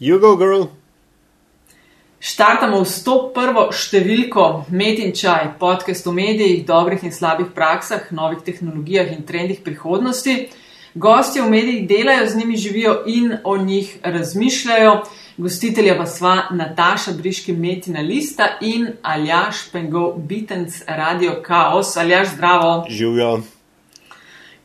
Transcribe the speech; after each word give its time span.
You 0.00 0.20
go, 0.20 0.36
girl. 0.36 0.70
Štartamo 2.22 2.84
v 2.84 2.86
101. 2.86 3.72
številko 3.74 4.44
Med 4.70 5.00
in 5.02 5.10
Čaj, 5.10 5.56
podcast 5.58 6.06
o 6.06 6.12
medijih, 6.14 6.62
dobrih 6.66 7.02
in 7.02 7.10
slabih 7.10 7.48
praksah, 7.50 8.06
novih 8.14 8.38
tehnologijah 8.46 9.10
in 9.10 9.26
trendih 9.26 9.58
prihodnosti. 9.58 10.36
Gosti 10.94 11.42
v 11.42 11.50
medijih 11.50 11.88
delajo, 11.90 12.30
z 12.30 12.38
njimi 12.38 12.56
živijo 12.56 12.94
in 13.10 13.34
o 13.42 13.56
njih 13.58 13.98
razmišljajo. 14.02 14.94
Gostitelja 15.34 15.98
pa 15.98 16.06
sva 16.06 16.36
Nataša 16.54 17.18
Briški, 17.18 17.58
Metina 17.58 17.98
Lista 17.98 18.54
in 18.62 18.92
Aljaš 19.02 19.66
Pengov, 19.74 20.14
Bitens 20.22 20.82
Radio 20.86 21.42
Chaos. 21.42 21.96
Aljaš, 21.96 22.36
zdravo. 22.38 22.86
Živijo. 22.86 23.40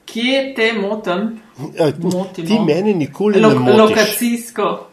Kje 0.05 0.53
te 0.53 0.73
motim? 0.77 1.39
Motimo. 1.57 2.47
Ti 2.47 2.59
meni 2.67 2.93
nikoli 2.93 3.41
Lo 3.41 3.49
ne 3.49 3.59
motiš. 3.59 3.79
lokacijsko. 3.79 4.92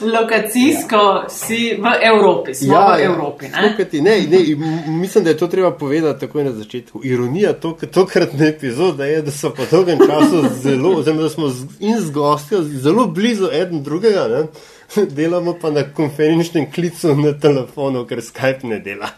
Lokacijsko 0.00 0.96
ja. 0.96 1.28
si 1.28 1.76
v 1.78 1.86
Evropi, 2.02 2.54
smo 2.54 2.74
ja, 2.74 2.96
v 2.96 3.04
Evropi. 3.04 3.48
Ne? 3.48 3.68
Slukati, 3.68 4.00
ne, 4.00 4.20
ne, 4.30 4.38
mislim, 4.86 5.24
da 5.24 5.30
je 5.30 5.36
to 5.36 5.46
treba 5.46 5.70
povedati 5.70 6.20
takoj 6.20 6.44
na 6.44 6.52
začetku. 6.52 7.00
Ironija 7.04 7.52
tok, 7.52 7.84
tokratne 7.92 8.48
epizode 8.48 9.08
je, 9.08 9.22
da 9.22 9.30
so 9.30 9.50
po 9.50 9.62
dolgem 9.70 9.98
času 9.98 10.44
zelo, 10.62 10.96
oziroma 10.98 11.22
da 11.22 11.28
smo 11.28 11.48
z, 11.48 11.66
in 11.80 12.00
z 12.00 12.10
gostjo 12.10 12.62
zelo 12.62 13.06
blizu 13.06 13.48
eden 13.52 13.82
drugega, 13.82 14.28
ne? 14.28 14.46
delamo 15.10 15.54
pa 15.62 15.70
na 15.70 15.84
konferenčnem 15.94 16.70
klicu 16.72 17.14
na 17.14 17.32
telefonu, 17.32 18.06
ker 18.06 18.18
Skype 18.18 18.66
ne 18.66 18.78
dela. 18.78 19.10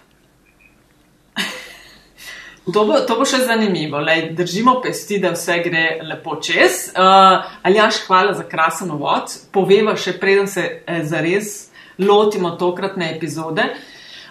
To 2.62 2.84
bo, 2.86 3.00
to 3.02 3.16
bo 3.18 3.24
še 3.26 3.40
zanimivo. 3.42 3.98
Lej, 3.98 4.28
držimo 4.38 4.76
pesti, 4.84 5.18
da 5.18 5.32
vse 5.34 5.56
gre 5.64 5.86
lepo 6.06 6.36
čez. 6.38 6.92
Uh, 6.94 7.42
Aljaš, 7.66 8.04
hvala 8.06 8.36
za 8.38 8.44
krasen 8.46 8.92
uvod. 8.94 9.34
Poveva 9.50 9.96
še 9.98 10.14
preden 10.22 10.46
se 10.46 10.62
eh, 10.62 11.00
zares 11.02 11.72
lotimo 11.98 12.54
tokratne 12.60 13.08
epizode. 13.16 13.66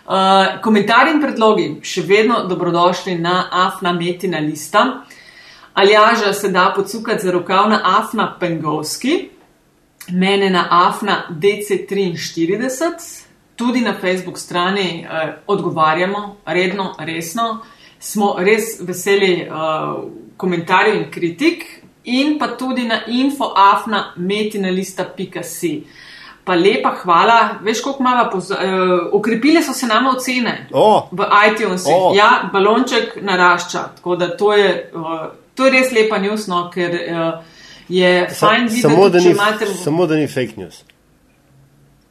Uh, 0.02 0.62
komentarji 0.64 1.12
in 1.14 1.20
predlogi 1.22 1.66
še 1.84 2.06
vedno 2.08 2.46
dobrodošli 2.48 3.18
na 3.20 3.50
Afna 3.66 3.92
Metina 3.94 4.40
lista. 4.40 4.86
Aljaža 5.76 6.32
se 6.34 6.54
da 6.56 6.70
podsukati 6.76 7.28
za 7.28 7.36
rokav 7.36 7.68
na 7.70 7.82
Afna 8.00 8.30
Pengovski, 8.40 9.28
mene 10.16 10.50
na 10.50 10.66
Afna 10.72 11.20
DC43, 11.36 12.96
tudi 13.60 13.84
na 13.84 13.94
Facebook 14.00 14.40
strani 14.40 15.04
eh, 15.04 15.36
odgovarjamo 15.48 16.24
redno, 16.46 16.94
resno. 17.00 17.60
Smo 18.02 18.36
res 18.40 18.80
veseli 18.82 19.44
uh, 19.46 19.52
komentarjev 20.38 20.96
in 20.96 21.12
kritik, 21.14 21.64
in 22.04 22.40
pa 22.40 22.48
tudi 22.58 22.84
na 22.90 23.02
infoafna.metinalista.si. 23.08 25.84
Pa 26.44 26.56
lepa 26.58 26.96
hvala, 27.04 27.36
veš, 27.62 27.82
koliko 27.86 28.02
imamo, 28.04 28.24
poz- 28.34 28.52
uh, 28.52 28.58
okrepile 29.14 29.62
so 29.64 29.74
se 29.74 29.86
nama 29.88 30.10
ocene 30.10 30.68
O, 30.74 31.08
v 31.12 31.24
iTunes. 31.52 31.84
O. 31.86 32.14
Ja, 32.18 32.50
balonček 32.54 33.18
narašča. 33.22 33.80
Tako 33.96 34.16
da 34.16 34.38
to 34.38 34.54
je, 34.54 34.92
uh, 34.96 35.02
to 35.56 35.66
je 35.66 35.72
res 35.72 35.92
lepa 35.94 36.18
news, 36.18 36.48
no, 36.48 36.72
ker 36.74 36.90
uh, 36.90 36.96
je 37.90 38.28
sa, 38.30 38.48
fajn 38.48 38.64
videti, 38.64 38.82
samo, 38.82 39.10
da 39.10 39.20
ni, 39.20 39.30
imate. 39.32 39.66
samo 39.84 40.06
da 40.08 40.16
ni 40.16 40.28
fake 40.28 40.54
news. 40.58 40.84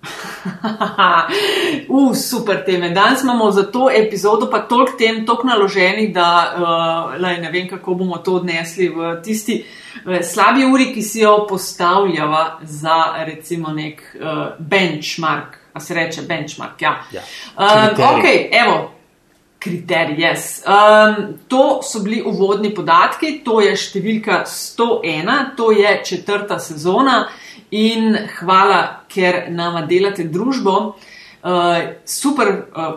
uh, 1.89 2.17
super 2.17 2.65
teme. 2.67 2.91
Danes 2.91 3.23
imamo 3.23 3.51
za 3.51 3.63
to 3.73 3.91
epizodo 3.91 4.51
pa 4.51 4.59
toliko 4.59 4.93
tem, 4.99 5.27
toliko 5.27 5.47
naloženih, 5.47 6.15
da 6.15 6.55
uh, 6.57 7.21
lej, 7.21 7.41
ne 7.41 7.51
vem, 7.51 7.69
kako 7.69 7.95
bomo 7.95 8.17
to 8.17 8.35
odnesli 8.35 8.89
v 8.89 9.23
tisti 9.25 9.65
uh, 10.05 10.19
slabi 10.23 10.65
uri, 10.65 10.93
ki 10.95 11.03
si 11.03 11.21
jo 11.21 11.47
postavljava 11.49 12.61
za 12.63 13.25
recimo 13.25 13.73
nek 13.73 14.03
uh, 14.21 14.39
benchmark. 14.59 15.57
A 15.73 15.81
se 15.81 15.95
reče 15.95 16.23
benchmark, 16.23 16.83
ja. 16.83 16.97
Ja. 17.13 17.21
Um, 17.57 17.95
Kriterij. 17.95 18.19
ok, 18.19 18.25
evo. 18.53 19.00
Kriterij, 19.61 20.17
yes. 20.17 20.63
um, 20.65 21.35
to 21.49 21.81
so 21.83 22.01
bili 22.01 22.23
uvodni 22.25 22.71
podatki, 22.73 23.43
to 23.45 23.59
je 23.61 23.75
številka 23.77 24.47
101, 24.49 25.51
to 25.57 25.69
je 25.77 25.91
četrta 26.05 26.57
sezona 26.57 27.27
in 27.71 28.17
hvala, 28.39 29.05
ker 29.13 29.51
nama 29.53 29.85
delate 29.85 30.25
družbo. 30.33 30.77
Uh, 31.45 31.77
super 32.09 32.55
uh, 32.73 32.89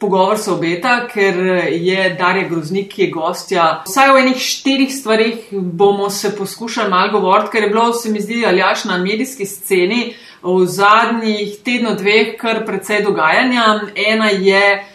pogovor 0.00 0.40
se 0.40 0.54
obeta, 0.54 1.02
ker 1.12 1.36
je 1.68 2.08
Darja 2.16 2.48
Groznik, 2.48 2.88
ki 2.96 3.04
je 3.04 3.10
gostja. 3.12 3.68
Vsaj 3.84 4.16
o 4.16 4.18
enih 4.24 4.40
štirih 4.40 4.96
stvarih 4.96 5.52
bomo 5.52 6.08
se 6.08 6.32
poskušali 6.36 6.90
malo 6.96 7.12
govoriti, 7.20 7.52
ker 7.52 7.68
je 7.68 7.72
bilo, 7.76 7.92
se 7.92 8.16
mi 8.16 8.24
zdi, 8.24 8.40
aljaš 8.48 8.88
na 8.88 8.96
medijski 9.04 9.44
sceni 9.44 10.02
v 10.40 10.58
zadnjih 10.64 11.60
tedno 11.64 11.92
dveh 11.92 12.38
kar 12.40 12.64
precej 12.64 13.04
dogajanja. 13.04 13.72
Ena 14.08 14.32
je 14.32 14.66
uh, 14.80 14.92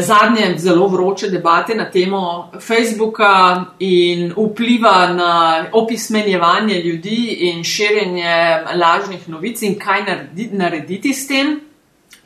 zadnje 0.00 0.54
zelo 0.58 0.86
vroče 0.88 1.28
debate 1.28 1.74
na 1.74 1.90
temo 1.90 2.50
Facebooka 2.60 3.64
in 3.78 4.32
vpliva 4.36 5.06
na 5.06 5.64
opismenjevanje 5.72 6.74
ljudi 6.74 7.36
in 7.40 7.64
širjenje 7.64 8.64
lažnih 8.74 9.28
novic 9.28 9.62
in 9.62 9.78
kaj 9.78 10.04
naredi, 10.04 10.48
narediti 10.52 11.14
s 11.14 11.26
tem. 11.26 11.60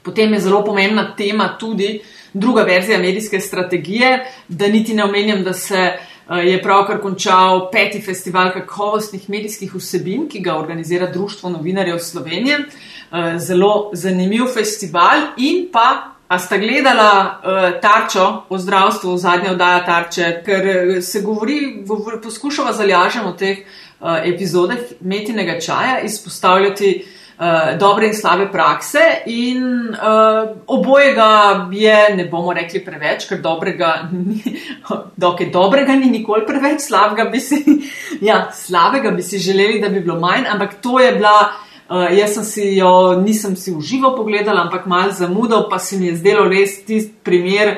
Potem 0.02 0.32
je 0.32 0.40
zelo 0.40 0.64
pomembna 0.64 1.14
tema 1.16 1.56
tudi 1.58 2.00
druga 2.32 2.62
verzija 2.62 2.98
medijske 2.98 3.40
strategije, 3.40 4.26
da 4.48 4.68
niti 4.68 4.94
ne 4.94 5.04
omenjam, 5.04 5.42
da 5.44 5.52
se 5.52 5.76
eh, 5.76 5.98
je 6.44 6.62
pravkar 6.62 7.00
končal 7.00 7.70
peti 7.72 8.00
festival 8.00 8.52
kakovostnih 8.52 9.30
medijskih 9.30 9.74
vsebin, 9.74 10.28
ki 10.28 10.40
ga 10.40 10.58
organizira 10.58 11.10
Društvo 11.12 11.50
novinarjev 11.50 11.98
Slovenije. 11.98 12.58
Eh, 12.58 13.38
Zelo 13.38 13.90
zanimiv 13.92 14.46
festival 14.54 15.20
in 15.36 15.68
pa. 15.72 16.15
A 16.28 16.38
sta 16.38 16.56
gledala 16.58 17.38
uh, 17.38 17.80
tarčo 17.80 18.42
o 18.48 18.58
zdravstvu, 18.58 19.16
zadnja 19.16 19.52
oddaja 19.52 19.84
tarče, 19.86 20.30
ker 20.46 20.68
eh, 20.68 21.02
se 21.02 21.20
govori, 21.22 21.84
govori 21.86 22.18
poskušava 22.22 22.72
zalažemo 22.74 23.30
v 23.30 23.36
teh 23.38 23.60
uh, 23.62 24.16
epizodah 24.26 24.80
metinega 25.00 25.60
čaja 25.62 26.00
izpostavljati 26.02 26.90
uh, 27.38 27.78
dobre 27.78 28.08
in 28.10 28.14
slabe 28.14 28.48
prakse 28.52 29.04
in 29.26 29.62
uh, 29.94 30.50
obojega 30.66 31.68
je, 31.72 32.16
ne 32.16 32.24
bomo 32.24 32.52
rekli 32.52 32.82
preveč, 32.84 33.28
ker 33.28 33.38
dobrega 33.38 34.08
ni, 34.10 34.42
dokaj 35.26 35.52
dobrega 35.54 35.94
ni 35.94 36.10
nikoli 36.10 36.42
preveč, 36.46 36.88
slabega 36.88 37.28
bi 37.30 37.40
si, 37.40 37.62
ja, 38.28 38.48
slabega 38.50 39.14
bi 39.14 39.22
si 39.22 39.38
želeli, 39.38 39.78
da 39.78 39.94
bi 39.94 40.02
bilo 40.02 40.18
manj, 40.18 40.50
ampak 40.50 40.80
to 40.82 40.98
je 40.98 41.12
bila. 41.12 41.38
Uh, 41.86 42.08
jaz 42.18 42.34
sem 42.34 42.44
si 42.44 42.62
jo, 42.80 43.20
nisem 43.22 43.54
si 43.56 43.70
v 43.70 43.80
živo 43.80 44.10
pogledala, 44.16 44.64
ampak 44.66 44.88
malo 44.90 45.12
zamudil, 45.14 45.68
pa 45.70 45.78
se 45.78 45.96
mi 45.96 46.08
je 46.10 46.16
zdelo 46.16 46.48
res 46.50 46.80
tisti 46.82 47.14
primer 47.22 47.76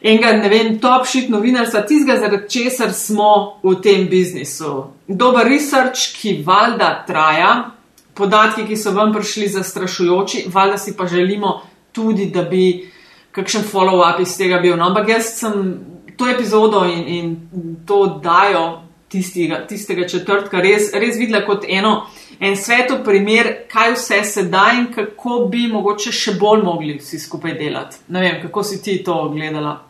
enega, 0.00 0.32
ne 0.40 0.48
vem, 0.48 0.78
top 0.82 1.06
shit 1.06 1.28
novinarstva, 1.30 1.84
tistega, 1.86 2.18
zaradi 2.18 2.48
česar 2.50 2.90
smo 2.96 3.60
v 3.62 3.76
tem 3.84 4.08
biznisu. 4.10 4.72
Dober 5.06 5.46
research, 5.46 6.16
ki 6.16 6.40
valjda 6.46 6.90
traja, 7.06 7.52
podatki, 8.18 8.66
ki 8.66 8.76
so 8.76 8.94
vam 8.96 9.12
prišli 9.14 9.52
zastrašujoči, 9.54 10.46
valjda 10.52 10.78
si 10.78 10.96
pa 10.96 11.06
želimo 11.06 11.60
tudi, 11.92 12.26
da 12.32 12.42
bi 12.42 12.88
kakšen 13.32 13.64
follow-up 13.68 14.20
iz 14.22 14.36
tega 14.36 14.60
bil. 14.60 14.76
No, 14.76 14.90
ampak 14.90 15.08
jaz 15.08 15.34
sem 15.38 15.62
to 16.16 16.28
epizodo 16.28 16.84
in, 16.88 17.06
in 17.08 17.76
to 17.86 18.04
dajo 18.24 18.82
tistega, 19.12 19.62
tistega 19.68 20.08
četrtka 20.08 20.60
res, 20.60 20.90
res 20.92 21.18
videla 21.20 21.44
kot 21.46 21.64
eno, 21.68 22.06
en 22.40 22.56
svetov 22.56 23.04
primer, 23.04 23.52
kaj 23.72 23.94
vse 23.94 24.24
se 24.24 24.42
da 24.42 24.70
in 24.76 24.88
kako 24.94 25.46
bi 25.50 25.66
mogoče 25.72 26.12
še 26.12 26.36
bolj 26.40 26.62
mogli 26.62 26.98
vsi 26.98 27.18
skupaj 27.18 27.56
delati. 27.58 28.04
Ne 28.08 28.20
vem, 28.20 28.42
kako 28.42 28.62
si 28.62 28.82
ti 28.82 29.02
to 29.04 29.28
gledala. 29.34 29.80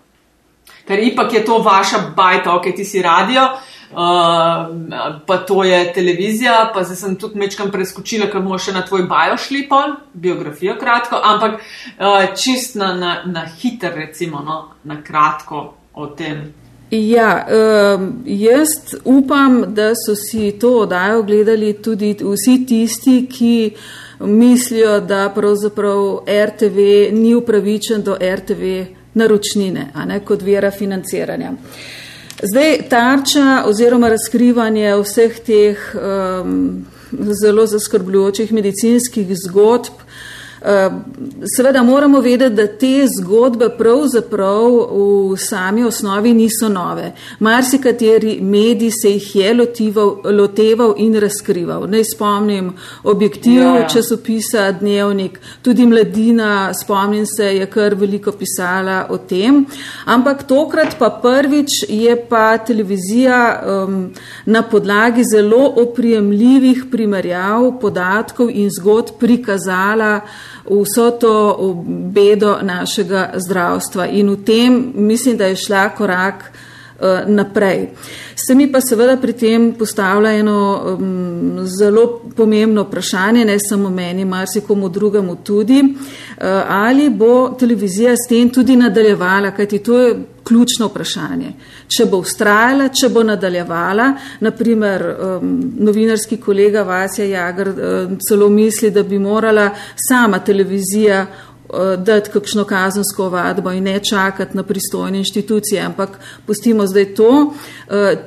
Ker 0.87 0.99
ipak 0.99 1.33
je 1.33 1.45
to 1.47 1.59
vaša 1.63 1.99
bajta, 2.17 2.57
ok, 2.57 2.73
ti 2.77 2.85
si 2.85 3.03
radio, 3.03 3.45
uh, 3.93 5.19
pa 5.27 5.37
to 5.47 5.65
je 5.65 5.93
televizija, 5.95 6.73
pa 6.75 6.83
zdaj 6.83 6.97
sem 6.97 7.17
tudi 7.17 7.39
mečkam 7.39 7.71
preskočila, 7.71 8.27
ker 8.31 8.43
bomo 8.43 8.59
še 8.59 8.75
na 8.75 8.83
tvoj 8.87 9.07
bio 9.11 9.37
šli 9.39 9.63
pol, 9.71 9.95
biografijo 10.13 10.75
kratko, 10.81 11.21
ampak 11.23 11.61
uh, 11.61 12.35
čist 12.35 12.75
na, 12.81 12.95
na, 12.99 13.13
na 13.27 13.47
hiter, 13.47 13.95
recimo, 13.95 14.43
no, 14.43 14.59
na 14.85 14.99
kratko 15.03 15.63
o 15.95 16.11
tem. 16.19 16.62
Ja, 16.95 17.47
jaz 18.25 18.69
upam, 19.05 19.65
da 19.75 19.95
so 19.95 20.15
si 20.15 20.53
to 20.61 20.79
oddajo 20.79 21.23
gledali 21.23 21.73
tudi 21.73 22.17
vsi 22.21 22.67
tisti, 22.67 23.27
ki 23.31 23.75
mislijo, 24.21 25.01
da 25.01 25.33
pravzaprav 25.35 26.19
RTV 26.29 26.77
ni 27.13 27.35
upravičen 27.35 28.03
do 28.03 28.17
RTV 28.37 28.85
naročnine, 29.15 29.87
a 29.95 30.05
ne 30.05 30.21
kot 30.21 30.43
vera 30.43 30.71
financiranja. 30.71 31.53
Zdaj, 32.43 32.77
tarča 32.89 33.65
oziroma 33.67 34.09
razkrivanje 34.09 34.93
vseh 35.01 35.41
teh 35.47 35.95
um, 35.95 36.85
zelo 37.41 37.67
zaskrbljujočih 37.67 38.53
medicinskih 38.53 39.33
zgodb 39.47 40.05
Seveda 41.57 41.83
moramo 41.83 42.21
vedeti, 42.21 42.55
da 42.55 42.67
te 42.67 43.07
zgodbe 43.19 43.69
pravzaprav 43.79 44.77
v 45.33 45.37
sami 45.37 45.85
osnovi 45.85 46.35
niso 46.35 46.69
nove. 46.69 47.13
Marsikateri 47.39 48.39
medij 48.41 48.91
se 48.91 49.11
jih 49.11 49.37
je 49.37 49.55
lotival, 49.55 50.13
loteval 50.25 50.95
in 50.97 51.17
razkrival. 51.21 51.89
Naj 51.91 52.05
spomnim 52.13 52.73
objektiv 53.03 53.63
ja, 53.63 53.77
ja. 53.77 53.89
časopisa 53.89 54.71
Dnevnik, 54.73 55.41
tudi 55.63 55.87
mladina, 55.87 56.75
spomnim 56.75 57.27
se, 57.27 57.57
je 57.57 57.67
kar 57.67 57.95
veliko 57.99 58.33
pisala 58.33 59.07
o 59.11 59.19
tem. 59.19 59.65
Ampak 60.07 60.47
tokrat 60.47 60.95
pa 60.99 61.11
prvič 61.23 61.83
je 61.89 62.17
pa 62.29 62.59
televizija 62.59 63.43
um, 63.67 63.99
na 64.47 64.63
podlagi 64.63 65.25
zelo 65.25 65.75
oprijemljivih 65.77 66.85
primerjav, 66.91 67.81
podatkov 67.81 68.51
in 68.51 68.71
zgodb 68.71 69.19
prikazala 69.19 70.21
vso 70.71 71.11
to 71.11 71.59
bedo 71.87 72.59
našega 72.63 73.31
zdravstva. 73.35 74.07
In 74.07 74.31
v 74.31 74.45
tem 74.45 74.93
mislim, 74.95 75.37
da 75.37 75.47
je 75.47 75.57
šla 75.57 75.89
korak 75.89 76.45
uh, 76.51 76.72
naprej. 77.27 77.89
Se 78.35 78.55
mi 78.55 78.73
pa 78.73 78.81
seveda 78.81 79.17
pri 79.17 79.33
tem 79.33 79.73
postavlja 79.79 80.33
eno 80.39 80.59
um, 80.99 81.61
zelo 81.79 82.23
pomembno 82.37 82.83
vprašanje, 82.83 83.45
ne 83.45 83.59
samo 83.61 83.91
meni, 83.91 84.25
marsikomu 84.25 84.89
drugemu 84.89 85.37
tudi, 85.45 85.83
uh, 85.83 86.45
ali 86.69 87.11
bo 87.11 87.51
televizija 87.59 88.17
s 88.17 88.29
tem 88.29 88.51
tudi 88.51 88.77
nadaljevala, 88.77 89.51
kajti 89.51 89.79
to 89.79 89.99
je 89.99 90.15
ključno 90.45 90.87
vprašanje. 90.87 91.53
Če 91.89 92.07
bo 92.11 92.19
ustrajala, 92.25 92.89
če 92.89 93.09
bo 93.09 93.23
nadaljevala, 93.23 94.09
naprimer 94.41 95.05
um, 95.13 95.53
novinarski 95.79 96.37
kolega 96.37 96.83
Vasja 96.83 97.25
Jagr 97.25 97.69
um, 97.69 98.19
celo 98.19 98.49
misli, 98.49 98.91
da 98.91 99.03
bi 99.03 99.19
morala 99.19 99.71
sama 100.09 100.39
televizija 100.39 101.27
uh, 101.29 101.52
dati 101.97 102.31
kakšno 102.31 102.65
kazensko 102.65 103.29
vadbo 103.29 103.73
in 103.73 103.85
ne 103.85 103.99
čakati 104.05 104.57
na 104.57 104.63
pristojne 104.63 105.19
inštitucije, 105.19 105.83
ampak 105.83 106.19
pustimo 106.47 106.87
zdaj 106.87 107.15
to. 107.15 107.31
Uh, 107.31 107.55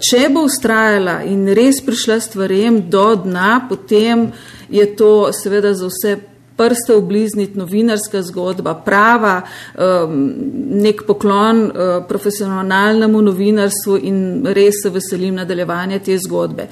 če 0.02 0.30
bo 0.34 0.46
ustrajala 0.46 1.22
in 1.24 1.48
res 1.54 1.82
prišla 1.86 2.20
stvarem 2.20 2.90
do 2.90 3.16
dna, 3.16 3.66
potem 3.70 4.32
je 4.70 4.96
to 4.96 5.34
seveda 5.34 5.74
za 5.74 5.90
vse 5.92 6.18
prste 6.56 6.96
oblizniti, 6.96 7.58
novinarska 7.58 8.22
zgodba, 8.22 8.74
prava, 8.86 9.42
um, 9.42 10.34
nek 10.70 11.04
poklon 11.08 11.64
uh, 11.64 11.72
profesionalnemu 12.08 13.22
novinarstvu 13.22 13.98
in 14.02 14.20
res 14.56 14.82
se 14.84 14.90
veselim 14.90 15.36
nadaljevanja 15.36 16.00
te 16.00 16.18
zgodbe. 16.18 16.68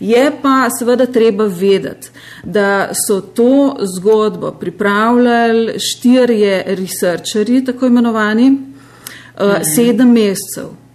Je 0.00 0.24
pa 0.42 0.68
seveda 0.78 1.06
treba 1.06 1.46
vedeti, 1.46 2.10
da 2.44 2.90
so 3.06 3.20
to 3.20 3.76
zgodbo 3.96 4.52
pripravljali 4.60 5.78
štirje 5.78 6.64
researcheri, 6.66 7.64
tako 7.64 7.86
imenovani, 7.86 8.50
uh, 8.50 9.56
sedem 9.74 10.12
mesecev. 10.12 10.87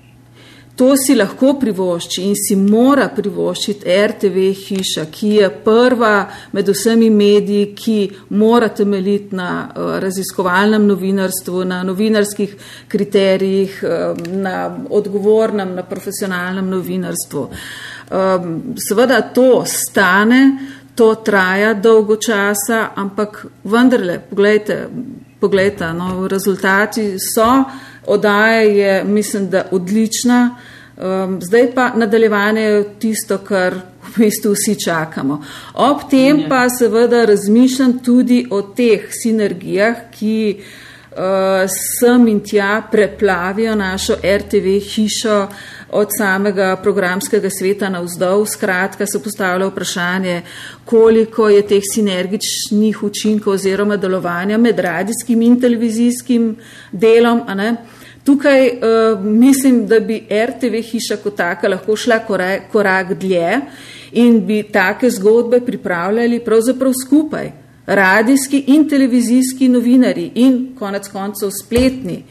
To 0.76 0.96
si 0.98 1.14
lahko 1.16 1.54
privošči 1.62 2.24
in 2.26 2.34
si 2.34 2.56
mora 2.58 3.06
privoščiti 3.14 3.86
RTV 4.08 4.46
hiša, 4.58 5.04
ki 5.14 5.28
je 5.36 5.50
prva 5.66 6.14
med 6.58 6.72
vsemi 6.74 7.12
mediji, 7.14 7.68
ki 7.78 7.98
mora 8.34 8.72
temeljiti 8.74 9.38
na 9.38 9.50
uh, 9.68 9.92
raziskovalnem 10.02 10.88
novinarstvu, 10.90 11.62
na 11.70 11.84
novinarskih 11.86 12.56
kriterijih, 12.90 13.78
uh, 13.86 14.26
na 14.34 14.56
odgovornem, 14.90 15.76
na 15.78 15.86
profesionalnem 15.86 16.74
novinarstvu. 16.74 17.48
Um, 18.10 18.58
seveda 18.90 19.22
to 19.30 19.66
stane, 19.70 20.42
to 20.96 21.14
traja 21.16 21.74
dolgo 21.74 22.18
časa, 22.18 22.88
ampak 22.96 23.46
vendarle, 23.64 24.18
pogledajte, 24.30 24.88
pogledajte 25.40 25.94
no, 25.94 26.28
rezultati 26.28 27.12
so. 27.22 27.52
Odaja 28.08 28.62
je, 28.62 29.04
mislim, 29.04 29.50
da 29.50 29.68
odlična. 29.72 30.56
Um, 30.98 31.40
zdaj 31.42 31.72
pa 31.76 31.90
nadaljevanje 31.96 32.62
je 32.62 32.84
tisto, 33.00 33.38
kar 33.38 33.74
v 34.04 34.18
bistvu 34.18 34.52
vsi 34.54 34.76
čakamo. 34.86 35.42
Ob 35.74 36.06
tem 36.10 36.44
pa 36.50 36.68
seveda 36.70 37.26
razmišljam 37.26 38.00
tudi 38.06 38.44
o 38.52 38.62
teh 38.62 39.08
sinergijah, 39.10 39.96
ki 40.14 40.60
uh, 40.60 41.66
sem 41.66 42.28
in 42.28 42.44
tja 42.46 42.82
preplavijo 42.92 43.76
našo 43.76 44.20
RTV 44.22 44.78
hišo 44.86 45.48
od 45.94 46.14
samega 46.18 46.76
programskega 46.84 47.50
sveta 47.50 47.90
na 47.90 48.02
vzdolj. 48.02 48.46
Skratka, 48.54 49.06
se 49.06 49.24
postavlja 49.24 49.68
vprašanje, 49.68 50.42
koliko 50.86 51.50
je 51.50 51.66
teh 51.68 51.84
sinergičnih 51.94 53.04
učinkov 53.04 53.54
oziroma 53.54 53.98
delovanja 53.98 54.58
med 54.58 54.80
radijskim 54.80 55.42
in 55.42 55.60
televizijskim 55.62 56.56
delom. 56.92 57.42
Tukaj 58.24 58.68
uh, 58.68 59.26
mislim, 59.26 59.88
da 59.88 60.00
bi 60.00 60.24
RTV 60.30 60.82
hiša 60.82 61.18
kot 61.24 61.36
taka 61.36 61.68
lahko 61.68 61.96
šla 61.96 62.20
korak, 62.20 62.70
korak 62.72 63.14
dlje 63.14 63.60
in 64.12 64.46
bi 64.46 64.64
take 64.64 65.10
zgodbe 65.10 65.60
pripravljali 65.66 66.40
pravzaprav 66.40 66.94
skupaj. 67.06 67.52
Radijski 67.86 68.64
in 68.68 68.90
televizijski 68.90 69.68
novinari 69.68 70.32
in 70.36 70.76
konec 70.80 71.08
koncev 71.08 71.50
spletni 71.66 72.24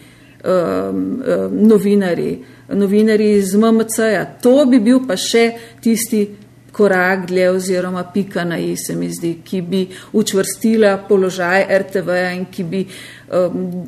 um, 0.44 0.52
um, 0.52 1.22
novinari, 1.68 2.38
novinari 2.68 3.32
iz 3.32 3.54
MMC-ja. 3.54 4.24
To 4.42 4.64
bi 4.64 4.80
bil 4.80 5.02
pa 5.06 5.16
še 5.16 5.50
tisti 5.80 6.24
korak 6.72 7.26
dlje 7.26 7.50
oziroma 7.50 8.04
pika 8.14 8.44
na 8.44 8.58
i, 8.58 8.76
se 8.76 8.96
mi 8.96 9.10
zdi, 9.10 9.34
ki 9.44 9.60
bi 9.62 9.88
učvrstila 10.12 10.96
položaj 11.08 11.66
RTV-ja 11.78 12.32
in 12.32 12.44
ki 12.44 12.64
bi 12.64 12.86
um, 13.32 13.86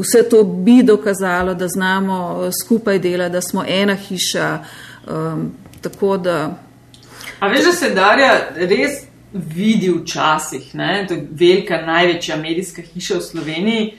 vse 0.00 0.28
to 0.28 0.42
bi 0.44 0.82
dokazalo, 0.82 1.54
da 1.54 1.68
znamo 1.68 2.18
uh, 2.38 2.52
skupaj 2.62 2.98
delati, 2.98 3.32
da 3.32 3.40
smo 3.40 3.64
ena 3.68 3.94
hiša. 3.94 4.58
Um, 5.08 5.52
tako 5.80 6.16
da. 6.16 6.58
A 7.40 7.48
veš, 7.48 7.64
da 7.64 7.72
se 7.72 7.90
Darja 7.90 8.32
res 8.56 9.04
vidi 9.32 9.90
včasih, 9.90 10.70
da 10.74 11.14
je 11.14 11.26
velika, 11.30 11.80
največja 11.86 12.36
medijska 12.36 12.82
hiša 12.82 13.18
v 13.18 13.20
Sloveniji, 13.20 13.94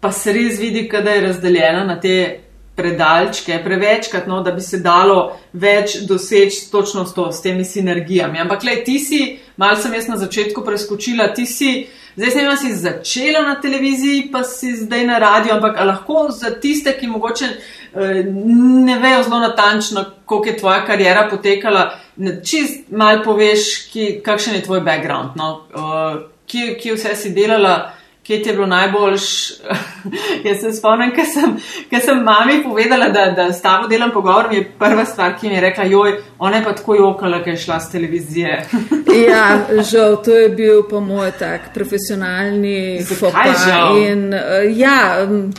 pa 0.00 0.12
se 0.12 0.32
res 0.32 0.60
vidi, 0.60 0.88
kada 0.88 1.10
je 1.10 1.20
razdeljena 1.20 1.84
na 1.84 2.00
te 2.00 2.45
predalčke, 2.76 3.56
prevečkrat, 3.64 4.26
no, 4.26 4.42
da 4.44 4.52
bi 4.52 4.60
se 4.60 4.78
dalo 4.84 5.36
več 5.52 5.96
doseči 6.08 6.66
točno 6.70 7.06
s, 7.06 7.14
to, 7.16 7.30
s 7.32 7.40
temi 7.42 7.64
sinergijami. 7.64 8.40
Ampak, 8.44 8.64
le, 8.68 8.76
ti 8.84 8.98
si, 9.00 9.20
malo 9.56 9.78
sem 9.80 9.94
jaz 9.96 10.10
na 10.12 10.18
začetku 10.20 10.64
preskočila, 10.64 11.30
ti 11.34 11.46
si, 11.48 11.70
zdaj 12.16 12.34
sem 12.34 12.44
jaz 12.44 12.66
začela 12.82 13.46
na 13.48 13.56
televiziji, 13.60 14.28
pa 14.32 14.44
si 14.44 14.74
zdaj 14.76 15.06
na 15.08 15.18
radiju, 15.22 15.56
ampak 15.56 15.80
lahko 15.88 16.28
za 16.36 16.52
tiste, 16.60 16.92
ki 17.00 17.08
mogoče 17.14 17.48
eh, 17.48 18.22
ne 18.28 19.00
vejo 19.00 19.24
zelo 19.24 19.40
natančno, 19.46 20.04
koliko 20.24 20.52
je 20.52 20.58
tvoja 20.60 20.84
karijera 20.86 21.26
potekala, 21.32 21.88
čist 22.44 22.90
malo 22.92 23.24
poveš, 23.24 23.86
ki, 23.92 24.08
kakšen 24.24 24.60
je 24.60 24.66
tvoj 24.68 24.84
background, 24.84 25.36
no, 25.40 25.52
uh, 25.72 26.26
kje, 26.46 26.74
kje 26.80 26.94
vse 26.94 27.16
si 27.16 27.32
delala 27.32 27.95
kje 28.26 28.42
ti 28.42 28.48
je 28.48 28.54
bilo 28.54 28.66
najboljš. 28.66 29.50
Jaz 30.46 30.60
se 30.60 30.72
spomnim, 30.72 31.12
ker 31.14 31.24
sem, 31.24 31.56
sem 32.04 32.22
mami 32.24 32.62
povedala, 32.64 33.08
da, 33.08 33.26
da 33.36 33.52
s 33.52 33.62
tabo 33.62 33.88
delam 33.88 34.10
pogovor, 34.14 34.48
mi 34.50 34.56
je 34.56 34.70
prva 34.78 35.04
stvar, 35.04 35.36
ki 35.40 35.48
mi 35.48 35.54
je 35.54 35.60
rekla, 35.60 35.84
joj, 35.84 36.18
ona 36.38 36.56
je 36.56 36.64
pa 36.64 36.74
tako 36.74 36.94
jokala, 36.94 37.42
ker 37.44 37.54
je 37.54 37.64
šla 37.64 37.80
z 37.80 37.92
televizije. 37.92 38.66
ja, 39.28 39.58
žal, 39.90 40.22
to 40.24 40.34
je 40.36 40.48
bil 40.48 40.82
pa 40.90 41.00
moj 41.00 41.30
tak 41.38 41.70
profesionalni 41.74 43.04
fopaj. 43.18 43.54
In 44.10 44.34
uh, 44.34 44.78
ja. 44.78 45.26
Um, 45.28 45.52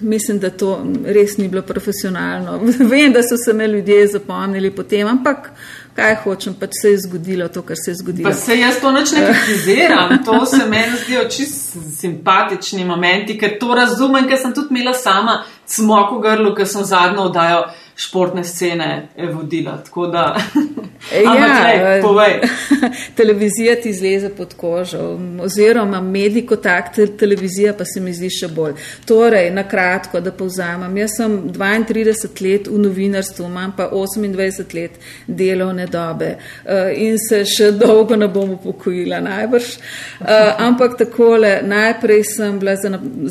Mislim, 0.00 0.38
da 0.38 0.50
to 0.50 0.84
res 1.06 1.38
ni 1.38 1.46
bilo 1.48 1.62
profesionalno. 1.62 2.58
Vem, 2.90 3.12
da 3.12 3.22
so 3.22 3.38
se 3.44 3.52
me 3.52 3.68
ljudje 3.68 4.06
zapomnili 4.06 4.70
potem, 4.70 5.08
ampak 5.08 5.50
kaj 5.94 6.16
hočem, 6.24 6.54
pač 6.58 6.80
se 6.82 6.90
je 6.90 6.98
zgodilo 7.06 7.48
to, 7.48 7.62
kar 7.62 7.76
se 7.84 7.90
je 7.90 7.94
zgodilo. 7.94 8.30
Pa 8.30 8.34
se 8.36 8.58
jaz 8.58 8.80
to 8.80 8.92
noč 8.92 9.12
ne 9.12 9.26
kritiziram, 9.26 10.18
to 10.26 10.46
se 10.46 10.66
meni 10.68 10.98
zdijo 11.04 11.28
čist 11.30 11.76
simpatični 12.00 12.84
momenti, 12.84 13.38
ker 13.38 13.58
to 13.60 13.74
razumem, 13.74 14.28
ker 14.28 14.38
sem 14.42 14.54
tudi 14.54 14.74
imela 14.74 14.94
sama 14.94 15.42
smoko 15.66 16.18
grlo, 16.18 16.54
ker 16.54 16.68
sem 16.68 16.84
zadnjo 16.84 17.28
oddajo 17.30 17.64
športne 17.96 18.44
scene 18.44 19.08
vodila. 19.32 19.82
Da... 20.12 20.36
ja, 21.22 21.66
lej, 22.16 22.40
televizija 23.16 23.76
ti 23.82 23.92
zleze 23.92 24.28
pod 24.28 24.54
kožo, 24.54 25.18
oziroma 25.42 26.00
medij 26.00 26.46
kot 26.46 26.62
tak, 26.62 26.94
televizija 27.18 27.74
pa 27.78 27.84
se 27.84 28.00
mi 28.00 28.12
zdi 28.14 28.30
še 28.30 28.48
bolj. 28.48 28.74
Torej, 29.06 29.50
na 29.54 29.66
kratko, 29.68 30.20
da 30.20 30.32
povzamem, 30.32 30.96
jaz 30.96 31.16
sem 31.18 31.36
32 31.52 32.42
let 32.42 32.68
v 32.68 32.80
novinarstvu, 32.82 33.46
imam 33.46 33.74
pa 33.76 33.88
28 33.92 34.74
let 34.74 34.98
delovne 35.26 35.86
dobe 35.86 36.34
uh, 36.34 36.90
in 36.96 37.18
se 37.18 37.44
še 37.44 37.70
dolgo 37.78 38.16
ne 38.16 38.28
bom 38.28 38.56
upokojila, 38.56 39.20
najbrž. 39.24 39.70
Ampak 40.64 40.98
takole, 40.98 41.58
najprej 41.62 42.24
sem 42.24 42.58
bila 42.58 42.74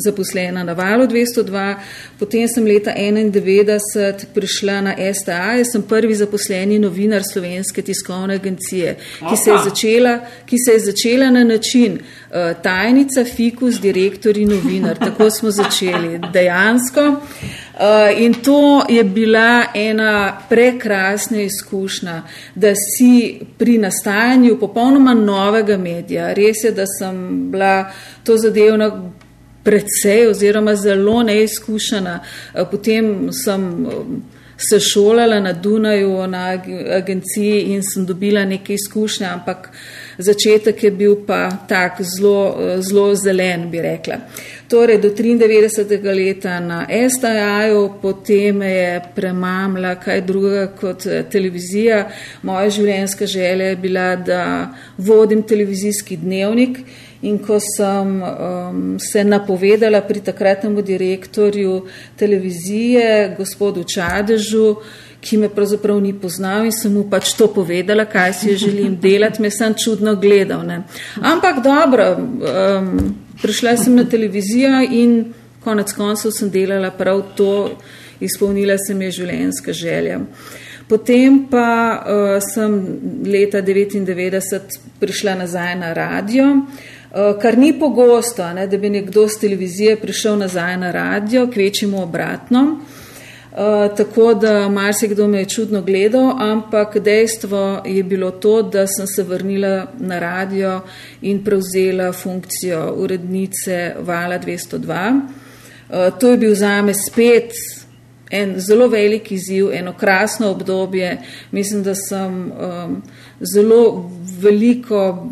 zaposlena 0.04 0.64
na 0.64 0.72
valu 0.72 1.06
202, 1.10 1.64
potem 2.24 2.48
sem 2.48 2.64
leta 2.64 2.96
91 2.96 4.32
prišla 4.34 4.54
prišla 4.64 4.80
na 4.80 4.94
STA, 5.14 5.56
jaz 5.58 5.72
sem 5.72 5.82
prvi 5.82 6.14
zaposleni 6.14 6.78
novinar 6.78 7.22
slovenske 7.22 7.82
tiskovne 7.82 8.34
agencije, 8.34 8.96
ki 9.28 9.36
se 9.36 9.50
je 9.50 9.58
začela, 9.64 10.18
ki 10.46 10.58
se 10.58 10.72
je 10.72 10.80
začela 10.80 11.30
na 11.30 11.44
način 11.44 11.98
uh, 11.98 12.62
tajnica, 12.62 13.24
fikus, 13.24 13.80
direktor 13.80 14.36
in 14.36 14.48
novinar. 14.48 14.98
Tako 14.98 15.30
smo 15.30 15.50
začeli 15.50 16.20
dejansko. 16.32 17.00
Uh, 17.00 18.20
in 18.20 18.34
to 18.34 18.84
je 18.88 19.04
bila 19.04 19.64
ena 19.74 20.40
prekrasna 20.48 21.40
izkušnja, 21.42 22.22
da 22.54 22.74
si 22.74 23.40
pri 23.58 23.78
nastajanju 23.78 24.60
popolnoma 24.60 25.14
novega 25.14 25.76
medija, 25.76 26.32
res 26.32 26.64
je, 26.64 26.70
da 26.70 26.84
sem 26.98 27.50
bila 27.50 27.90
to 28.24 28.36
zadevna 28.36 29.12
predvsej 29.64 30.28
oziroma 30.28 30.76
zelo 30.76 31.22
neizkušena. 31.22 32.20
Eh, 32.54 32.64
potem 32.70 33.32
sem 33.32 33.86
eh, 33.86 33.90
se 34.56 34.80
šolala 34.80 35.40
na 35.40 35.52
Dunaju 35.52 36.26
na 36.26 36.58
agenciji 36.96 37.60
in 37.74 37.82
sem 37.82 38.06
dobila 38.06 38.44
neke 38.44 38.74
izkušnje, 38.74 39.26
ampak 39.26 39.70
začetek 40.18 40.84
je 40.84 40.90
bil 40.90 41.16
pa 41.26 41.50
tak 41.68 42.02
zelo, 42.02 42.56
eh, 42.60 42.82
zelo 42.82 43.14
zelen, 43.14 43.70
bi 43.70 43.82
rekla. 43.82 44.16
Torej, 44.68 44.98
do 44.98 45.10
93. 45.10 46.14
leta 46.14 46.60
na 46.60 46.86
STA-ju, 46.88 47.90
potem 48.02 48.62
je 48.62 49.02
premamla 49.14 49.94
kaj 49.94 50.20
drugega 50.20 50.66
kot 50.80 51.06
televizija. 51.30 52.08
Moja 52.42 52.70
življenjska 52.70 53.26
želja 53.26 53.68
je 53.68 53.76
bila, 53.76 54.16
da 54.16 54.74
vodim 54.98 55.42
televizijski 55.42 56.16
dnevnik 56.16 56.78
In 57.24 57.38
ko 57.40 57.56
sem 57.60 58.20
um, 58.20 58.98
se 59.00 59.24
napovedala 59.24 60.02
pri 60.04 60.20
takratnemu 60.20 60.82
direktorju 60.82 61.86
televizije, 62.20 63.34
gospodu 63.38 63.84
Čadežu, 63.84 64.76
ki 65.24 65.38
me 65.40 65.48
pravzaprav 65.48 66.00
ni 66.04 66.12
poznal 66.12 66.66
in 66.68 66.72
sem 66.72 66.92
mu 66.92 67.06
pač 67.10 67.32
to 67.38 67.48
povedala, 67.48 68.04
kaj 68.04 68.34
si 68.42 68.56
želim 68.60 68.98
delati, 69.00 69.40
me 69.42 69.50
sem 69.50 69.72
čudno 69.74 70.16
gledal. 70.20 70.66
Ne. 70.66 70.82
Ampak 71.22 71.62
dobro, 71.64 72.10
um, 72.18 72.92
prišla 73.42 73.76
sem 73.80 73.96
na 73.96 74.04
televizijo 74.04 74.82
in 74.90 75.32
konec 75.64 75.96
koncev 75.96 76.34
sem 76.36 76.50
delala 76.52 76.90
prav 76.92 77.22
to, 77.36 77.78
izpolnila 78.20 78.76
se 78.78 78.94
mi 78.94 79.08
je 79.08 79.18
življenjska 79.22 79.72
želja. 79.72 80.20
Potem 80.88 81.46
pa 81.48 81.68
uh, 81.96 82.36
sem 82.44 82.74
leta 83.24 83.62
1999 83.64 84.76
prišla 85.00 85.38
nazaj 85.40 85.78
na 85.80 85.94
radio. 85.96 86.50
Eh, 87.14 87.34
kar 87.40 87.58
ni 87.58 87.72
pogosto, 87.78 88.42
ne, 88.52 88.66
da 88.66 88.78
bi 88.78 88.90
nekdo 88.90 89.28
z 89.28 89.38
televizije 89.40 89.96
prišel 89.96 90.38
nazaj 90.38 90.76
na 90.76 90.90
radio, 90.90 91.46
kvečimo 91.46 92.02
obratno. 92.02 92.78
Uh, 93.54 93.96
tako 93.96 94.34
da 94.34 94.68
marsikdo 94.68 95.28
me 95.28 95.38
je 95.38 95.48
čudno 95.48 95.82
gledal, 95.82 96.32
ampak 96.42 96.98
dejstvo 96.98 97.82
je 97.86 98.02
bilo 98.02 98.30
to, 98.30 98.62
da 98.62 98.86
sem 98.86 99.06
se 99.06 99.22
vrnila 99.22 99.86
na 99.98 100.18
radio 100.18 100.80
in 101.22 101.44
prevzela 101.44 102.12
funkcijo 102.12 102.94
urednice 102.96 103.94
Vala 104.00 104.38
202. 104.38 105.20
Uh, 105.88 106.18
to 106.18 106.30
je 106.30 106.36
bil 106.36 106.54
zame 106.54 106.94
spet 106.94 107.52
en 108.30 108.54
zelo 108.60 108.88
velik 108.88 109.32
izziv, 109.32 109.70
eno 109.72 109.92
krasno 109.92 110.50
obdobje. 110.50 111.22
Mislim, 111.50 111.82
da 111.82 111.94
sem 111.94 112.34
um, 112.34 113.02
zelo 113.40 114.10
veliko 114.40 115.28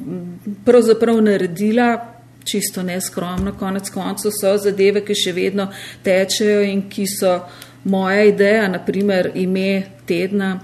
pravzaprav 0.65 1.21
naredila, 1.23 2.09
čisto 2.45 2.83
neskromno, 2.83 3.55
konec 3.59 3.91
koncev 3.91 4.33
so 4.35 4.57
zadeve, 4.59 5.05
ki 5.07 5.15
še 5.15 5.33
vedno 5.37 5.69
tečejo 6.03 6.63
in 6.67 6.89
ki 6.91 7.07
so 7.07 7.37
moja 7.85 8.25
ideja, 8.27 8.67
naprimer 8.71 9.31
ime 9.35 9.83
tedna. 10.07 10.57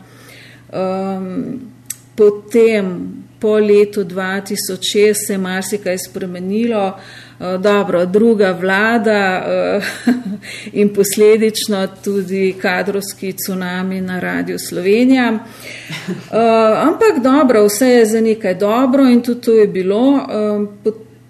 Um, 0.75 1.71
potem, 2.19 2.91
po 3.39 3.55
letu 3.63 4.03
2006, 4.05 5.27
se 5.27 5.33
je 5.33 5.39
marsikaj 5.39 5.99
spremenilo. 6.09 6.87
Uh, 6.89 7.28
dobro, 7.61 8.07
druga 8.07 8.53
vlada 8.53 9.45
uh, 9.47 9.85
in 10.81 10.95
posledično 10.95 11.89
tudi 12.05 12.55
kadrovski 12.63 13.33
tsunami 13.33 14.01
na 14.01 14.21
Radio 14.21 14.59
Slovenija. 14.59 15.33
Uh, 15.33 16.37
ampak 16.89 17.23
dobro, 17.23 17.65
vse 17.65 17.87
je 17.87 18.07
za 18.07 18.21
nekaj 18.21 18.55
dobro 18.55 19.05
in 19.09 19.23
tudi 19.23 19.41
to 19.41 19.53
je 19.53 19.67
bilo. 19.67 20.27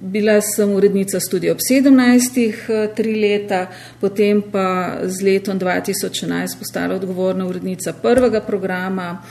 Bila 0.01 0.41
sem 0.41 0.71
urednica 0.71 1.21
študija 1.21 1.53
ob 1.53 1.59
17, 1.59 2.95
tri 2.95 3.15
leta, 3.21 3.67
potem 4.01 4.43
pa 4.53 4.97
z 5.03 5.25
letom 5.25 5.59
2011 5.59 6.59
postala 6.59 6.95
odgovorna 6.95 7.47
urednica 7.47 7.93
prvega 7.93 8.41
programa. 8.41 9.23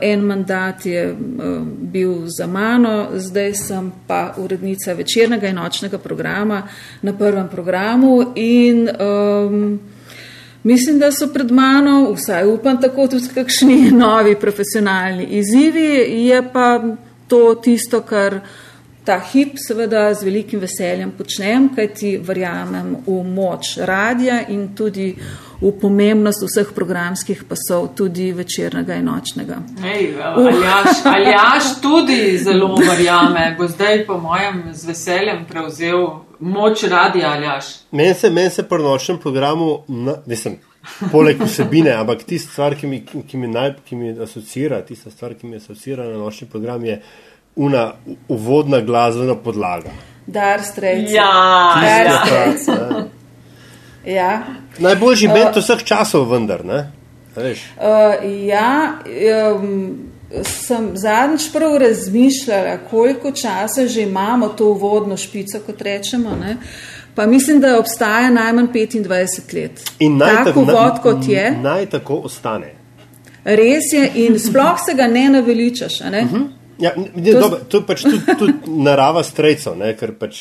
En 0.00 0.20
mandat 0.26 0.86
je 0.86 1.16
bil 1.92 2.26
za 2.26 2.46
mano, 2.46 3.08
zdaj 3.14 3.54
sem 3.54 3.92
pa 4.06 4.34
urednica 4.38 4.92
večernega 4.92 5.48
in 5.48 5.56
nočnega 5.56 5.98
programa 5.98 6.62
na 7.02 7.12
prvem 7.12 7.48
programu 7.48 8.32
in 8.34 8.88
um, 8.88 9.80
Mislim, 10.62 10.98
da 10.98 11.12
so 11.12 11.26
pred 11.32 11.50
mano, 11.50 12.12
vsaj 12.12 12.46
upam, 12.46 12.80
tako 12.80 13.06
tudi 13.08 13.28
kakšni 13.34 13.90
novi 14.04 14.34
profesionalni 14.40 15.24
izzivi, 15.24 16.26
je 16.26 16.42
pa 16.52 16.82
to 17.28 17.54
tisto, 17.54 18.02
kar 18.02 18.40
ta 19.04 19.18
hip 19.32 19.56
seveda 19.56 20.14
z 20.14 20.24
velikim 20.24 20.60
veseljem 20.60 21.12
počnem, 21.16 21.70
kajti 21.74 22.18
verjamem 22.24 22.96
v 23.06 23.22
moč 23.24 23.78
radija 23.78 24.42
in 24.48 24.74
tudi 24.76 25.14
v 25.16 25.49
pomembnost 25.80 26.44
vseh 26.46 26.72
programskih 26.74 27.42
pasov, 27.48 27.90
tudi 27.96 28.30
večernega 28.32 28.96
in 28.96 29.04
nočnega. 29.10 29.58
Ej, 29.84 30.14
aljaš, 30.24 31.02
aljaš 31.04 31.68
tudi 31.82 32.38
zelo 32.40 32.74
verjame, 32.80 33.54
bo 33.58 33.68
zdaj 33.68 34.06
po 34.06 34.16
mojem 34.18 34.62
z 34.72 34.88
veseljem 34.88 35.44
prevzel 35.48 36.06
moč 36.40 36.84
radija 36.88 37.34
aljaš. 37.36 37.66
Meni 37.90 38.14
se, 38.14 38.30
men 38.30 38.50
se 38.50 38.64
pri 38.68 38.82
nočnem 38.82 39.20
programu, 39.20 39.82
nisem. 40.26 40.56
Poleg 41.12 41.42
vsebine, 41.44 41.92
ampak 41.92 42.22
tista 42.24 42.52
stvar, 42.52 42.74
ki 42.74 42.88
mi, 42.88 43.02
ki 43.04 43.36
mi, 43.36 43.48
naj, 43.52 43.74
ki 43.84 43.96
mi 44.00 44.14
asocira, 44.16 44.80
tista 44.88 45.10
stvar, 45.12 45.34
ki 45.36 45.46
mi 45.46 45.60
asocira 45.60 46.08
na 46.08 46.16
nočni 46.16 46.48
program, 46.48 46.84
je 46.84 47.02
una 47.60 47.90
uvodna 48.28 48.80
glasbena 48.80 49.36
podlaga. 49.36 49.92
Dar 50.26 50.64
strejci. 50.64 51.14
Ja, 51.14 51.32
Dar 51.84 52.12
strejci. 52.24 53.19
Ja. 54.06 54.42
Najboljši 54.78 55.26
uh, 55.26 55.34
bend 55.34 55.56
vseh 55.56 55.84
časov, 55.84 56.30
vendar. 56.30 56.64
Uh, 56.64 56.84
ja, 58.46 59.00
um, 59.60 60.10
sem 60.42 60.90
zadnjič 60.94 61.52
prav 61.52 61.76
razmišljala, 61.76 62.78
koliko 62.90 63.32
časa 63.32 63.86
že 63.86 64.02
imamo 64.02 64.48
to 64.48 64.66
uvodno 64.66 65.16
špico, 65.16 65.60
kot 65.66 65.82
rečemo. 65.82 66.36
Ne? 66.40 66.56
Pa 67.14 67.26
mislim, 67.26 67.60
da 67.60 67.78
obstaja 67.78 68.30
najmanj 68.30 68.66
25 68.66 69.54
let. 69.54 69.90
In 69.98 70.16
naj 70.16 70.44
tako 70.44 70.60
vod, 70.60 71.00
kot 71.02 71.28
je. 71.28 71.50
Naj 71.62 71.86
tako 71.86 72.20
ostane. 72.24 72.74
Res 73.44 73.92
je, 73.92 74.10
in 74.14 74.38
sploh 74.38 74.78
se 74.86 74.94
ga 74.94 75.06
ne 75.06 75.28
naveličaš. 75.28 76.00
Ne? 76.00 76.22
Uh 76.22 76.32
mhm. 76.32 76.36
-huh. 76.36 76.48
ja, 76.78 76.92
ne, 77.14 77.32
to, 77.32 77.40
dobro, 77.40 77.58
to 77.68 77.76
je 77.76 77.86
pač 77.86 78.02
tudi, 78.02 78.20
tudi 78.38 78.52
narava 78.66 79.22
strejcev, 79.22 79.72
ker 80.00 80.12
pač, 80.12 80.36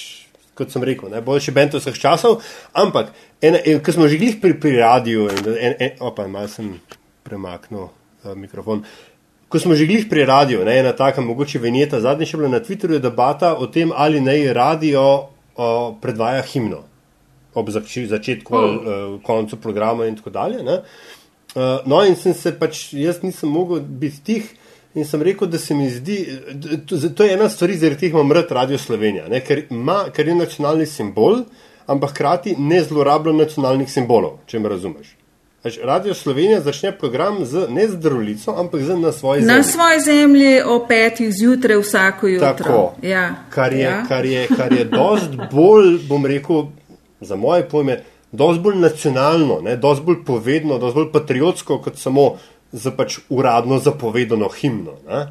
kot 0.60 0.74
sem 0.74 0.84
rekel, 0.86 1.12
najboljši 1.14 1.56
bend 1.56 1.78
vseh 1.80 1.96
časov. 2.00 2.42
Ampak, 2.78 3.14
ko 3.86 3.96
smo 3.96 4.10
že 4.12 4.20
glih 4.20 4.40
pri, 4.42 4.58
pri 4.60 4.76
radiju, 4.82 5.30
in 5.32 5.54
en, 5.56 5.78
en, 5.80 5.96
opa, 6.04 6.28
malo 6.28 6.52
sem 6.52 6.76
premaknil 7.24 7.88
uh, 7.88 8.36
mikrofon. 8.36 8.84
Ko 9.50 9.58
smo 9.58 9.74
že 9.80 9.88
glih 9.90 10.06
pri 10.12 10.28
radiju, 10.30 10.62
ne, 10.68 10.78
ena 10.84 10.94
taka 10.94 11.24
mogoče 11.26 11.62
venjeta, 11.64 12.04
zadnjič 12.04 12.36
je 12.36 12.38
bila 12.38 12.52
na 12.54 12.62
Twitterju 12.62 13.00
debata 13.02 13.56
o 13.58 13.68
tem, 13.72 13.90
ali 13.96 14.22
naj 14.22 14.54
radio 14.54 15.02
o, 15.56 15.98
predvaja 16.02 16.44
himno 16.46 16.84
ob 17.58 17.70
zač 17.74 17.98
začetku 18.06 18.54
oh. 18.56 18.64
uh, 18.64 19.22
koncu 19.26 19.58
programa 19.58 20.06
in 20.06 20.16
tako 20.16 20.30
dalje. 20.30 20.62
Uh, 20.62 21.82
no, 21.90 22.04
in 22.06 22.14
sem 22.16 22.36
se 22.38 22.54
pač, 22.60 22.92
jaz 22.94 23.24
nisem 23.26 23.50
mogel 23.50 23.82
biti 23.82 24.22
tih 24.24 24.52
in 24.96 25.06
sem 25.06 25.22
rekel, 25.22 25.48
da 25.48 25.58
se 25.58 25.76
mi 25.76 25.90
zdi, 25.90 26.18
to, 26.90 26.98
to 27.16 27.24
je 27.24 27.34
ena 27.34 27.50
stvar, 27.50 27.72
zaradi 27.72 28.00
teh 28.00 28.14
imam 28.14 28.32
rad 28.32 28.52
Radio 28.52 28.78
Slovenija, 28.78 29.28
ne, 29.28 29.42
ker, 29.46 29.64
ima, 29.70 30.04
ker 30.16 30.28
je 30.28 30.36
nacionalni 30.36 30.86
simbol, 30.86 31.44
ampak 31.88 32.16
hkrati 32.16 32.56
ne 32.58 32.82
zlorablja 32.84 33.34
nacionalnih 33.34 33.92
simbolov, 33.92 34.40
če 34.50 34.60
me 34.60 34.70
razumeš. 34.70 35.16
Radio 35.84 36.14
Slovenija 36.16 36.62
začne 36.64 36.94
program 36.98 37.42
z, 37.46 37.66
ne 37.70 37.88
z 37.88 37.98
zdravljico, 37.98 38.54
ampak 38.58 38.82
z, 38.82 38.96
na 38.96 39.12
svoji 39.12 39.42
zemlji. 39.42 39.56
Na 39.58 39.64
svoji 39.64 40.00
zemlji 40.06 40.62
o 40.66 40.78
petih 40.88 41.34
zjutraj 41.36 41.78
vsako 41.78 42.28
jutro. 42.28 42.54
Tako. 42.58 42.94
Ja. 43.02 43.36
Kar 43.50 43.74
je, 43.74 43.82
ja. 43.82 44.06
kar 44.08 44.26
je, 44.26 44.48
kar 44.48 44.74
je 44.74 44.86
dost 44.86 45.36
bolj, 45.52 45.98
bom 46.08 46.26
rekel, 46.26 46.64
za 47.22 47.36
moje 47.36 47.68
pojme, 47.70 48.00
dost 48.32 48.60
bolj 48.60 48.78
nacionalno, 48.80 49.60
ne, 49.62 49.76
dost 49.78 50.02
bolj 50.02 50.24
povedno, 50.26 50.78
dost 50.78 50.96
bolj 50.96 51.12
patriotsko, 51.12 51.82
kot 51.84 51.98
samo 51.98 52.38
za 52.72 52.92
pač 52.92 53.20
uradno 53.30 53.80
zapovedano 53.80 54.50
himno. 54.50 54.92
Uh, 54.92 55.24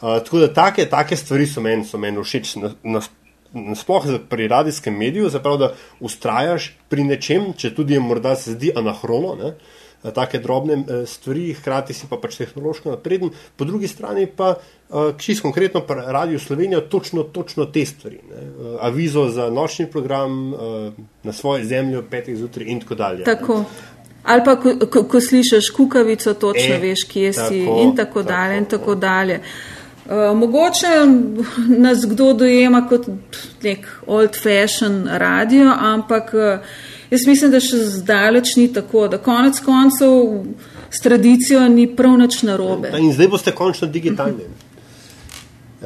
tako 0.00 0.38
da 0.38 0.52
take, 0.54 0.88
take 0.90 1.16
stvari 1.16 1.46
so 1.46 1.62
meni 1.62 1.86
men 1.98 2.22
všeč. 2.22 2.56
Na, 2.56 2.74
na, 2.82 3.02
sploh 3.78 4.06
pri 4.28 4.48
radijskem 4.48 4.96
mediju, 4.98 5.28
zapravo, 5.30 5.56
da 5.56 5.68
ustrajaš 6.00 6.72
pri 6.90 7.04
nečem, 7.06 7.52
če 7.54 7.70
tudi 7.74 7.94
je 7.94 8.00
morda 8.02 8.34
se 8.36 8.56
zdi 8.56 8.72
anahrono, 8.74 9.36
ne, 9.38 9.52
uh, 10.02 10.10
take 10.14 10.40
drobne 10.42 10.80
uh, 10.80 11.04
stvari, 11.06 11.52
hkrati 11.54 11.94
si 11.94 12.10
pa 12.10 12.18
pač 12.18 12.40
tehnološko 12.40 12.96
napreden, 12.96 13.30
po 13.56 13.64
drugi 13.64 13.88
strani 13.88 14.26
pa 14.26 14.56
uh, 14.56 15.14
čist 15.18 15.44
konkretno 15.46 15.84
pa 15.86 15.94
Radio 15.94 16.38
Slovenijo 16.42 16.80
točno, 16.90 17.22
točno 17.22 17.70
te 17.70 17.86
stvari. 17.86 18.18
Uh, 18.18 18.74
avizo 18.82 19.28
za 19.30 19.46
nočni 19.50 19.86
program 19.86 20.52
na 21.22 21.32
svoje 21.32 21.64
zemljo, 21.64 22.02
petih 22.10 22.36
zjutraj 22.36 22.66
in 22.66 22.80
tako 22.80 22.94
dalje. 22.94 23.24
Tako. 23.24 23.64
Ali 24.24 24.42
pa, 24.44 24.56
ko, 24.56 24.72
ko, 24.90 25.04
ko 25.04 25.20
slišiš 25.20 25.70
kukavico, 25.76 26.34
točno 26.34 26.74
e, 26.74 26.78
veš, 26.80 27.04
kje 27.04 27.32
tako, 27.32 27.48
si 27.48 27.58
in 27.82 27.96
tako 27.96 28.22
dalje. 28.22 28.58
In 28.58 28.64
tako 28.64 28.94
dalje. 28.94 29.40
Uh, 30.04 30.36
mogoče 30.36 30.88
nas 31.68 32.04
kdo 32.06 32.32
dojema 32.32 32.88
kot 32.88 33.06
nek 33.62 33.86
old-fashioned 34.06 35.08
radio, 35.18 35.72
ampak 35.78 36.34
uh, 36.34 36.58
jaz 37.10 37.26
mislim, 37.26 37.50
da 37.50 37.60
še 37.60 37.76
zdaleč 37.76 38.56
ni 38.56 38.66
tako, 38.72 39.06
da 39.08 39.18
konec 39.18 39.60
koncev 39.64 40.44
s 40.90 41.00
tradicijo 41.00 41.68
ni 41.68 41.88
prav 41.96 42.18
nič 42.20 42.42
narobe. 42.42 42.92
In 43.00 43.12
zdaj 43.12 43.32
boste 43.32 43.52
končno 43.56 43.88
digitalni. 43.88 44.44
Ja. 44.44 44.60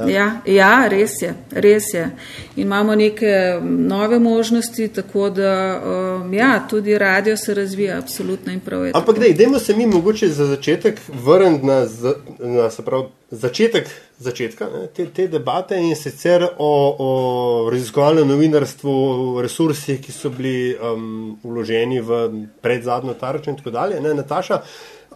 Ja, 0.07 0.41
ja, 0.47 0.89
res 0.89 1.23
je, 1.23 1.35
res 1.51 1.85
je. 1.95 2.11
In 2.57 2.67
imamo 2.69 2.95
neke 2.95 3.61
nove 3.65 4.19
možnosti, 4.19 4.89
tako 4.89 5.31
da 5.31 5.81
um, 5.81 6.35
ja, 6.35 6.67
tudi 6.71 6.99
radio 6.99 7.37
se 7.37 7.55
razvija, 7.55 7.99
absolutno 7.99 8.53
in 8.53 8.61
prav 8.61 8.85
je. 8.87 8.93
Ampak, 8.95 9.19
da, 9.19 9.27
idemo 9.27 9.59
se 9.59 9.77
mi 9.77 9.87
mogoče 9.87 10.29
za 10.29 10.47
začetek 10.47 11.01
vrniti 11.25 11.67
na, 11.67 11.87
na 12.39 12.71
prav, 12.85 13.07
začetek 13.31 13.89
začetka 14.19 14.67
ne, 14.75 14.87
te, 14.87 15.07
te 15.07 15.29
debate 15.29 15.79
in 15.79 15.97
sicer 15.97 16.43
o, 16.59 16.73
o 16.99 17.11
raziskovalnem 17.71 18.29
novinarstvu, 18.29 18.93
o 19.37 19.43
resursih, 19.43 20.01
ki 20.03 20.13
so 20.13 20.31
bili 20.35 20.75
um, 20.75 21.39
vloženi 21.45 22.01
v 22.01 22.21
predzadnjo 22.63 23.15
tarčo 23.15 23.51
in 23.51 23.57
tako 23.57 23.71
dalje. 23.71 24.01
Ne, 24.03 24.15
Nataša, 24.19 24.61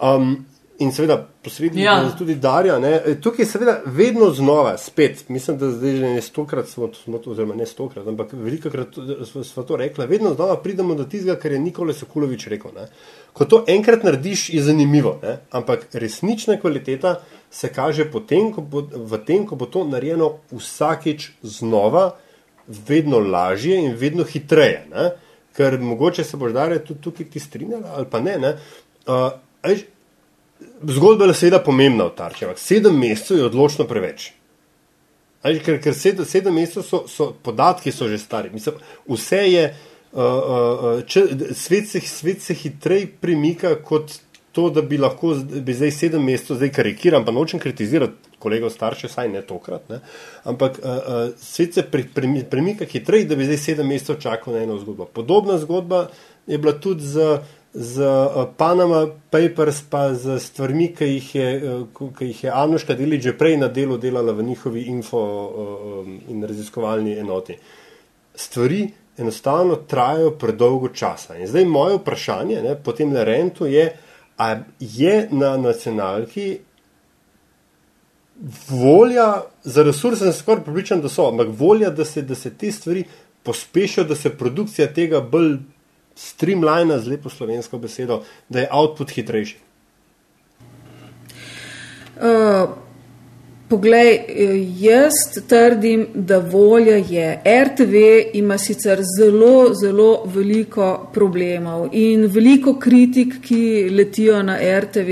um, 0.00 0.36
in 0.82 0.92
seveda 0.92 1.16
posrednji 1.44 1.82
ja. 1.82 1.96
tudi 2.18 2.34
Darja. 2.34 2.78
Ne. 2.82 2.92
E, 3.06 3.14
tukaj 3.20 3.42
je 3.42 3.48
seveda 3.48 3.74
vedno 3.86 4.30
znova, 4.34 4.76
spet, 4.78 5.24
mislim, 5.28 5.58
da 5.58 5.70
zdaj 5.70 5.96
že 5.96 6.10
ne 6.16 6.22
stokrat 6.22 6.68
smo 6.68 6.88
to, 6.88 7.30
oziroma 7.30 7.54
ne 7.54 7.66
stokrat, 7.66 8.06
ampak 8.06 8.32
veliko 8.32 8.70
krat 8.70 8.98
smo 9.44 9.62
to 9.62 9.76
rekli, 9.76 10.06
vedno 10.06 10.34
znova 10.34 10.56
pridemo 10.62 10.94
do 10.94 11.04
tistega, 11.04 11.36
kar 11.40 11.52
je 11.52 11.60
Nikolaj 11.60 12.00
Sokulovič 12.02 12.46
rekel. 12.52 12.74
Ne. 12.76 12.88
Ko 13.32 13.44
to 13.44 13.64
enkrat 13.68 14.04
narediš, 14.04 14.48
je 14.54 14.62
zanimivo, 14.62 15.18
ne. 15.22 15.38
ampak 15.50 15.86
resnična 15.92 16.58
kvaliteta 16.60 17.20
se 17.50 17.68
kaže 17.72 18.10
potem, 18.10 18.52
ko 18.52 18.60
bo, 18.60 18.82
v 18.82 19.24
tem, 19.26 19.46
ko 19.46 19.56
bo 19.56 19.66
to 19.66 19.84
narejeno 19.88 20.38
vsakič 20.52 21.30
znova, 21.42 22.10
vedno 22.66 23.18
lažje 23.18 23.76
in 23.76 23.96
vedno 23.98 24.24
hitreje. 24.24 24.86
Ne. 24.90 25.10
Ker 25.56 25.78
mogoče 25.80 26.24
se 26.24 26.36
boš 26.36 26.52
dare 26.52 26.78
tudi 26.84 27.00
tukaj 27.00 27.26
ti 27.30 27.40
strinjala 27.40 27.96
ali 27.96 28.06
pa 28.10 28.20
ne. 28.20 28.38
ne. 28.38 28.56
Uh, 29.06 29.30
Zgodba 30.88 31.26
je 31.30 31.34
seveda 31.34 31.62
pomembna 31.62 32.08
v 32.10 32.16
tarči, 32.16 32.44
ampak 32.44 32.58
sedem 32.58 32.98
mesecev 32.98 33.38
je 33.38 33.44
odločno 33.46 33.86
preveč. 33.90 34.32
Ali, 35.42 35.58
ker 35.62 35.80
ker 35.82 35.94
sedem, 35.94 36.26
sedem 36.28 36.54
mesecev 36.54 36.84
so, 36.86 37.04
so 37.10 37.32
podatki 37.42 37.92
so 37.92 38.08
že 38.10 38.18
stari. 38.18 38.50
Mislim, 38.54 38.78
vse 39.10 39.40
je, 39.50 39.64
uh, 40.12 40.20
uh, 40.22 41.00
če, 41.06 41.24
svet, 41.58 41.88
se, 41.90 42.02
svet 42.06 42.42
se 42.42 42.54
hitreje 42.54 43.08
premika 43.20 43.74
kot 43.82 44.18
to, 44.52 44.68
da 44.70 44.82
bi 44.82 44.98
lahko 45.00 45.32
bi 45.64 45.74
zdaj 45.74 45.94
sedem 45.96 46.26
mesecev, 46.28 46.60
zdaj 46.60 46.74
karikiram, 46.76 47.24
pa 47.24 47.32
nočem 47.34 47.60
kritizirati 47.60 48.36
kolegov 48.42 48.70
starše, 48.74 49.08
saj 49.08 49.30
ne 49.32 49.40
tokrat, 49.46 49.88
ne? 49.90 50.00
ampak 50.44 50.78
uh, 50.82 50.90
uh, 50.90 51.24
svet 51.40 51.78
se 51.78 51.86
pre, 51.86 52.04
pre, 52.14 52.28
premika 52.50 52.86
hitreje, 52.86 53.30
da 53.30 53.38
bi 53.38 53.48
zdaj 53.48 53.60
sedem 53.64 53.88
mesecev 53.88 54.20
čakal 54.22 54.54
na 54.54 54.62
eno 54.66 54.78
zgodbo. 54.82 55.06
Podobna 55.06 55.58
zgodba 55.62 56.08
je 56.46 56.58
bila 56.58 56.74
tudi 56.78 57.06
z 57.06 57.26
uh, 57.38 57.58
Panama 58.56 59.06
Papers, 59.30 59.80
pa 59.90 60.14
z 60.14 60.38
stvarmi, 60.40 60.90
ki 60.92 61.04
jih 61.04 61.34
je, 61.34 61.46
uh, 61.72 62.10
ki 62.18 62.26
jih 62.26 62.44
je 62.44 62.50
Anuška 62.52 62.94
Deli 62.94 63.20
že 63.20 63.32
prej 63.38 63.56
na 63.56 63.68
delu 63.68 63.96
delala 63.98 64.32
v 64.32 64.44
njihovi 64.44 64.82
info 64.92 65.18
uh, 65.18 66.08
in 66.28 66.44
raziskovalni 66.44 67.16
enoti. 67.18 67.56
Stvari 68.34 68.90
enostavno 69.18 69.76
trajajo 69.88 70.30
predolgo 70.30 70.88
časa. 70.88 71.36
In 71.36 71.46
zdaj 71.46 71.64
moje 71.64 71.96
vprašanje 71.96 72.62
ne, 72.62 72.76
po 72.76 72.92
tem 72.92 73.16
rentu 73.16 73.66
je, 73.66 73.88
ali 74.36 74.60
je 74.80 75.28
na 75.30 75.56
nacionalki 75.56 76.58
volja 78.68 79.42
za 79.62 79.82
resurse, 79.82 80.24
sem 80.24 80.32
skoraj 80.32 80.64
pripričan, 80.64 81.00
da 81.00 81.08
so, 81.08 81.28
ampak 81.28 81.48
volja, 81.58 81.90
da 81.90 82.04
se, 82.04 82.22
da 82.22 82.34
se 82.34 82.50
te 82.50 82.72
stvari 82.72 83.04
pospešijo, 83.42 84.04
da 84.04 84.14
se 84.14 84.30
produkcija 84.30 84.92
tega 84.94 85.20
bolj 85.20 85.56
streamline 86.16 86.98
z 86.98 87.08
lepo 87.08 87.30
slovensko 87.30 87.78
besedo, 87.78 88.22
da 88.48 88.60
je 88.60 88.68
output 88.70 89.10
hitrejši? 89.10 89.56
Uh, 92.22 92.70
poglej, 93.68 94.18
jaz 94.78 95.12
trdim, 95.48 96.06
da 96.14 96.38
volja 96.38 96.96
je. 96.96 97.40
RTV 97.44 97.94
ima 98.38 98.58
sicer 98.58 99.00
zelo, 99.18 99.74
zelo 99.74 100.22
veliko 100.24 101.10
problemov 101.14 101.88
in 101.92 102.26
veliko 102.26 102.76
kritik, 102.78 103.40
ki 103.42 103.88
letijo 103.90 104.42
na 104.42 104.58
RTV, 104.80 105.10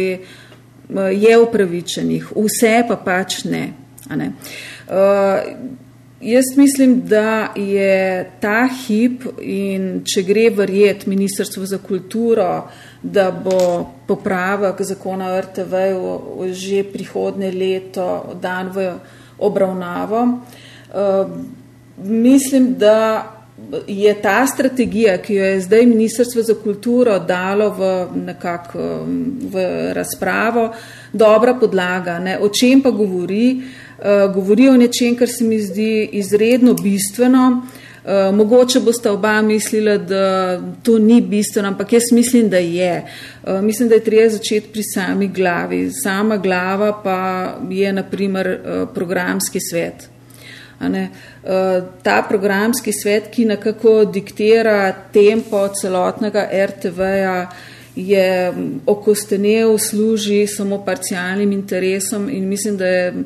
je 1.12 1.38
upravičenih, 1.38 2.32
vse 2.36 2.74
pa 2.88 2.96
pač 2.96 3.44
ne. 3.44 3.72
ne? 4.16 4.32
Uh, 4.90 5.88
Jaz 6.20 6.44
mislim, 6.56 7.02
da 7.06 7.52
je 7.56 8.30
ta 8.40 8.68
hip 8.86 9.22
in 9.40 10.02
če 10.04 10.22
gre 10.22 10.50
verjeti 10.52 11.08
Ministrstvo 11.08 11.64
za 11.66 11.78
kulturo, 11.78 12.68
da 13.02 13.30
bo 13.30 13.86
popravek 14.06 14.82
zakona 14.84 15.30
o 15.32 15.40
RTV 15.40 15.80
že 16.52 16.82
prihodne 16.92 17.48
leto 17.50 18.36
dan 18.42 18.68
v 18.68 18.92
obravnavo. 19.38 20.20
Uh, 20.92 21.30
mislim, 22.04 22.74
da 22.78 23.40
je 23.88 24.22
ta 24.22 24.46
strategija, 24.46 25.18
ki 25.18 25.34
jo 25.34 25.44
je 25.44 25.60
zdaj 25.60 25.86
Ministrstvo 25.86 26.42
za 26.42 26.54
kulturo 26.54 27.18
dalo 27.18 27.70
v, 27.70 28.06
nekak, 28.26 28.74
v 29.52 29.64
razpravo, 29.92 30.70
dobra 31.12 31.54
podlaga. 31.54 32.18
Ne? 32.18 32.38
O 32.38 32.48
čem 32.48 32.82
pa 32.82 32.90
govori? 32.90 33.62
Eh, 34.02 34.28
govori 34.34 34.68
o 34.68 34.76
nečem, 34.76 35.16
kar 35.16 35.28
se 35.28 35.44
mi 35.44 35.60
zdi 35.60 36.08
izredno 36.12 36.74
bistveno. 36.74 37.62
Uh, 38.00 38.34
mogoče 38.34 38.80
boste 38.80 39.10
oba 39.10 39.42
mislili, 39.42 39.98
da 39.98 40.60
to 40.82 40.98
ni 40.98 41.20
bistveno, 41.20 41.68
ampak 41.68 41.92
jaz 41.92 42.02
mislim, 42.12 42.48
da 42.48 42.56
je. 42.56 43.04
Uh, 43.42 43.60
mislim, 43.60 43.88
da 43.88 43.94
je 43.94 44.04
treba 44.04 44.28
začeti 44.28 44.68
pri 44.72 44.82
sami 44.82 45.28
glavi. 45.28 45.90
Sama 45.92 46.36
glava 46.36 47.02
pa 47.04 47.18
je 47.70 47.92
naprimer 47.92 48.58
programski 48.94 49.60
svet. 49.60 50.08
Ta 52.02 52.26
programski 52.28 52.92
svet, 52.92 53.28
ki 53.30 53.44
nekako 53.44 54.04
diktira 54.04 54.94
tempo 55.12 55.68
celotnega 55.68 56.48
RTV-ja, 56.66 57.50
je 57.96 58.52
okostenel, 58.86 59.78
služi 59.78 60.46
samo 60.46 60.84
parcialnim 60.84 61.52
interesom 61.52 62.30
in 62.30 62.48
mislim, 62.48 62.76
da 62.76 62.86
je 62.86 63.24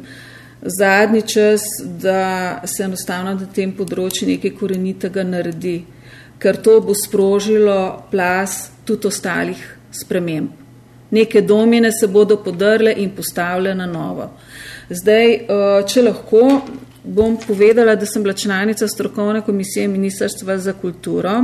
zadnji 0.64 1.22
čas, 1.22 1.62
da 1.84 2.60
se 2.64 2.82
enostavno 2.82 3.34
na 3.34 3.46
tem 3.54 3.72
področju 3.76 4.28
nekaj 4.28 4.54
korenitega 4.58 5.24
naredi, 5.24 5.84
ker 6.40 6.56
to 6.56 6.80
bo 6.80 6.96
sprožilo 6.96 7.78
plas 8.10 8.70
tudi 8.84 9.08
ostalih 9.08 9.60
sprememb. 9.92 10.50
Neke 11.14 11.44
domine 11.46 11.92
se 11.92 12.08
bodo 12.08 12.40
podrle 12.42 12.94
in 12.98 13.12
postavile 13.14 13.74
na 13.74 13.86
novo. 13.86 14.30
Zdaj, 14.90 15.34
eh, 15.34 15.82
če 15.86 16.02
lahko, 16.02 16.62
bom 17.04 17.36
povedala, 17.36 17.94
da 17.94 18.06
sem 18.06 18.22
bila 18.22 18.34
članica 18.34 18.88
strokovne 18.88 19.42
komisije 19.42 19.88
Ministrstva 19.88 20.58
za 20.58 20.72
kulturo, 20.72 21.42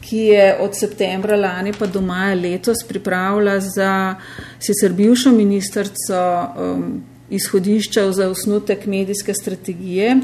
ki 0.00 0.16
je 0.16 0.56
od 0.60 0.74
septembra 0.74 1.36
lani 1.36 1.72
pa 1.78 1.86
do 1.86 2.00
maja 2.00 2.34
letos 2.34 2.82
pripravila 2.88 3.60
za 3.60 4.14
sicer 4.58 4.92
bivšo 4.92 5.30
ministrco 5.30 6.16
um, 6.56 7.02
izhodišča 7.30 8.12
za 8.12 8.28
osnutek 8.28 8.86
medijske 8.86 9.34
strategije. 9.34 10.16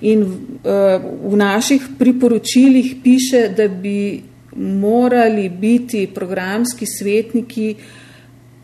In 0.00 0.22
v, 0.22 0.34
eh, 0.64 1.00
v 1.24 1.36
naših 1.36 1.82
priporočilih 1.98 2.96
piše, 3.04 3.48
da 3.56 3.68
bi 3.68 4.22
morali 4.56 5.48
biti 5.48 6.06
programski 6.14 6.86
svetniki 6.86 7.74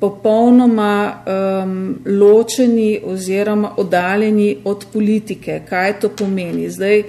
popolnoma 0.00 1.14
um, 1.14 1.98
ločeni 2.06 3.00
oziroma 3.04 3.74
oddaljeni 3.76 4.56
od 4.64 4.86
politike. 4.92 5.62
Kaj 5.68 6.00
to 6.00 6.08
pomeni? 6.08 6.70
Zdaj, 6.70 7.04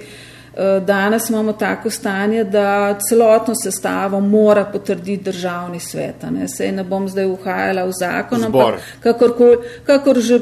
Eh, 0.56 0.80
danes 0.80 1.30
imamo 1.30 1.52
tako 1.52 1.90
stanje, 1.90 2.44
da 2.44 2.98
celotno 3.08 3.54
sestavo 3.62 4.20
mora 4.20 4.64
potrditi 4.64 5.24
državni 5.24 5.80
svet. 5.80 6.14
Ne. 6.30 6.48
Sej 6.48 6.72
ne 6.72 6.84
bom 6.84 7.08
zdaj 7.08 7.26
uhajala 7.26 7.84
v 7.84 7.92
zakon, 7.98 8.44
ampak 8.44 8.74
kakorkoli 9.00 9.56
kakor 9.56 9.66
kakor 9.86 10.20
že 10.20 10.40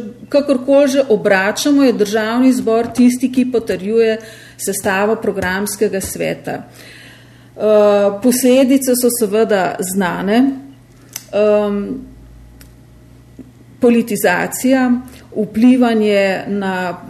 obračamo, 1.09 1.85
je 1.85 1.93
državni 1.93 2.53
zbor 2.53 2.87
tisti, 2.95 3.33
ki 3.33 3.51
potrjuje 3.53 4.19
sestavo 4.57 5.17
programskega 5.17 6.01
sveta. 6.01 6.63
Uh, 7.57 7.63
posledice 8.23 8.97
so 8.97 9.09
seveda 9.21 9.77
znane. 9.93 10.43
um, 11.33 12.07
politizacija, 13.83 14.91
vplivanje 15.37 16.45
na 16.47 17.07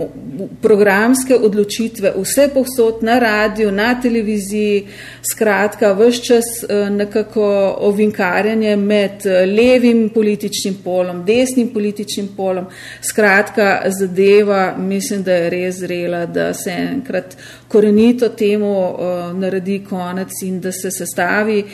programske 0.63 1.37
odločitve, 1.37 2.13
vse 2.17 2.49
povsod 2.55 3.03
na 3.03 3.19
radiju, 3.19 3.73
na 3.73 4.01
televiziji, 4.01 4.87
skratka, 5.23 5.93
vse 5.93 6.21
čas 6.21 6.45
eh, 6.63 6.91
nekako 6.91 7.77
ovinkarjanje 7.81 8.77
med 8.77 9.27
eh, 9.27 9.47
levim 9.47 10.09
političnim 10.15 10.79
polom, 10.85 11.25
desnim 11.25 11.69
političnim 11.69 12.29
polom. 12.37 12.67
Skratka, 13.01 13.83
zadeva, 13.99 14.75
mislim, 14.79 15.23
da 15.23 15.35
je 15.35 15.51
res 15.51 15.79
zrela, 15.79 16.27
da 16.27 16.55
se 16.55 16.71
enkrat 16.71 17.37
korenito 17.69 18.29
temu 18.29 18.73
uh, 18.81 19.39
naredi 19.39 19.85
konec 19.89 20.43
in 20.43 20.61
da 20.61 20.73
se 20.73 20.91
sestavi 20.91 21.65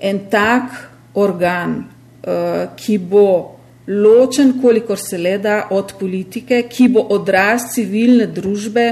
en 0.00 0.18
tak 0.30 0.62
organ, 1.14 1.84
uh, 2.22 2.76
ki 2.76 2.98
bo 2.98 3.59
ločen, 3.90 4.54
kolikor 4.62 4.98
se 4.98 5.18
le 5.18 5.38
da 5.38 5.66
od 5.70 5.94
politike, 5.98 6.62
ki 6.70 6.88
bo 6.94 7.06
odraz 7.10 7.72
civilne 7.74 8.26
družbe. 8.30 8.86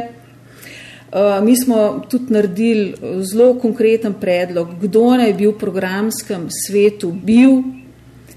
Uh, 1.09 1.39
mi 1.45 1.55
smo 1.57 2.05
tudi 2.11 2.35
naredili 2.35 2.95
zelo 3.25 3.55
konkreten 3.57 4.19
predlog, 4.21 4.75
kdo 4.83 5.15
naj 5.17 5.33
bi 5.39 5.47
v 5.47 5.55
programskem 5.57 6.49
svetu 6.53 7.13
bil. 7.13 7.63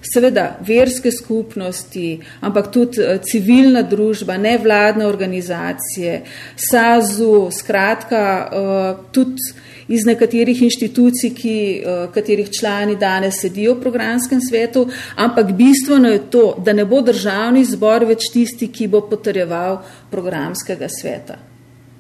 Seveda, 0.01 0.55
verske 0.65 1.11
skupnosti, 1.11 2.21
ampak 2.41 2.71
tudi 2.71 3.03
uh, 3.03 3.17
civilna 3.25 3.83
družba, 3.83 4.37
nevladne 4.37 5.05
organizacije, 5.05 6.21
SAZU, 6.55 7.49
skratka, 7.57 8.23
uh, 8.47 9.03
tudi 9.11 9.51
iz 9.91 10.05
nekaterih 10.05 10.61
inštitucij, 10.61 11.33
ki, 11.35 11.57
eh, 11.85 12.07
katerih 12.13 12.49
člani 12.51 12.95
danes 12.95 13.41
sedijo 13.41 13.75
v 13.75 13.81
programskem 13.81 14.41
svetu, 14.41 14.87
ampak 15.15 15.51
bistveno 15.51 16.09
je 16.09 16.19
to, 16.29 16.55
da 16.65 16.73
ne 16.73 16.85
bo 16.85 17.01
državni 17.01 17.65
zbor 17.65 18.05
več 18.05 18.31
tisti, 18.33 18.71
ki 18.71 18.87
bo 18.87 19.01
potrjeval 19.01 19.81
programskega 20.11 20.87
sveta. 20.89 21.37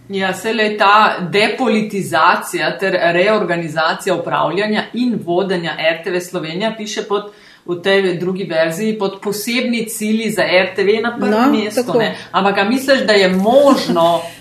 Ja, 0.09 0.33
se 0.33 0.53
le 0.53 0.77
ta 0.77 1.27
depolitizacija 1.31 2.77
ter 2.77 2.97
reorganizacija 3.13 4.15
upravljanja 4.15 4.83
in 4.93 5.19
vodenja 5.25 5.71
RTV 5.99 6.19
Slovenija 6.19 6.73
piše 6.77 7.03
pod, 7.07 7.31
v 7.65 7.77
tej 7.81 8.17
drugi 8.19 8.43
verziji 8.43 8.97
pod 8.99 9.19
posebni 9.21 9.85
cilji 9.89 10.31
za 10.31 10.43
RTV 10.43 11.01
na 11.03 11.17
prvem 11.19 11.51
no, 11.53 11.63
mestu. 11.63 12.01
Ampak 12.31 12.67
misliš, 12.69 13.05
da 13.07 13.13
je 13.13 13.29
možno 13.29 14.21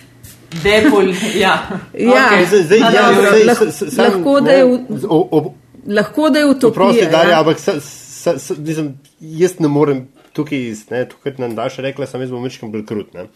Depol, 0.51 1.13
ja. 1.35 1.69
ja. 1.95 2.27
Okay. 2.27 2.47
Zdaj, 2.47 2.63
zdaj, 2.63 2.79
ja, 2.79 3.05
zdaj, 3.15 3.45
lahko, 3.45 3.65
lahko, 4.03 4.41
da 4.41 4.53
je 4.53 4.65
ob, 4.65 5.31
ob, 5.31 5.53
lahko 5.87 6.31
da 6.31 6.39
je 6.39 6.47
utopija. 6.47 6.75
Prosti, 6.75 7.07
Darja, 7.11 7.31
ja. 7.31 7.41
ampak 7.41 7.61
sa, 7.63 7.77
sa, 7.81 8.39
sa, 8.39 8.55
mislim, 8.59 8.99
jaz 9.21 9.59
ne 9.63 9.71
morem 9.71 10.09
tukaj, 10.33 10.75
ne, 10.91 11.05
tukaj 11.09 11.39
nam 11.39 11.55
daš 11.55 11.79
rekla, 11.85 12.07
sem 12.07 12.27
jaz 12.27 12.35
bom 12.35 12.43
večkrat 12.45 12.71
bolj 12.73 12.85
krut. 12.87 13.15
Ne. 13.15 13.29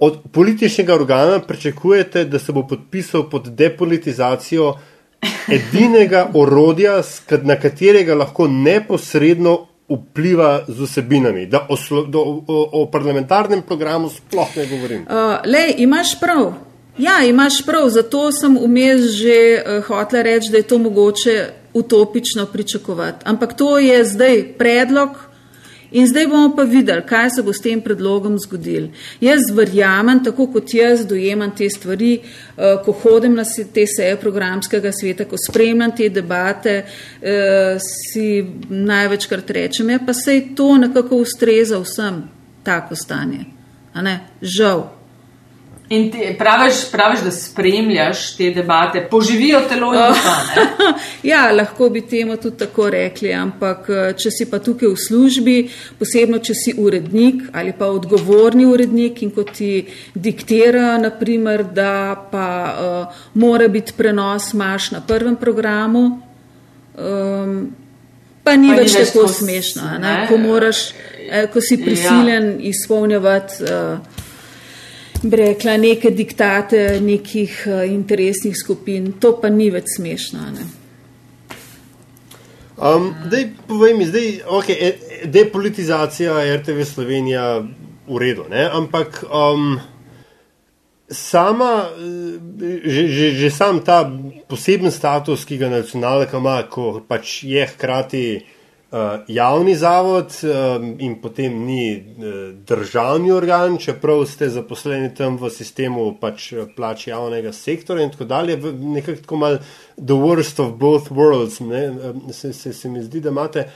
Od 0.00 0.18
političnega 0.32 0.94
organa 0.94 1.38
pričakujete, 1.44 2.24
da 2.24 2.38
se 2.38 2.52
bo 2.52 2.66
podpisal 2.66 3.28
pod 3.30 3.48
depolitizacijo 3.54 4.74
edinega 5.48 6.30
orodja, 6.34 7.02
na 7.42 7.56
katerega 7.60 8.14
lahko 8.14 8.48
neposredno 8.48 9.58
vpliva 9.90 10.64
z 10.68 10.80
vsebinami, 10.86 11.46
da 11.46 11.66
o, 11.68 11.76
do, 12.06 12.20
o, 12.46 12.68
o 12.72 12.86
parlamentarnem 12.90 13.62
programu 13.62 14.08
sploh 14.08 14.56
ne 14.56 14.66
govorim. 14.66 15.02
Uh, 15.02 15.38
lej, 15.44 15.74
imaš 15.78 16.20
prav. 16.20 16.52
Ja, 16.98 17.24
imaš 17.24 17.62
prav, 17.66 17.88
zato 17.88 18.32
sem 18.32 18.58
vmes 18.58 19.10
že 19.16 19.38
uh, 19.58 19.84
hotela 19.86 20.22
reči, 20.22 20.50
da 20.52 20.56
je 20.56 20.68
to 20.68 20.78
mogoče 20.78 21.48
utopično 21.74 22.46
pričakovati. 22.46 23.24
Ampak 23.24 23.56
to 23.56 23.78
je 23.78 24.04
zdaj 24.04 24.44
predlog, 24.58 25.29
In 25.90 26.06
zdaj 26.06 26.26
bomo 26.26 26.52
pa 26.56 26.62
videli, 26.62 27.02
kaj 27.06 27.30
se 27.30 27.42
bo 27.42 27.52
s 27.52 27.62
tem 27.62 27.80
predlogom 27.82 28.36
zgodil. 28.38 28.88
Jaz 29.20 29.50
verjamem, 29.54 30.22
tako 30.24 30.46
kot 30.52 30.74
jaz 30.74 31.02
dojemam 31.06 31.50
te 31.56 31.70
stvari, 31.70 32.12
eh, 32.20 32.76
ko 32.84 32.92
hodim 32.92 33.34
na 33.34 33.44
te 33.74 33.86
seje 33.86 34.16
programskega 34.16 34.92
sveta, 34.92 35.24
ko 35.24 35.36
spremljam 35.48 35.96
te 35.96 36.08
debate, 36.08 36.84
eh, 37.22 37.78
si 37.80 38.46
največkrat 38.68 39.50
rečem, 39.50 39.90
ja 39.90 39.98
pa 40.06 40.12
sej 40.12 40.54
to 40.54 40.76
nekako 40.76 41.16
ustreza 41.16 41.78
vsem 41.78 42.22
tako 42.62 42.96
stanje. 42.96 43.44
Žal. 44.42 44.99
In 45.90 46.10
ti 46.10 46.18
praviš, 46.38 46.90
praviš, 46.92 47.20
da 47.20 47.30
spremljaš 47.30 48.36
te 48.36 48.50
debate, 48.50 49.08
poživijo 49.10 49.60
telo 49.68 49.94
in 49.94 50.00
duša. 50.08 50.34
ja, 51.32 51.52
lahko 51.52 51.88
bi 51.90 52.00
temu 52.06 52.36
tudi 52.36 52.56
tako 52.58 52.90
rekli, 52.90 53.32
ampak 53.34 53.88
eh, 53.88 54.12
če 54.14 54.30
si 54.30 54.46
pa 54.50 54.60
tukaj 54.62 54.86
v 54.86 55.00
službi, 55.06 55.56
posebno 55.98 56.38
če 56.38 56.54
si 56.54 56.74
urednik 56.78 57.42
ali 57.52 57.74
pa 57.78 57.88
odgovorni 57.90 58.68
urednik 58.70 59.18
in 59.26 59.34
ko 59.34 59.42
ti 59.42 59.82
diktira, 60.14 60.94
naprimer, 61.02 61.66
da 61.74 62.14
pa 62.30 62.46
uh, 62.70 63.20
mora 63.34 63.66
biti 63.68 63.92
prenos 63.98 64.52
maš 64.54 64.92
na 64.94 65.02
prvem 65.02 65.34
programu, 65.36 66.04
um, 66.94 67.58
pa 68.46 68.54
ni 68.54 68.70
pa 68.70 68.78
več 68.78 68.94
ni 68.94 69.04
tako 69.10 69.26
smešno, 69.26 69.90
ko, 70.30 70.38
moraš, 70.38 70.86
eh, 71.26 71.50
ko 71.50 71.58
si 71.60 71.80
ja. 71.80 71.84
prisiljen 71.84 72.50
ja. 72.54 72.58
izpolnjevati. 72.70 73.64
Uh, 73.66 74.19
rekla, 75.22 75.76
neke 75.76 76.10
diktate 76.10 77.00
nekih 77.00 77.62
uh, 77.66 77.92
interesnih 77.92 78.56
skupin. 78.56 79.12
To 79.20 79.36
pa 79.40 79.48
ni 79.52 79.70
več 79.70 79.96
smešno. 79.96 80.46
Ne? 80.54 80.66
Um, 82.80 83.10
dej, 83.28 83.50
povej 83.68 83.92
mi, 83.98 84.06
zdaj, 84.08 84.28
okay, 84.48 84.76
e, 84.80 85.26
depolitizacija 85.28 86.38
RTV 86.56 86.86
Slovenija 86.88 87.60
v 88.08 88.20
redu, 88.20 88.46
ne? 88.48 88.64
ampak 88.72 89.20
um, 89.28 89.74
sama, 91.10 91.90
že, 92.56 93.04
že, 93.12 93.26
že 93.36 93.50
sam 93.52 93.82
ta 93.84 94.00
poseben 94.48 94.88
status, 94.88 95.44
ki 95.44 95.60
ga 95.60 95.68
nacionalka 95.68 96.40
ima, 96.40 96.56
ko 96.72 97.02
pač 97.04 97.42
je 97.44 97.68
hkrati 97.68 98.24
uh, 98.38 98.56
javni 99.28 99.74
zavod 99.74 100.32
um, 100.42 100.96
in 100.98 101.20
potem 101.22 101.64
ni 101.64 101.96
uh, 101.96 102.54
državni 102.66 103.30
organ, 103.30 103.76
čeprav 103.78 104.24
ste 104.26 104.48
zaposleni 104.50 105.12
tam 105.14 105.36
v 105.38 105.50
sistemu 105.50 106.08
pač 106.20 106.48
plač 106.76 107.06
javnega 107.06 107.52
sektora 107.52 108.02
in 108.02 108.10
tako 108.10 108.24
dalje, 108.24 108.56
nekako 108.72 109.22
tako 109.22 109.36
mal 109.36 109.58
the 109.94 110.18
worst 110.18 110.58
of 110.58 110.74
both 110.78 111.10
worlds, 111.10 111.60
ne, 111.60 112.32
se, 112.32 112.52
se, 112.52 112.72
se 112.72 112.88
mi 112.88 113.02
zdi, 113.02 113.20
da 113.20 113.30
imate. 113.30 113.68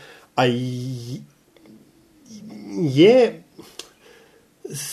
Je, 2.83 3.43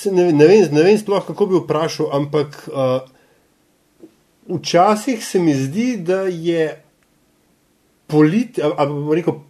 ne, 0.06 0.32
ne, 0.34 0.48
vem, 0.48 0.68
ne 0.72 0.84
vem 0.86 0.98
sploh, 1.02 1.26
kako 1.26 1.50
bi 1.50 1.64
vprašal, 1.64 2.12
ampak 2.14 2.68
uh, 2.70 3.00
včasih 4.54 5.26
se 5.26 5.40
mi 5.40 5.56
zdi, 5.58 5.96
da 5.98 6.28
je 6.30 6.76
polit, 8.08 8.60
ali 8.62 8.90
bomo 8.94 9.18
rekel, 9.18 9.42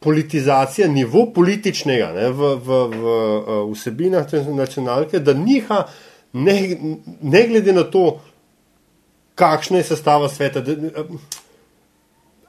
politizacija, 0.00 0.88
nivo 0.88 1.26
političnega 1.34 2.12
ne, 2.16 2.30
v, 2.30 2.54
v, 2.56 2.78
v, 2.94 3.18
vsebinah 3.74 4.32
nacionalke, 4.56 5.20
da 5.20 5.34
niha, 5.36 5.84
ne, 6.32 6.56
ne 7.22 7.42
glede 7.48 7.72
na 7.76 7.84
to, 7.84 8.20
kakšna 9.34 9.80
je 9.80 9.90
sestava 9.92 10.28
sveta. 10.28 10.60
Da, 10.64 11.04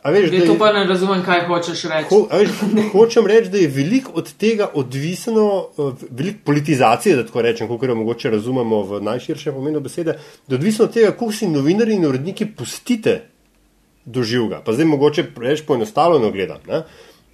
a 0.01 0.11
veš, 0.11 0.31
da, 0.31 0.45
to 0.47 0.55
pa 0.59 0.71
ne 0.73 0.85
razumem, 0.87 1.25
kaj 1.25 1.43
hočeš 1.49 1.83
reči. 1.91 2.07
Ho, 2.13 2.21
veš, 2.31 2.55
hočem 2.95 3.27
reči, 3.27 3.51
da 3.51 3.59
je 3.59 3.67
veliko 3.67 4.15
od 4.23 4.31
tega 4.33 4.69
odvisno, 4.73 5.45
veliko 6.09 6.39
politizacije, 6.45 7.19
da 7.19 7.27
tako 7.27 7.43
rečem, 7.43 7.67
kot 7.67 7.83
jo 7.83 7.99
mogoče 7.99 8.31
razumemo 8.31 8.81
v 8.87 9.03
najširšem 9.11 9.59
pomenu 9.59 9.83
besede, 9.83 10.15
da 10.47 10.55
je 10.55 10.59
odvisno 10.59 10.87
od 10.87 10.95
tega, 10.95 11.11
koliko 11.11 11.37
si 11.37 11.51
novinari 11.51 11.99
in 11.99 12.07
uredniki 12.07 12.47
pustite 12.55 13.19
doživega. 14.05 14.63
Pa 14.65 14.73
zdaj 14.73 14.85
mogoče 14.85 15.25
reči 15.37 15.67
poenostavljeno 15.67 16.31
gledam. 16.31 16.63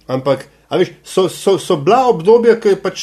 Ampak, 0.08 0.46
veš, 0.72 0.90
so, 1.04 1.26
so, 1.28 1.58
so 1.60 1.76
bila 1.84 2.06
obdobja, 2.08 2.54
ki 2.60 2.74
pač, 2.80 3.02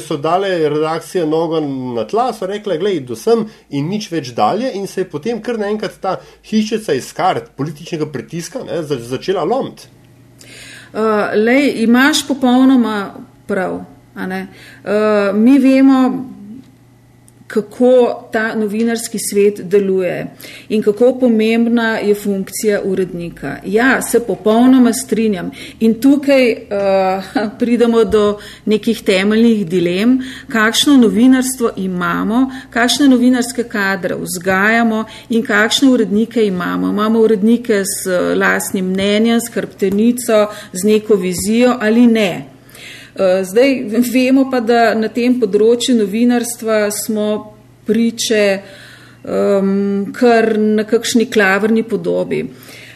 so 0.00 0.16
dale 0.16 0.48
redakcije 0.72 1.26
nogo 1.28 1.60
na 1.60 2.06
tla, 2.08 2.30
so 2.32 2.48
rekle, 2.48 2.78
gledaj, 2.80 3.00
do 3.08 3.18
sem 3.20 3.44
in 3.70 3.90
nič 3.92 4.08
več 4.12 4.32
dalje, 4.36 4.70
in 4.78 4.88
se 4.88 5.02
je 5.02 5.10
potem 5.12 5.42
kar 5.44 5.60
naenkrat 5.60 5.98
ta 6.00 6.16
hišica 6.48 6.96
iz 6.96 7.12
kart 7.12 7.52
političnega 7.56 8.08
pritiska 8.12 8.64
ne, 8.64 8.80
začela 8.82 9.44
lomiti. 9.44 9.90
Uh, 10.92 11.32
lej, 11.36 11.84
imaš 11.84 12.26
popolnoma 12.28 12.96
prav. 13.48 13.82
Uh, 14.12 15.36
mi 15.36 15.58
vemo, 15.60 16.00
kako 17.52 18.28
ta 18.32 18.54
novinarski 18.54 19.18
svet 19.30 19.60
deluje 19.60 20.26
in 20.68 20.82
kako 20.82 21.18
pomembna 21.20 21.98
je 21.98 22.14
funkcija 22.14 22.80
urednika. 22.84 23.56
Ja, 23.66 24.02
se 24.02 24.20
popolnoma 24.20 24.92
strinjam. 24.92 25.50
In 25.80 26.00
tukaj 26.00 26.52
uh, 26.52 27.50
pridemo 27.58 28.04
do 28.04 28.38
nekih 28.64 29.02
temeljnih 29.02 29.66
dilem, 29.66 30.18
kakšno 30.48 30.96
novinarstvo 30.96 31.70
imamo, 31.76 32.50
kakšne 32.70 33.08
novinarske 33.08 33.64
kadre 33.64 34.14
vzgajamo 34.14 35.04
in 35.28 35.44
kakšne 35.44 35.88
urednike 35.88 36.46
imamo. 36.46 36.88
Imamo 36.88 37.20
urednike 37.20 37.82
z 37.84 38.08
uh, 38.08 38.38
lastnim 38.38 38.86
mnenjem, 38.86 39.40
s 39.40 39.52
hrbtenico, 39.52 40.46
z 40.72 40.84
neko 40.84 41.16
vizijo 41.16 41.76
ali 41.80 42.06
ne. 42.06 42.51
Eh, 43.16 43.44
zdaj 43.44 43.84
vemo 44.12 44.50
pa, 44.50 44.60
da 44.60 44.94
na 44.96 45.08
tem 45.12 45.36
področju 45.40 45.98
novinarstva 45.98 46.86
smo 46.96 47.26
priče 47.84 48.44
um, 49.24 50.06
kar 50.16 50.54
na 50.56 50.86
kakšni 50.88 51.26
klavrni 51.28 51.82
podobi. 51.84 52.46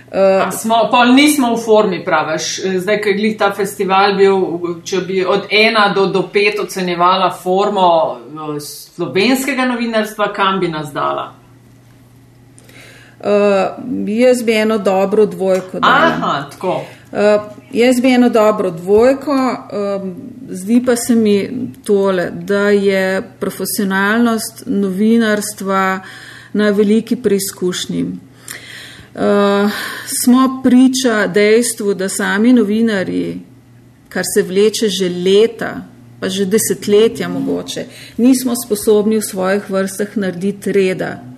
Uh, 0.07 0.47
smo, 0.55 0.87
pa 0.89 1.03
nismo 1.11 1.51
v 1.57 1.61
formi, 1.61 1.99
praviš. 2.05 2.47
Zdaj, 2.79 3.01
ko 3.03 3.11
je 3.11 3.17
glih 3.19 3.35
ta 3.37 3.51
festival 3.53 4.15
bil, 4.17 4.45
če 4.87 5.03
bi 5.05 5.19
od 5.27 5.51
ena 5.51 5.91
do, 5.93 6.07
do 6.15 6.23
pet 6.33 6.63
ocenjevala 6.63 7.29
formo 7.35 7.89
slovenskega 8.63 9.67
novinarstva, 9.69 10.31
kam 10.33 10.63
bi 10.63 10.71
nas 10.73 10.95
dala? 10.95 11.27
Uh, 13.21 13.83
jaz 14.07 14.45
bi 14.47 14.55
eno 14.55 14.79
dobro 14.79 15.27
dvojko 15.27 15.83
dala. 15.83 16.15
Aha, 16.15 16.37
tako. 16.55 16.85
Uh, 17.13 17.19
jaz 17.73 18.01
bi 18.01 18.09
eno 18.09 18.29
dobro 18.29 18.71
dvojko, 18.71 19.33
um, 20.03 20.15
zdi 20.49 20.83
pa 20.87 20.97
se 20.97 21.15
mi 21.15 21.51
tole, 21.85 22.31
da 22.31 22.71
je 22.71 23.23
profesionalnost 23.41 24.63
novinarstva 24.67 26.01
na 26.53 26.71
veliki 26.71 27.17
preizkušnji. 27.17 28.03
Uh, 28.03 29.71
smo 30.23 30.61
priča 30.65 31.27
dejstvu, 31.27 31.95
da 31.95 32.09
sami 32.09 32.53
novinari, 32.53 33.39
kar 34.09 34.25
se 34.35 34.43
vleče 34.43 34.89
že 34.89 35.09
leta, 35.09 35.87
pa 36.21 36.29
že 36.29 36.45
desetletja 36.45 37.29
mogoče, 37.29 37.85
nismo 38.17 38.53
sposobni 38.67 39.17
v 39.17 39.23
svojih 39.23 39.71
vrstah 39.71 40.17
narediti 40.17 40.73
reda. 40.73 41.36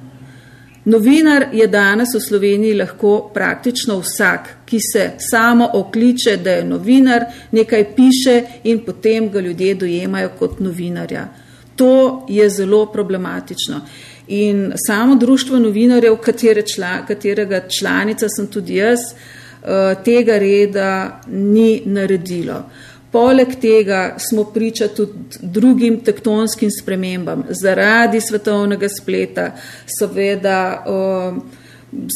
Novinar 0.88 1.46
je 1.52 1.66
danes 1.66 2.14
v 2.14 2.20
Sloveniji 2.20 2.74
lahko 2.74 3.30
praktično 3.34 3.98
vsak, 4.00 4.46
ki 4.64 4.78
se 4.80 5.02
samo 5.20 5.66
okliče, 5.74 6.36
da 6.36 6.50
je 6.50 6.64
novinar, 6.64 7.26
nekaj 7.52 7.84
piše 7.96 8.36
in 8.64 8.80
potem 8.86 9.28
ga 9.28 9.40
ljudje 9.40 9.74
dojemajo 9.74 10.30
kot 10.38 10.60
novinarja. 10.60 11.26
To 11.76 12.24
je 12.28 12.48
zelo 12.50 12.86
problematično. 12.92 13.80
In 14.28 14.72
samo 14.86 15.16
društvo 15.16 15.58
novinarjev, 15.58 16.16
katere 16.16 16.62
čla, 16.62 17.04
katerega 17.06 17.60
članica 17.78 18.28
sem 18.28 18.46
tudi 18.46 18.76
jaz, 18.76 18.98
eh, 19.12 19.94
tega 20.04 20.38
reda 20.38 21.20
ni 21.26 21.82
naredilo. 21.84 22.62
Poleg 23.12 23.54
tega 23.60 24.16
smo 24.18 24.44
priča 24.44 24.88
tudi 24.88 25.12
drugim 25.40 26.00
tektonskim 26.04 26.70
spremembam. 26.70 27.44
Zaradi 27.50 28.20
svetovnega 28.20 28.88
spleta 28.88 29.50
seveda 29.98 30.84
um, 30.84 31.42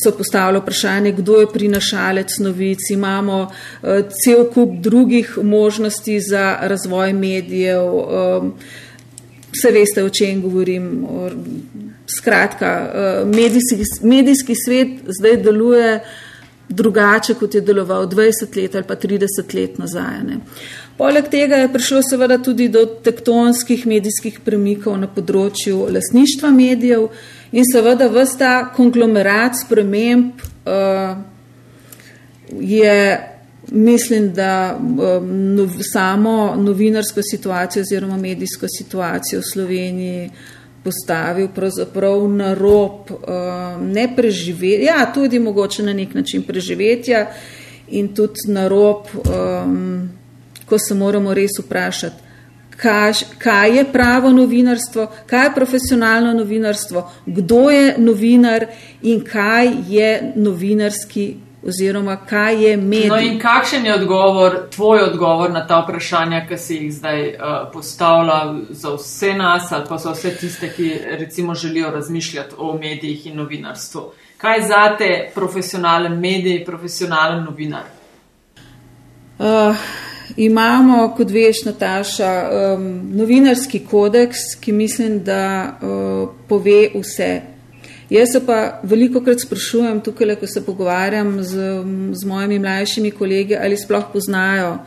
so 0.05 0.12
postavili 0.16 0.61
vprašanje, 0.61 1.12
kdo 1.12 1.40
je 1.40 1.52
prinašalec 1.52 2.38
novic. 2.38 2.90
Imamo 2.90 3.42
uh, 3.42 3.88
cel 4.24 4.44
kup 4.55 4.70
drugih 4.81 5.38
možnosti 5.42 6.20
za 6.20 6.59
razvoj 6.61 7.12
medijev. 7.12 7.85
Um, 7.85 8.55
vse 9.52 9.70
veste, 9.72 10.05
o 10.05 10.09
čem 10.09 10.42
govorim. 10.42 11.07
Skratka, 12.18 12.92
uh, 12.92 13.28
medijski, 13.28 13.85
medijski 14.02 14.55
svet 14.55 14.88
zdaj 15.07 15.37
deluje 15.37 16.00
drugače, 16.68 17.35
kot 17.35 17.55
je 17.55 17.61
deloval 17.61 18.07
20 18.07 18.57
let 18.57 18.74
ali 18.74 18.85
pa 18.88 18.96
30 18.96 19.55
let 19.55 19.78
nazaj. 19.78 20.22
Ne. 20.26 20.38
Poleg 20.96 21.28
tega 21.33 21.57
je 21.57 21.72
prišlo 21.72 22.02
seveda 22.05 22.38
tudi 22.38 22.68
do 22.68 22.85
tektonskih 23.05 23.87
medijskih 23.88 24.40
premikov 24.44 24.98
na 25.00 25.09
področju 25.09 25.87
lasništva 25.92 26.52
medijev 26.52 27.09
in 27.52 27.64
seveda 27.64 28.11
vsta 28.12 28.52
konglomerat 28.76 29.57
sprememb 29.64 30.44
uh, 30.44 31.16
je, 32.61 33.20
mislim, 33.72 34.33
da 34.37 34.76
um, 34.76 35.33
no, 35.57 35.68
samo 35.92 36.55
novinarsko 36.61 37.24
situacijo 37.24 37.83
oziroma 37.83 38.20
medijsko 38.20 38.68
situacijo 38.68 39.40
v 39.40 39.50
Sloveniji 39.52 40.31
postavil 40.85 41.48
pravzaprav 41.55 42.24
na 42.28 42.55
rob 42.59 43.11
uh, 43.11 43.81
ne 43.81 44.09
preživetja, 44.16 44.96
ja, 44.98 45.12
tudi 45.14 45.38
mogoče 45.38 45.83
na 45.83 45.92
nek 45.96 46.14
način 46.14 46.42
preživetja 46.42 47.31
in 47.88 48.14
tudi 48.14 48.50
na 48.52 48.68
rob 48.68 49.07
um, 49.24 50.11
ko 50.72 50.78
se 50.78 50.94
moramo 50.94 51.35
res 51.35 51.58
vprašati, 51.61 52.22
kaj, 52.80 53.12
kaj 53.38 53.76
je 53.76 53.85
pravo 53.92 54.30
novinarstvo, 54.32 55.06
kaj 55.26 55.44
je 55.44 55.54
profesionalno 55.54 56.32
novinarstvo, 56.32 57.02
kdo 57.26 57.58
je 57.70 57.94
novinar 57.98 58.64
in 59.02 59.20
kaj 59.24 59.68
je 59.88 60.32
novinarski 60.37 61.26
oziroma 61.68 62.16
kaj 62.16 62.64
je 62.64 62.76
medij. 62.76 63.08
No 63.08 63.18
in 63.20 63.37
kakšen 63.40 63.85
je 63.87 63.94
odgovor, 63.94 64.56
tvoj 64.70 65.02
odgovor 65.11 65.52
na 65.52 65.66
ta 65.66 65.82
vprašanja, 65.85 66.46
ki 66.48 66.58
si 66.58 66.78
jih 66.80 66.94
zdaj 66.94 67.20
uh, 67.28 67.50
postavlja 67.72 68.38
za 68.70 68.94
vse 68.96 69.35
nas 69.35 69.72
ali 69.72 69.85
pa 69.88 69.98
za 69.98 70.14
vse 70.16 70.32
tiste, 70.40 70.70
ki 70.76 70.88
recimo 71.18 71.54
želijo 71.54 71.90
razmišljati 71.90 72.54
o 72.58 72.78
medijih 72.78 73.26
in 73.26 73.37
novinarstvu. 73.37 74.06
Kaj 74.37 74.56
je 74.58 74.66
zate 74.68 75.11
profesionalen 75.35 76.16
medij, 76.20 76.64
profesionalen 76.64 77.44
novinar? 77.44 77.85
Uh, 79.38 79.76
imamo, 80.37 81.14
kot 81.16 81.31
veš, 81.31 81.64
Nataša, 81.64 82.33
um, 82.77 82.87
novinarski 83.16 83.83
kodeks, 83.90 84.55
ki 84.61 84.73
mislim, 84.73 85.21
da 85.25 85.42
uh, 85.83 86.29
pove 86.49 86.88
vse. 86.95 87.40
Jaz 88.11 88.33
se 88.33 88.47
pa 88.47 88.81
veliko 88.83 89.23
krat 89.25 89.40
sprašujem 89.40 90.01
tukaj, 90.05 90.35
ko 90.37 90.47
se 90.47 90.64
pogovarjam 90.64 91.38
z, 91.42 91.68
z 92.12 92.25
mojimi 92.25 92.59
mlajšimi 92.59 93.11
kolegi, 93.11 93.57
ali 93.57 93.77
sploh 93.77 94.05
poznajo 94.12 94.79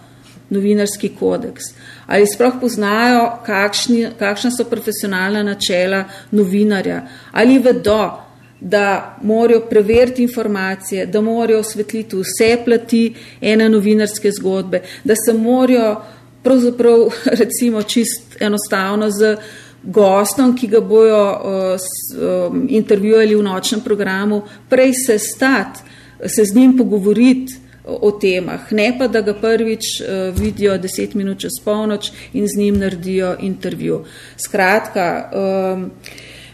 novinarski 0.49 1.09
kodeks, 1.19 1.71
ali 2.07 2.27
sploh 2.27 2.59
poznajo, 2.61 3.23
kakšni, 3.45 4.11
kakšna 4.19 4.51
so 4.51 4.67
profesionalna 4.69 5.43
načela 5.43 6.03
novinarja, 6.31 7.01
ali 7.31 7.57
vedo, 7.59 8.24
da 8.59 9.17
morajo 9.21 9.59
preveriti 9.69 10.23
informacije, 10.23 11.05
da 11.05 11.21
morajo 11.21 11.59
osvetliti 11.59 12.15
vse 12.15 12.57
plati 12.65 13.13
ene 13.41 13.69
novinarske 13.69 14.31
zgodbe, 14.31 14.81
da 15.03 15.13
se 15.15 15.33
morajo 15.33 16.01
pravzaprav 16.43 17.07
recimo 17.41 17.83
čist 17.83 18.37
enostavno 18.39 19.09
z 19.11 19.37
gostom, 19.83 20.55
ki 20.57 20.67
ga 20.67 20.79
bojo 20.81 21.21
uh, 21.29 22.49
um, 22.49 22.65
intervjuvali 22.69 23.35
v 23.35 23.43
nočnem 23.43 23.81
programu, 23.81 24.41
prej 24.69 24.93
se 24.93 25.19
stati, 25.19 25.79
se 26.25 26.45
z 26.45 26.55
njim 26.55 26.77
pogovoriti 26.77 27.53
o 27.85 28.11
temah, 28.11 28.71
ne 28.71 28.95
pa 28.97 29.07
da 29.07 29.21
ga 29.21 29.33
prvič 29.33 30.01
uh, 30.01 30.39
vidijo 30.39 30.77
deset 30.77 31.13
minut 31.13 31.39
čez 31.39 31.59
polnoč 31.65 32.11
in 32.33 32.47
z 32.47 32.57
njim 32.57 32.79
naredijo 32.79 33.35
intervju. 33.39 34.03
Skratka, 34.37 35.29
um, 35.33 35.91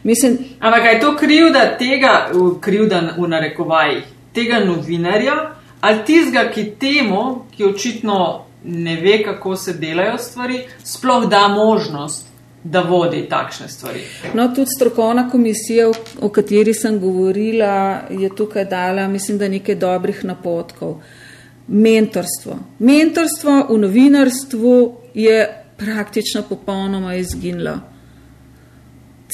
Mislim, 0.04 0.38
Ampak 0.60 0.86
je 0.94 1.00
to 1.00 1.16
krivda 1.18 1.78
tega, 1.78 2.32
krivda 2.60 3.02
v 3.18 3.28
narekovajih, 3.28 4.04
tega 4.34 4.60
novinarja 4.66 5.34
ali 5.82 6.06
tistega, 6.06 6.50
ki 6.54 6.64
temu, 6.80 7.46
ki 7.58 7.66
očitno 7.66 8.46
ne 8.64 8.96
ve, 9.02 9.24
kako 9.24 9.56
se 9.56 9.74
delajo 9.74 10.18
stvari, 10.18 10.60
sploh 10.84 11.26
da 11.30 11.48
možnost, 11.48 12.28
da 12.64 12.82
vodi 12.82 13.26
takšne 13.30 13.68
stvari. 13.68 14.04
No, 14.34 14.48
tudi 14.48 14.70
strokovna 14.76 15.30
komisija, 15.30 15.90
o 16.22 16.30
kateri 16.30 16.74
sem 16.74 17.00
govorila, 17.00 18.02
je 18.10 18.30
tukaj 18.36 18.66
dala, 18.66 19.08
mislim, 19.08 19.38
da 19.38 19.50
nekaj 19.50 19.76
dobrih 19.76 20.26
napotkov. 20.26 21.00
Mentorstvo. 21.68 22.60
Mentorstvo 22.80 23.66
v 23.70 23.78
novinarstvu 23.78 24.76
je 25.14 25.64
praktično 25.78 26.44
popolnoma 26.50 27.16
izginilo 27.16 27.80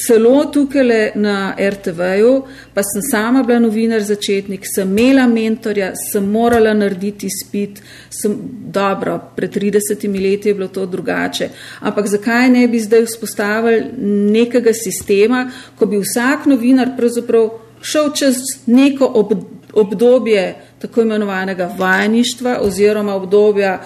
celo 0.06 0.44
tukaj 0.52 1.12
na 1.14 1.54
RTV-ju, 1.58 2.32
pa 2.74 2.82
sem 2.82 3.02
sama 3.10 3.42
bila 3.42 3.58
novinar 3.58 4.00
začetnik, 4.00 4.66
sem 4.74 4.98
imela 4.98 5.26
mentorja, 5.26 5.92
sem 6.12 6.24
morala 6.24 6.74
narediti 6.74 7.28
spit, 7.30 7.82
sem 8.10 8.36
dobro, 8.72 9.18
pred 9.36 9.50
30 9.54 10.06
leti 10.22 10.48
je 10.48 10.54
bilo 10.54 10.68
to 10.68 10.86
drugače. 10.86 11.48
Ampak 11.80 12.06
zakaj 12.06 12.50
ne 12.50 12.68
bi 12.68 12.80
zdaj 12.80 13.06
vzpostavili 13.06 13.84
nekega 14.32 14.72
sistema, 14.72 15.50
ko 15.78 15.86
bi 15.86 15.98
vsak 15.98 16.46
novinar 16.46 16.94
pravzaprav 16.96 17.50
šel 17.82 18.12
čez 18.14 18.36
neko 18.66 19.10
ob, 19.14 19.32
obdobje 19.72 20.54
tako 20.78 21.02
imenovanega 21.02 21.74
vajništva 21.78 22.58
oziroma 22.62 23.14
obdobja, 23.14 23.80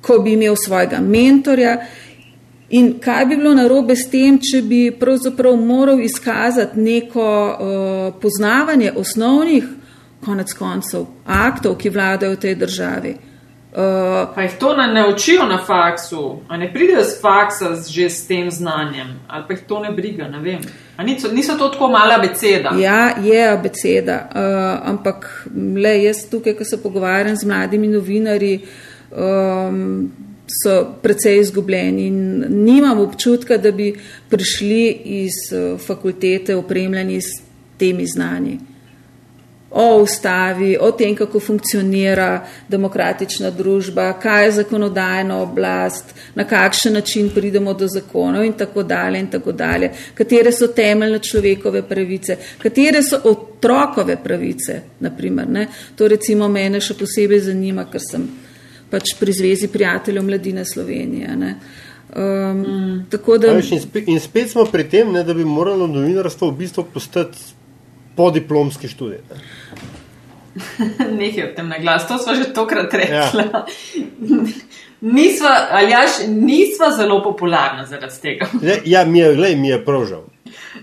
ko 0.00 0.18
bi 0.18 0.32
imel 0.32 0.56
svojega 0.56 1.00
mentorja 1.00 1.76
In 2.70 3.00
kaj 3.02 3.24
bi 3.26 3.36
bilo 3.36 3.54
narobe 3.54 3.96
s 3.96 4.06
tem, 4.10 4.38
če 4.38 4.62
bi 4.62 4.84
pravzaprav 4.94 5.56
moral 5.58 6.00
izkazati 6.00 6.78
neko 6.78 7.24
uh, 7.24 8.20
poznavanje 8.22 8.92
osnovnih, 8.96 9.66
konec 10.24 10.52
koncev, 10.54 11.08
aktov, 11.26 11.74
ki 11.80 11.90
vladajo 11.90 12.36
v 12.36 12.40
tej 12.40 12.54
državi? 12.60 13.16
Uh, 13.70 14.30
pa 14.34 14.42
jih 14.42 14.54
to 14.58 14.76
ne 14.76 14.86
naučijo 14.94 15.44
na 15.46 15.58
faksu, 15.66 16.40
a 16.48 16.56
ne 16.56 16.72
pridejo 16.72 17.04
z 17.06 17.20
faksa 17.22 17.74
z, 17.74 17.90
že 17.90 18.08
s 18.10 18.26
tem 18.26 18.50
znanjem, 18.50 19.12
ali 19.28 19.44
pa 19.46 19.54
jih 19.54 19.66
to 19.66 19.78
ne 19.82 19.92
briga, 19.94 20.28
ne 20.28 20.40
vem. 20.42 20.62
Niso, 21.06 21.30
niso 21.32 21.54
to 21.58 21.68
tako 21.68 21.88
mala 21.88 22.18
abeceda? 22.18 22.74
Ja, 22.78 23.14
je 23.22 23.44
abeceda, 23.50 24.26
uh, 24.30 24.88
ampak 24.90 25.46
le 25.54 25.94
jaz 26.02 26.24
tukaj, 26.30 26.54
ko 26.58 26.64
se 26.64 26.82
pogovarjam 26.82 27.36
z 27.36 27.46
mladimi 27.46 27.88
novinarji, 27.88 28.60
um, 29.10 30.10
so 30.62 30.94
precej 31.02 31.40
izgubljeni 31.40 32.06
in 32.06 32.44
nimam 32.48 33.00
občutka, 33.00 33.56
da 33.56 33.72
bi 33.72 33.94
prišli 34.28 34.90
iz 35.04 35.38
uh, 35.52 35.80
fakultete 35.80 36.56
opremljeni 36.56 37.20
s 37.20 37.42
temi 37.78 38.06
znanji. 38.06 38.58
O 39.70 40.02
ustavi, 40.02 40.76
o 40.80 40.90
tem, 40.90 41.14
kako 41.14 41.40
funkcionira 41.40 42.46
demokratična 42.68 43.50
družba, 43.54 44.08
kaj 44.18 44.44
je 44.44 44.52
zakonodajna 44.52 45.36
oblast, 45.42 46.10
na 46.34 46.44
kakšen 46.44 46.92
način 46.98 47.30
pridemo 47.34 47.74
do 47.74 47.86
zakonov 47.86 48.44
in 48.44 48.52
tako 48.52 48.82
dalje 48.82 49.20
in 49.20 49.30
tako 49.30 49.52
dalje, 49.52 49.92
katere 50.14 50.52
so 50.52 50.66
temeljne 50.66 51.18
človekove 51.18 51.82
pravice, 51.82 52.36
katere 52.58 53.02
so 53.02 53.20
otrokove 53.24 54.18
pravice, 54.24 54.80
naprimer. 55.00 55.48
Ne? 55.48 55.66
To 55.96 56.08
recimo 56.08 56.48
mene 56.48 56.80
še 56.80 56.98
posebej 56.98 57.40
zanima, 57.40 57.86
ker 57.92 58.02
sem 58.02 58.26
pač 58.90 59.14
pri 59.20 59.32
Zvezi 59.32 59.68
prijateljev 59.68 60.24
mladine 60.24 60.64
Slovenije. 60.64 61.36
Ne. 61.36 61.54
Um, 62.16 62.60
mm. 62.60 63.06
da... 63.40 63.52
in, 63.52 63.80
spet, 63.80 64.08
in 64.08 64.20
spet 64.20 64.50
smo 64.50 64.64
pri 64.66 64.88
tem, 64.90 65.12
ne, 65.12 65.22
da 65.24 65.34
bi 65.34 65.44
moralo 65.44 65.86
novinarstvo 65.86 66.50
v 66.50 66.56
bistvu 66.64 66.84
postati 66.94 67.38
podiplomski 68.16 68.88
študij. 68.88 69.22
Ne. 69.30 69.42
Nekaj 71.20 71.44
o 71.44 71.54
tem 71.56 71.68
na 71.68 71.78
glas, 71.78 72.08
to 72.08 72.18
smo 72.18 72.34
že 72.34 72.52
tokrat 72.54 72.94
rekli. 72.94 73.16
Ja. 73.16 73.64
nisva, 75.16 75.54
aljaš, 75.70 76.10
nisva 76.28 76.90
zelo 76.96 77.22
popularna 77.22 77.86
zaradi 77.86 78.20
tega. 78.22 78.46
Le, 78.66 78.80
ja, 78.84 79.04
mi 79.04 79.18
je, 79.18 79.36
lej, 79.36 79.56
mi 79.56 79.68
je 79.68 79.84
prav 79.84 80.06
žal. 80.06 80.24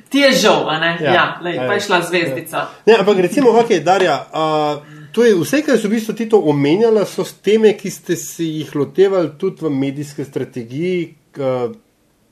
Ti 0.10 0.20
je 0.20 0.32
žal, 0.32 0.65
ne? 0.80 0.98
Ja, 1.02 1.13
ja 1.13 1.26
lej, 1.43 1.58
pa 1.67 1.74
je 1.74 1.80
šla 1.80 2.02
zvezdica. 2.02 2.58
Ja. 2.58 2.70
Ne, 2.86 3.00
ampak 3.00 3.20
recimo, 3.20 3.52
ok, 3.60 3.80
Darja. 3.84 4.22
Uh, 4.32 4.97
To 5.18 5.26
je 5.26 5.34
vse, 5.34 5.64
kar 5.66 5.80
so 5.82 5.90
v 5.90 5.96
bistvu 5.96 6.14
ti 6.14 6.28
to 6.30 6.38
omenjali, 6.46 7.02
so 7.10 7.24
teme, 7.26 7.72
ki 7.74 7.90
ste 7.90 8.16
se 8.22 8.46
jih 8.46 8.76
lotevali 8.78 9.32
tudi 9.42 9.66
v 9.66 9.72
medijski 9.74 10.22
strategiji, 10.22 11.00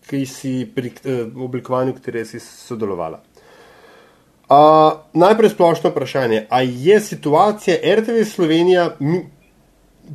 ki 0.06 0.20
si 0.30 0.52
pri 0.70 0.92
oblikovanju, 1.34 1.96
kateri 1.98 2.22
si 2.30 2.38
sodelovala. 2.40 3.24
Uh, 4.46 5.02
najprej 5.18 5.56
splošno 5.56 5.90
vprašanje. 5.90 6.44
Ali 6.54 6.78
je 6.86 7.00
situacija 7.02 7.82
RTV 7.96 8.22
Slovenija 8.30 8.92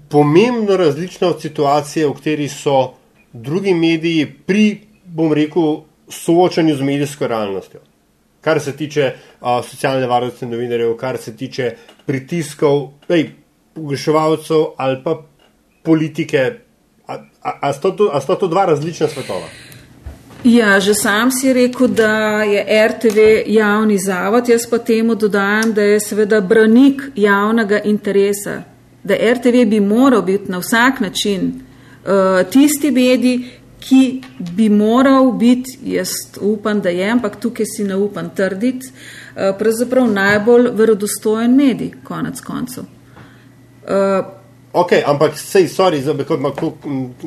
pomembno 0.08 0.76
različna 0.76 1.34
od 1.34 1.42
situacije, 1.42 2.06
v 2.06 2.14
kateri 2.14 2.48
so 2.48 2.92
drugi 3.32 3.74
mediji 3.74 4.30
pri, 4.46 4.86
bom 5.04 5.34
rekel, 5.34 5.80
soočanju 6.06 6.76
z 6.76 6.86
medijsko 6.86 7.26
realnostjo? 7.26 7.89
Kar 8.40 8.60
se 8.60 8.76
tiče 8.76 9.12
uh, 9.40 9.64
socialne 9.64 10.06
varnosti 10.06 10.46
novinarjev, 10.46 10.96
kar 10.96 11.16
se 11.18 11.36
tiče 11.36 11.74
pritiskov, 12.06 12.88
pogreševalcev 13.74 14.64
ali 14.76 15.02
pa 15.04 15.22
politike. 15.82 16.52
A, 17.06 17.14
a, 17.42 17.58
a, 17.60 17.72
sta 17.72 17.90
to, 17.96 18.36
to 18.40 18.48
dva 18.48 18.64
različna 18.64 19.08
svetova? 19.08 19.48
Ja, 20.44 20.80
že 20.80 20.94
sam 20.94 21.30
si 21.30 21.52
rekel, 21.52 21.88
da 21.88 22.42
je 22.42 22.88
RTV 22.88 23.18
javni 23.46 23.98
zavod, 23.98 24.48
jaz 24.48 24.64
pa 24.70 24.78
temu 24.78 25.14
dodajam, 25.14 25.72
da 25.74 25.82
je 25.82 26.00
seveda 26.00 26.40
branik 26.40 27.02
javnega 27.16 27.80
interesa, 27.84 28.62
da 29.04 29.14
RTV 29.14 29.66
bi 29.66 29.80
moral 29.80 30.22
biti 30.22 30.50
na 30.52 30.58
vsak 30.58 31.00
način 31.00 31.52
uh, 32.04 32.50
tisti 32.50 32.90
medij, 32.90 33.59
ki 33.80 34.20
bi 34.56 34.68
moral 34.68 35.32
biti, 35.32 35.78
jaz 35.82 36.10
upam, 36.40 36.80
da 36.80 36.92
je, 36.92 37.06
ampak 37.10 37.40
tukaj 37.40 37.66
si 37.66 37.84
ne 37.84 37.96
upam 37.96 38.30
trditi, 38.36 38.92
eh, 39.36 39.54
pravzaprav 39.58 40.10
najbolj 40.12 40.70
verodostojen 40.76 41.56
medij, 41.56 41.94
konec 42.04 42.40
koncev. 42.40 42.84
Uh, 43.80 44.26
ok, 44.72 44.92
ampak 45.06 45.38
sej, 45.40 45.64
sorry, 45.72 46.02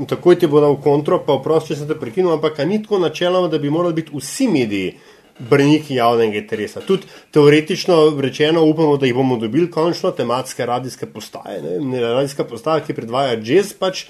takoj 0.08 0.38
ti 0.40 0.48
bo 0.48 0.62
dal 0.62 0.78
kontro, 0.82 1.18
pa 1.26 1.40
vprosti, 1.40 1.74
če 1.74 1.80
sem 1.82 1.90
te 1.90 1.98
prekinil, 2.00 2.36
ampak 2.38 2.62
ni 2.70 2.78
tako 2.84 3.02
načeloma, 3.02 3.50
da 3.52 3.60
bi 3.60 3.74
morali 3.74 4.02
biti 4.04 4.16
vsi 4.16 4.48
mediji. 4.48 4.94
Brniki 5.34 5.96
javnega 5.98 6.38
interesa. 6.38 6.84
Tudi 6.86 7.08
teoretično 7.34 7.96
rečeno, 8.22 8.62
upamo, 8.70 9.00
da 9.02 9.08
jih 9.10 9.16
bomo 9.18 9.40
dobili 9.42 9.66
končno 9.72 10.12
tematske 10.14 10.66
radijske 10.66 11.08
postaje. 11.10 11.80
Ne, 11.82 12.02
radijska 12.04 12.46
postaja, 12.46 12.84
ki 12.86 12.94
predvaja 12.94 13.40
jazz, 13.42 13.74
pač 13.74 14.04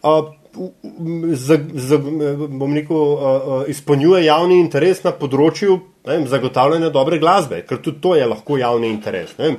uh, 0.00 0.32
za, 1.34 1.58
za, 1.74 1.98
bom 2.48 2.74
rekel, 2.74 3.66
izpolnjuje 3.68 4.24
javni 4.24 4.60
interes 4.60 5.04
na 5.04 5.12
področju 5.16 5.78
vem, 6.06 6.26
zagotavljanja 6.28 6.90
dobre 6.94 7.18
glasbe, 7.18 7.62
ker 7.68 7.80
tudi 7.82 8.00
to 8.02 8.16
je 8.18 8.26
lahko 8.26 8.58
javni 8.60 8.90
interes. 8.90 9.32
Vem, 9.38 9.58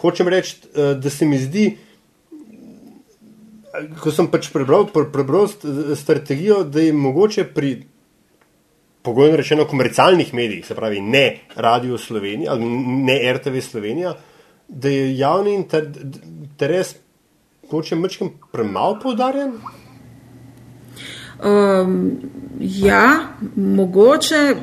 hočem 0.00 0.30
reči, 0.32 0.56
da 0.74 1.10
se 1.10 1.26
mi 1.26 1.38
zdi, 1.42 1.68
ko 4.00 4.12
sem 4.14 4.30
pač 4.32 4.50
prebral, 4.54 4.88
prebral 4.92 5.48
strategijo, 5.98 6.62
da 6.64 6.82
je 6.82 6.94
mogoče 6.96 7.46
pri 7.54 7.76
pogojno 9.02 9.38
rečeno 9.38 9.64
komercialnih 9.68 10.32
medijih, 10.34 10.66
se 10.66 10.74
pravi 10.74 11.00
ne 11.00 11.40
Radio 11.56 11.98
Slovenija 11.98 12.56
ne 12.58 13.18
RTV 13.32 13.60
Slovenija, 13.64 14.14
da 14.68 14.88
je 14.88 15.18
javni 15.18 15.54
interes 15.54 16.96
mogoče 17.68 17.96
mečem 17.96 18.30
premalo 18.52 18.98
poudarjen? 19.02 19.52
Um, 21.44 22.20
ja, 22.60 23.18
mogoče, 23.56 24.54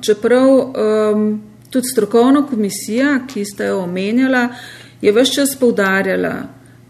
čeprav 0.00 0.48
um, 0.48 1.42
tudi 1.70 1.86
strokovna 1.92 2.46
komisija, 2.46 3.20
ki 3.32 3.44
ste 3.44 3.64
jo 3.64 3.78
omenjala, 3.82 4.48
je 5.00 5.12
vse 5.12 5.32
čas 5.32 5.56
poudarjala 5.60 6.34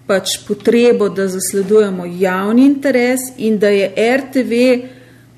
pač 0.07 0.41
potrebo, 0.49 1.09
da 1.09 1.29
zasledujemo 1.29 2.05
javni 2.19 2.67
interes 2.67 3.21
in 3.39 3.59
da 3.59 3.69
je 3.69 4.17
RTV 4.17 4.53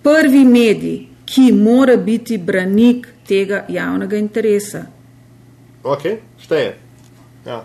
prvi 0.03 0.45
medij, 0.45 0.99
ki 1.25 1.53
mora 1.53 1.97
biti 1.97 2.39
branik 2.39 3.07
tega 3.29 3.65
javnega 3.69 4.17
interesa. 4.17 4.87
Ok, 5.85 6.09
šteje. 6.41 6.77
Ja. 7.47 7.65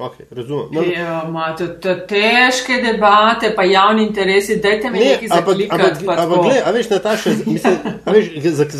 Okay, 0.00 0.26
razumem. 0.30 0.68
No, 0.72 0.82
ja, 0.82 1.24
imate 1.28 1.66
težke 2.08 2.80
debate, 2.82 3.52
pa 3.56 3.64
javni 3.68 4.06
interesi, 4.06 4.56
dajte 4.62 4.90
mi 4.90 5.02
nekaj 5.04 5.28
zaklikati. 5.28 6.06
Ampak, 6.08 6.42
gledaj, 6.42 6.62
a 6.64 6.72
veš, 6.76 6.90
Nataša, 6.90 7.34
mislim, 7.46 7.78
a 8.04 8.14
veš, 8.16 8.30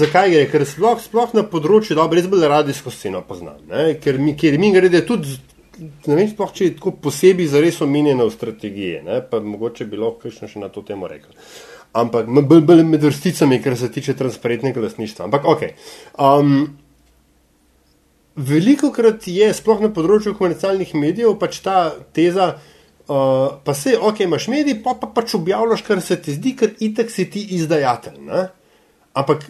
zakaj 0.00 0.32
gre? 0.32 0.46
Ker 0.52 0.66
sploh, 0.68 0.98
sploh 1.04 1.36
na 1.36 1.44
področju, 1.44 1.98
dobro, 1.98 2.16
res 2.16 2.28
bolj 2.30 2.48
radijsko 2.48 2.92
sceno 2.94 3.22
poznam, 3.28 3.60
ne? 3.68 3.92
ker 4.00 4.20
mi, 4.22 4.34
ker 4.38 4.56
mi 4.60 4.72
gre 4.72 5.02
tudi, 5.06 5.36
ne 5.78 6.16
vem, 6.16 6.28
sploh, 6.30 6.54
če 6.56 6.70
je 6.70 6.76
tako 6.78 6.96
posebej 7.04 7.50
zares 7.52 7.80
omenjeno 7.84 8.28
v 8.30 8.36
strategiji, 8.36 9.02
ne? 9.06 9.20
pa 9.20 9.42
mogoče 9.44 9.88
bi 9.90 10.00
lahko 10.00 10.28
kakšno 10.28 10.48
še 10.48 10.64
na 10.64 10.72
to 10.72 10.84
temo 10.86 11.10
rekel. 11.10 11.36
Ampak, 12.00 12.28
bolj, 12.30 12.62
bolj 12.64 12.84
med 12.86 13.02
vrsticami, 13.02 13.58
kar 13.62 13.76
se 13.76 13.90
tiče 13.92 14.14
transparentnega 14.18 14.80
lasništva. 14.84 15.26
Ampak, 15.26 15.48
ok. 15.50 15.64
Um, 16.22 16.54
veliko 18.40 18.90
krat 18.94 19.26
je, 19.28 19.48
sploh 19.54 19.82
na 19.84 19.90
področju 19.94 20.34
komercialnih 20.38 20.92
medijev, 20.98 21.36
pač 21.40 21.60
ta 21.64 21.78
teza, 22.16 22.50
uh, 22.56 23.46
pa 23.64 23.74
se, 23.76 23.96
ok, 23.98 24.24
imaš 24.26 24.48
medij, 24.52 24.80
pa, 24.84 24.96
pa 24.98 25.10
pač 25.14 25.36
objavljaš, 25.38 25.84
kar 25.86 26.02
se 26.04 26.18
ti 26.22 26.36
zdi, 26.36 26.54
ker 26.58 26.74
itek 26.82 27.12
si 27.12 27.28
ti 27.32 27.44
izdajatelj. 27.58 28.20
Ne? 28.28 28.46
Ampak 29.20 29.48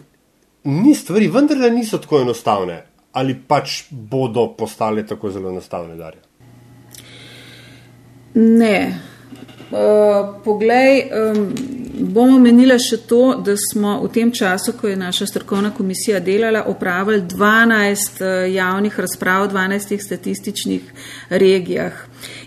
ni 0.71 0.95
stvari, 0.97 1.29
vendar 1.31 1.61
le 1.61 1.71
niso 1.73 2.01
tako 2.01 2.21
enostavne, 2.25 2.81
ali 3.17 3.35
pač 3.35 3.85
bodo 3.91 4.51
postale 4.57 5.05
tako 5.07 5.31
zelo 5.33 5.51
enostavne, 5.53 5.97
Darja. 5.99 6.27
Ne. 8.35 9.10
Uh, 9.71 10.43
poglej, 10.43 11.07
um, 11.11 11.53
Bomo 12.01 12.39
menili 12.39 12.75
še 12.81 12.97
to, 13.07 13.35
da 13.45 13.53
smo 13.59 13.99
v 14.01 14.09
tem 14.13 14.31
času, 14.33 14.73
ko 14.79 14.89
je 14.89 14.97
naša 14.97 15.27
strokovna 15.29 15.69
komisija 15.75 16.19
delala, 16.19 16.63
opravili 16.67 17.21
12 17.29 18.21
eh, 18.21 18.53
javnih 18.55 18.99
razprav 18.99 19.45
v 19.45 19.53
12 19.53 20.01
statističnih 20.01 20.81
regijah. 21.29 21.93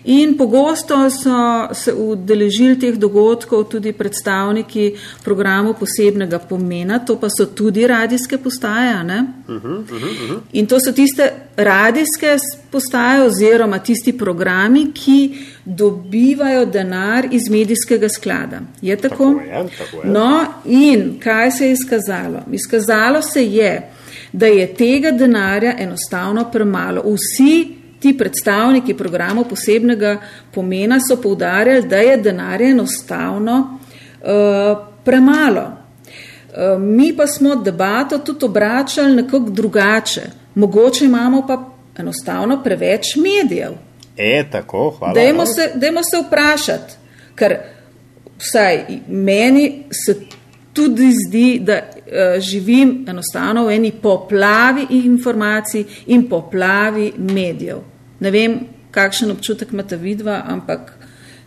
In 0.05 0.35
pogosto 0.37 0.97
so 1.09 1.73
se 1.73 1.93
udeležili 1.93 2.79
teh 2.79 2.97
dogodkov 2.99 3.63
tudi 3.71 3.93
predstavniki 3.93 4.91
programov 5.23 5.79
posebnega 5.79 6.39
pomena, 6.39 6.99
to 6.99 7.17
pa 7.19 7.29
so 7.29 7.45
tudi 7.45 7.87
radijske 7.87 8.37
postaje. 8.37 8.93
Uh 8.95 9.55
-huh, 9.55 9.79
uh 9.79 9.89
-huh. 9.89 10.39
In 10.53 10.67
to 10.67 10.79
so 10.79 10.91
tiste 10.91 11.31
radijske 11.57 12.37
postaje 12.71 13.23
oziroma 13.23 13.79
tisti 13.79 14.17
programi, 14.17 14.91
ki 14.93 15.39
dobivajo 15.65 16.65
denar 16.65 17.27
iz 17.31 17.49
medijskega 17.49 18.09
sklada. 18.09 18.59
Je 18.81 18.95
tako? 18.95 19.15
Tako 19.17 19.39
je, 19.41 19.67
tako 19.77 20.07
je. 20.07 20.11
No, 20.11 20.45
in 20.65 21.19
kaj 21.23 21.51
se 21.51 21.65
je 21.65 21.71
izkazalo? 21.71 22.39
Izkazalo 22.51 23.21
se 23.21 23.45
je, 23.45 23.89
da 24.31 24.45
je 24.45 24.73
tega 24.73 25.11
denarja 25.11 25.75
enostavno 25.79 26.51
premalo. 26.51 27.01
Vsi 27.01 27.67
ti 27.99 28.17
predstavniki 28.17 28.93
programov 28.93 29.47
posebnega 29.49 30.17
pomena 30.53 30.99
so 30.99 31.21
poudarjali, 31.21 31.87
da 31.87 31.97
je 31.97 32.17
denarja 32.17 32.69
enostavno 32.69 33.79
uh, 34.21 34.77
premalo. 35.03 35.65
Uh, 35.65 36.81
mi 36.81 37.13
pa 37.17 37.27
smo 37.27 37.55
debato 37.55 38.17
tudi 38.17 38.45
obračali 38.45 39.15
nekako 39.15 39.39
drugače. 39.49 40.21
Mogoče 40.55 41.05
imamo 41.05 41.47
pa 41.47 41.69
enostavno 41.97 42.63
preveč 42.63 43.15
medijev. 43.15 43.71
E, 44.17 44.43
tako, 44.51 44.89
hvala. 44.99 45.13
Dajmo 45.13 45.45
se, 45.45 45.71
dajmo 45.75 46.01
se 46.03 46.21
vprašati, 46.27 46.93
ker 47.35 47.57
vsaj 48.39 48.85
meni 49.07 49.83
se 49.91 50.15
tudi 50.73 51.11
zdi, 51.27 51.59
da 51.63 51.73
uh, 51.73 52.39
živim 52.39 53.05
enostavno 53.09 53.65
v 53.65 53.75
eni 53.75 53.91
poplavi 53.91 54.87
informacij 54.89 55.85
in 56.05 56.29
poplavi 56.29 57.13
medijev. 57.17 57.79
Ne 58.19 58.31
vem, 58.31 58.59
kakšen 58.91 59.31
občutek 59.31 59.71
imate 59.71 59.97
vidva, 59.97 60.41
ampak 60.47 60.91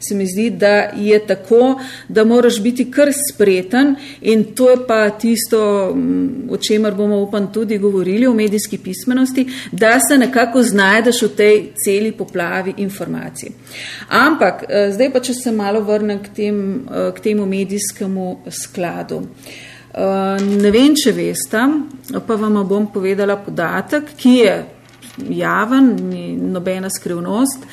se 0.01 0.15
mi 0.15 0.27
zdi, 0.27 0.51
da 0.51 0.91
je 0.97 1.19
tako, 1.27 1.81
da 2.09 2.25
moraš 2.25 2.63
biti 2.63 2.91
kar 2.91 3.09
spreten 3.33 3.95
in 4.21 4.45
to 4.55 4.71
je 4.71 4.77
pa 4.87 5.11
tisto, 5.11 5.61
o 6.51 6.57
čemer 6.57 6.95
bomo 6.95 7.21
upam 7.23 7.53
tudi 7.53 7.79
govorili 7.79 8.27
o 8.27 8.35
medijski 8.35 8.79
pismenosti, 8.79 9.49
da 9.73 9.99
se 10.01 10.19
nekako 10.19 10.63
znajdeš 10.63 11.23
v 11.23 11.29
tej 11.29 11.73
celi 11.85 12.13
poplavi 12.13 12.75
informacij. 12.77 13.51
Ampak 14.09 14.65
zdaj 14.93 15.13
pa, 15.13 15.21
če 15.21 15.35
se 15.35 15.53
malo 15.53 15.81
vrnem 15.81 16.23
k, 16.23 16.35
tem, 16.35 16.89
k 17.15 17.21
temu 17.21 17.47
medijskemu 17.47 18.39
skladu. 18.51 19.23
Ne 20.63 20.71
vem, 20.71 20.95
če 20.95 21.13
veste, 21.13 21.63
pa 22.27 22.35
vam 22.35 22.61
bom 22.69 22.87
povedala 22.93 23.39
podatek, 23.43 24.13
ki 24.17 24.35
je 24.39 24.59
javen, 25.35 25.95
ni 26.11 26.37
nobena 26.37 26.91
skrivnost, 26.91 27.65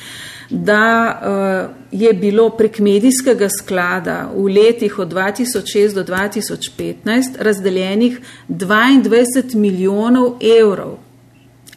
da 0.50 1.20
uh, 1.20 1.74
je 1.90 2.12
bilo 2.12 2.50
prek 2.50 2.78
medijskega 2.78 3.48
sklada 3.48 4.30
v 4.34 4.46
letih 4.54 4.98
od 4.98 5.12
2006 5.12 5.94
do 5.94 6.04
2015 6.04 7.38
razdeljenih 7.38 8.20
22 8.48 9.54
milijonov 9.54 10.38
evrov. 10.60 10.98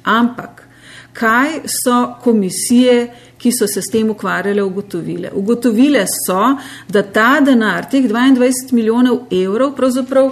Ampak 0.04 0.70
kaj 1.14 1.50
so 1.84 2.16
komisije, 2.24 3.14
ki 3.38 3.52
so 3.52 3.68
se 3.68 3.82
s 3.82 3.92
tem 3.92 4.10
ukvarjale, 4.10 4.64
ugotovile? 4.64 5.32
Ugotovile 5.34 6.06
so, 6.26 6.56
da 6.88 7.04
ta 7.04 7.40
denar, 7.40 7.90
teh 7.92 8.04
22 8.04 8.74
milijonov 8.74 9.26
evrov, 9.32 9.76
pravzaprav 9.76 10.32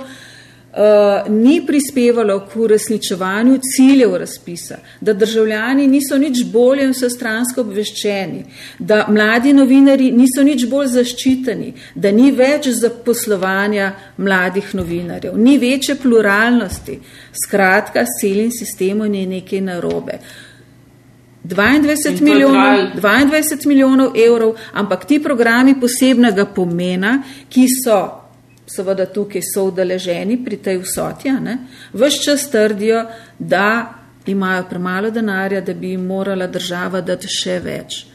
ni 1.29 1.65
prispevalo 1.65 2.39
k 2.39 2.59
uresničevanju 2.59 3.59
ciljev 3.75 4.15
razpisa, 4.15 4.77
da 5.01 5.13
državljani 5.13 5.87
niso 5.87 6.17
nič 6.17 6.43
bolje 6.51 6.83
in 6.83 6.91
vse 6.91 7.09
stransko 7.09 7.61
obveščeni, 7.61 8.43
da 8.79 9.05
mladi 9.09 9.53
novinari 9.53 10.11
niso 10.11 10.43
nič 10.43 10.67
bolj 10.69 10.87
zaščiteni, 10.87 11.73
da 11.95 12.11
ni 12.11 12.31
več 12.31 12.69
zaposlovanja 12.77 13.91
mladih 14.17 14.75
novinarjev, 14.75 15.37
ni 15.37 15.57
večje 15.57 15.95
pluralnosti. 15.95 16.99
Skratka, 17.45 18.05
s 18.05 18.21
celim 18.21 18.51
sistemom 18.51 19.13
je 19.13 19.25
nekaj 19.27 19.61
narobe. 19.61 20.19
22 21.43 22.21
milijonov, 22.21 23.01
22 23.01 23.67
milijonov 23.67 24.11
evrov, 24.25 24.55
ampak 24.73 25.05
ti 25.05 25.23
programi 25.23 25.79
posebnega 25.79 26.45
pomena, 26.45 27.21
ki 27.49 27.67
so 27.71 28.16
seveda 28.67 29.05
tukaj 29.05 29.41
so 29.53 29.67
udeleženi 29.69 30.41
pri 30.45 30.57
tej 30.57 30.81
vsoti, 30.83 31.31
vse 31.93 32.23
čas 32.23 32.49
trdijo, 32.51 33.05
da 33.39 33.93
imajo 34.25 34.65
premalo 34.69 35.09
denarja, 35.11 35.61
da 35.61 35.73
bi 35.73 35.89
jim 35.89 36.05
morala 36.05 36.47
država 36.47 37.01
dati 37.01 37.27
še 37.27 37.59
več. 37.63 38.05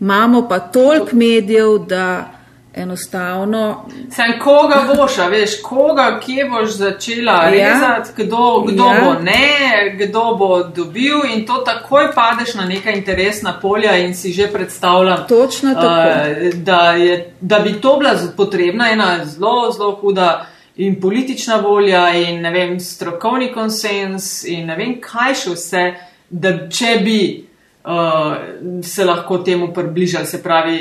Imamo 0.00 0.46
pa 0.48 0.58
toliko 0.58 1.16
medijev, 1.16 1.78
da 1.88 2.37
enostavno. 2.78 3.84
Sam 4.10 4.38
koga 4.42 4.84
boš, 4.96 5.16
veš, 5.30 5.62
koga, 5.62 6.20
kje 6.26 6.44
boš 6.44 6.70
začela 6.70 7.32
ja. 7.32 7.50
rezati, 7.50 8.10
kdo, 8.16 8.64
kdo 8.68 8.84
ja. 8.84 9.00
bo 9.04 9.12
ne, 9.22 9.96
kdo 9.96 10.34
bo 10.38 10.62
dobil 10.62 11.16
in 11.34 11.46
to 11.46 11.54
takoj 11.54 12.12
padeš 12.14 12.54
na 12.54 12.64
neka 12.64 12.90
interesna 12.90 13.58
polja 13.62 13.96
in 13.96 14.14
si 14.14 14.32
že 14.32 14.46
predstavljam, 14.52 15.24
Točno 15.28 15.74
tako. 15.74 15.86
Uh, 15.86 16.54
da, 16.54 16.80
je, 16.92 17.32
da 17.40 17.58
bi 17.58 17.80
to 17.80 17.96
bila 17.98 18.14
potrebna 18.36 18.90
ena 18.90 19.24
zelo, 19.24 19.72
zelo 19.72 19.92
huda. 20.00 20.46
In 20.76 21.00
politična 21.00 21.56
volja, 21.56 22.14
in 22.14 22.40
ne 22.40 22.50
vem, 22.50 22.80
strokovni 22.80 23.52
konsens, 23.52 24.44
in 24.46 24.66
ne 24.66 24.76
vem, 24.76 24.92
kaj 25.02 25.34
še 25.34 25.50
vse, 25.50 25.82
da 26.30 26.52
če 26.70 26.92
bi 27.02 27.48
uh, 27.84 28.36
se 28.82 29.04
lahko 29.04 29.38
temu 29.38 29.72
približali, 29.74 30.26
se 30.26 30.42
pravi, 30.42 30.78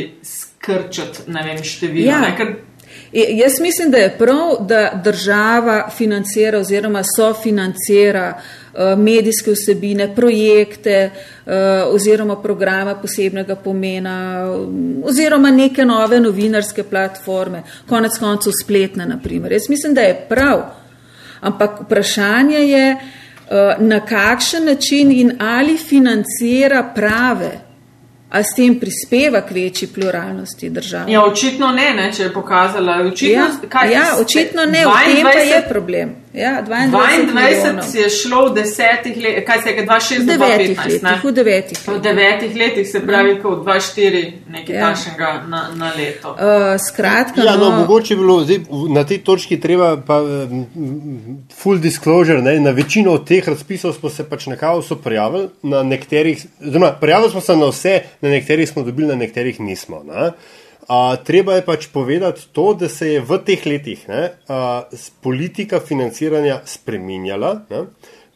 krčati, 0.67 1.27
ne 1.31 1.43
vem, 1.43 1.63
število. 1.63 2.09
Ja. 2.11 2.19
Ne, 2.21 2.33
ker... 2.37 2.55
Jaz 3.13 3.59
mislim, 3.59 3.91
da 3.91 3.97
je 3.97 4.17
prav, 4.17 4.57
da 4.67 5.01
država 5.03 5.89
financira 5.97 6.59
oziroma 6.59 7.03
sofinancira 7.15 8.33
uh, 8.33 8.99
medijske 8.99 9.51
vsebine, 9.51 10.15
projekte 10.15 11.09
uh, 11.09 11.53
oziroma 11.93 12.41
programa 12.41 12.95
posebnega 12.95 13.55
pomena 13.55 14.45
oziroma 15.03 15.51
neke 15.51 15.85
nove 15.85 16.19
novinarske 16.19 16.83
platforme, 16.83 17.63
konec 17.89 18.17
koncev 18.19 18.51
spletne, 18.63 19.05
naprimer. 19.05 19.51
Jaz 19.51 19.69
mislim, 19.69 19.93
da 19.93 20.01
je 20.01 20.25
prav, 20.29 20.65
ampak 21.39 21.81
vprašanje 21.85 22.57
je, 22.57 22.91
uh, 22.95 23.87
na 23.87 24.05
kakšen 24.05 24.65
način 24.65 25.11
in 25.11 25.31
ali 25.39 25.77
financira 25.77 26.91
prave 26.95 27.66
A 28.29 28.43
s 28.43 28.55
tem 28.55 28.79
prispeva 28.79 29.41
k 29.41 29.51
večji 29.51 29.87
pluralnosti 29.87 30.69
države? 30.69 31.11
Ja, 31.11 31.23
očitno 31.25 31.71
ne, 31.71 31.93
ne 31.93 32.13
če 32.13 32.23
je 32.23 32.33
pokazala. 32.33 32.97
Očitno, 33.07 33.43
ja, 33.43 33.69
kaj, 33.69 33.91
ja, 33.91 34.05
očitno 34.21 34.65
ne, 34.65 34.83
22, 34.83 34.89
v 34.89 35.15
tem 35.15 35.23
pa 35.23 35.39
je 35.39 35.61
problem. 35.69 36.15
Ja, 36.37 36.63
22, 36.67 36.91
22 36.91 37.97
je 37.97 38.09
šlo 38.09 38.45
v 38.45 38.53
desetih 38.53 39.17
letih, 39.17 39.45
kaj 39.45 39.61
se 39.61 39.69
je, 39.69 39.85
26 39.85 40.25
do 40.25 40.33
2015? 40.33 41.23
V 41.23 41.31
devetih 41.31 41.77
letih. 41.87 41.87
V 41.87 42.01
devetih 42.01 42.55
letih 42.55 42.87
se 42.87 43.01
pravi, 43.07 43.33
mm. 43.33 43.41
kot 43.41 43.65
24 43.65 44.31
nekaj 44.49 44.75
ja. 44.75 44.89
takšnega 44.89 45.31
na, 45.47 45.61
na 45.75 45.91
leto. 45.97 46.35
Uh, 46.37 46.77
skratka, 46.87 47.41
ja, 47.41 47.55
no, 47.57 47.69
no, 47.69 47.79
mogoče 47.79 48.13
je 48.13 48.17
bilo 48.17 48.43
zdaj, 48.43 48.59
na 48.89 49.03
tej 49.03 49.17
točki 49.17 49.59
treba 49.59 49.95
pa 49.97 50.21
full 51.57 51.81
disclosure, 51.81 52.41
ne, 52.41 52.59
na 52.59 52.71
večino 52.71 53.17
od 53.17 53.25
teh 53.27 53.47
razpisov 53.47 53.97
smo 53.97 54.09
se 54.09 54.29
pač 54.29 54.45
nekako 54.53 54.81
so 54.81 54.95
prijavili, 55.01 55.49
na 55.63 55.83
nekaterih, 55.83 56.45
oziroma 56.61 56.91
prijavili 57.01 57.31
smo 57.31 57.41
se 57.41 57.57
na 57.57 57.71
vse, 57.73 57.99
na 58.21 58.29
nekaterih 58.29 58.69
smo 58.69 58.83
dobili, 58.83 59.07
na 59.07 59.15
nekaterih 59.15 59.59
nismo. 59.59 60.03
Ne. 60.05 60.31
Uh, 60.87 61.17
treba 61.23 61.57
je 61.57 61.65
pač 61.67 61.89
povedati 61.91 62.45
to, 62.55 62.71
da 62.79 62.87
se 62.87 63.09
je 63.11 63.19
v 63.19 63.37
teh 63.43 63.65
letih 63.67 64.05
ne, 64.07 64.21
uh, 64.47 64.99
politika 65.19 65.81
financiranja 65.83 66.61
spreminjala, 66.63 67.49
ne, 67.67 67.81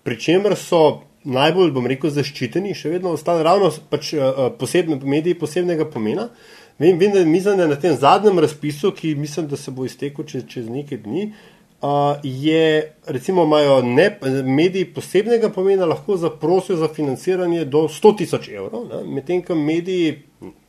pri 0.04 0.18
čemer 0.20 0.58
so 0.60 0.82
najbolj, 1.24 1.72
bom 1.72 1.88
rekel, 1.88 2.12
zaščiteni, 2.12 2.74
še 2.76 2.92
vedno 2.92 3.14
ostali 3.16 3.46
ravno 3.48 3.72
pač, 3.88 4.12
uh, 4.20 4.50
posebne, 4.60 5.00
mediji 5.00 5.40
posebnega 5.40 5.88
pomena. 5.94 6.28
Vem, 6.76 7.00
vem, 7.00 7.16
da 7.16 7.24
mislim, 7.24 7.64
da 7.64 7.70
na 7.72 7.80
tem 7.80 7.96
zadnjem 7.96 8.44
razpisu, 8.44 8.92
ki 9.00 9.16
mislim, 9.16 9.48
da 9.48 9.56
se 9.56 9.72
bo 9.72 9.88
iztekel 9.88 10.28
čez, 10.28 10.44
čez 10.52 10.68
nekaj 10.68 11.06
dni, 11.08 11.30
uh, 11.32 12.20
je, 12.20 12.68
recimo, 13.16 13.48
imajo 13.48 13.80
ne, 13.88 14.12
mediji 14.44 14.92
posebnega 14.92 15.56
pomena 15.56 15.88
lahko 15.88 16.20
zaprosijo 16.20 16.84
za 16.84 16.92
financiranje 16.92 17.64
do 17.64 17.88
100 17.88 18.16
tisoč 18.26 18.52
evrov, 18.60 18.92
medtem 19.08 19.40
ko 19.40 19.56
mediji 19.56 20.18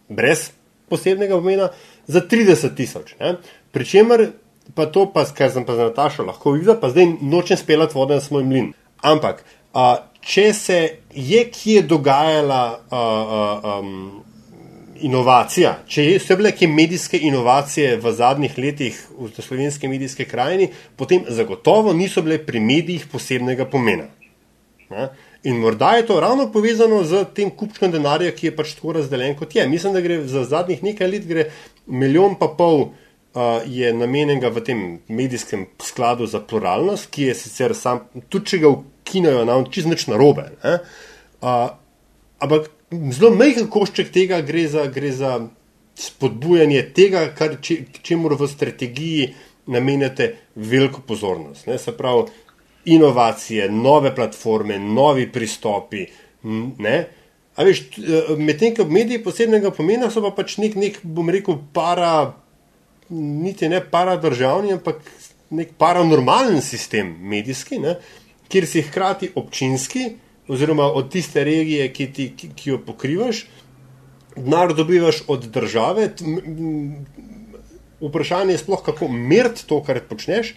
brez 0.06 0.52
posebnega 0.92 1.40
pomena 1.40 1.72
za 2.06 2.20
30 2.20 2.76
tisoč. 2.76 3.16
Pričemer 3.72 4.28
pa 4.74 4.86
to, 4.86 5.06
pa, 5.12 5.24
kar 5.24 5.50
sem 5.50 5.64
pa 5.66 5.76
za 5.76 5.88
Natašo 5.90 6.26
lahko 6.28 6.54
videl, 6.54 6.78
pa 6.80 6.92
zdaj 6.92 7.16
nočem 7.20 7.56
speljati 7.56 7.98
vode 7.98 8.14
na 8.14 8.24
svoj 8.24 8.44
mlin. 8.44 8.72
Ampak, 9.02 9.44
a, 9.74 9.96
če 10.22 10.52
se 10.54 10.78
je 11.14 11.44
kje 11.50 11.82
dogajala 11.82 12.62
a, 12.90 13.00
a, 13.00 13.78
um, 13.80 14.22
inovacija, 15.02 15.74
če 15.90 16.04
so 16.22 16.36
bile 16.38 16.52
kje 16.54 16.68
medijske 16.70 17.18
inovacije 17.26 17.96
v 18.02 18.12
zadnjih 18.14 18.58
letih 18.58 19.00
v 19.18 19.30
slovenski 19.42 19.90
medijski 19.90 20.28
krajini, 20.30 20.70
potem 20.96 21.26
zagotovo 21.28 21.92
niso 21.92 22.22
bile 22.22 22.38
pri 22.46 22.60
medijih 22.60 23.08
posebnega 23.12 23.66
pomena. 23.66 24.06
Ne? 24.92 25.08
In 25.42 25.58
morda 25.58 25.96
je 25.96 26.06
to 26.06 26.20
ravno 26.20 26.46
povezano 26.52 27.02
z 27.04 27.24
tem 27.34 27.50
kupčkom 27.50 27.90
denarja, 27.90 28.30
ki 28.30 28.46
je 28.46 28.56
pač 28.56 28.76
tako 28.78 28.92
razdeljen 28.98 29.34
kot 29.38 29.56
je. 29.56 29.66
Mislim, 29.68 29.94
da 29.94 30.00
gre 30.00 30.20
za 30.30 30.44
zadnjih 30.46 30.82
nekaj 30.82 31.08
let, 31.10 31.26
gre 31.26 31.48
milijon 31.86 32.36
pa 32.38 32.46
pol 32.58 32.82
uh, 32.82 33.58
je 33.66 33.90
namenjenega 33.92 34.52
v 34.54 34.62
tem 34.62 34.84
medijskem 35.08 35.66
skladu 35.82 36.28
za 36.30 36.40
pluralnost, 36.40 37.10
ki 37.10 37.32
je 37.32 37.34
sicer 37.40 37.74
sam, 37.74 38.04
tudi 38.28 38.52
če 38.52 38.62
ga 38.62 38.70
ukinajo, 38.76 39.42
nam 39.48 39.66
čist 39.66 39.90
nič 39.90 40.06
narobe. 40.12 40.46
Uh, 40.62 41.74
ampak 42.42 42.70
zelo 43.10 43.32
majhen 43.34 43.66
košček 43.66 44.12
tega 44.14 44.40
gre 44.46 44.68
za, 44.70 44.86
gre 44.94 45.10
za 45.10 45.40
spodbujanje 45.98 46.84
tega, 46.94 47.26
kar 47.34 47.58
če, 47.60 47.82
čemu 48.02 48.30
v 48.38 48.48
strategiji 48.48 49.32
namenjate 49.66 50.32
veliko 50.54 51.02
pozornost. 51.06 51.66
Ne? 51.66 51.78
Se 51.78 51.94
pravi, 51.96 52.30
inovacije, 52.84 53.68
nove 53.70 54.14
platforme, 54.14 54.78
novi 54.78 55.28
pristopi. 55.32 56.06
Ne? 56.78 56.96
A 57.56 57.64
veš, 57.64 57.82
medtem 58.38 58.74
ko 58.74 58.86
mediji 58.88 59.22
posebnega 59.22 59.70
pomena 59.76 60.10
so 60.10 60.22
pa 60.24 60.32
pač 60.34 60.56
nek, 60.58 60.76
nek 60.80 60.98
bom 61.04 61.30
rekel, 61.30 61.60
para, 61.74 62.32
niti 63.10 63.68
ne 63.68 63.82
para 63.84 64.16
državni, 64.16 64.72
ampak 64.78 65.02
nek 65.52 65.74
paranormalen 65.78 66.62
sistem 66.64 67.12
medijski, 67.20 67.78
ne? 67.78 67.98
kjer 68.52 68.66
si 68.68 68.82
hkrati 68.84 69.30
občinski, 69.36 70.10
oziroma 70.48 70.84
od 70.92 71.12
tiste 71.12 71.44
regije, 71.44 71.86
ki, 71.92 72.06
ti, 72.12 72.26
ki, 72.36 72.50
ki 72.56 72.70
jo 72.70 72.80
pokrivaš, 72.84 73.46
denar 74.36 74.74
dobivaš 74.74 75.22
od 75.28 75.46
države. 75.52 76.10
Vprašanje 78.00 78.52
je 78.52 78.58
sploh, 78.58 78.82
kako 78.84 79.08
meriti 79.08 79.64
to, 79.66 79.80
kar 79.84 80.00
počneš. 80.08 80.54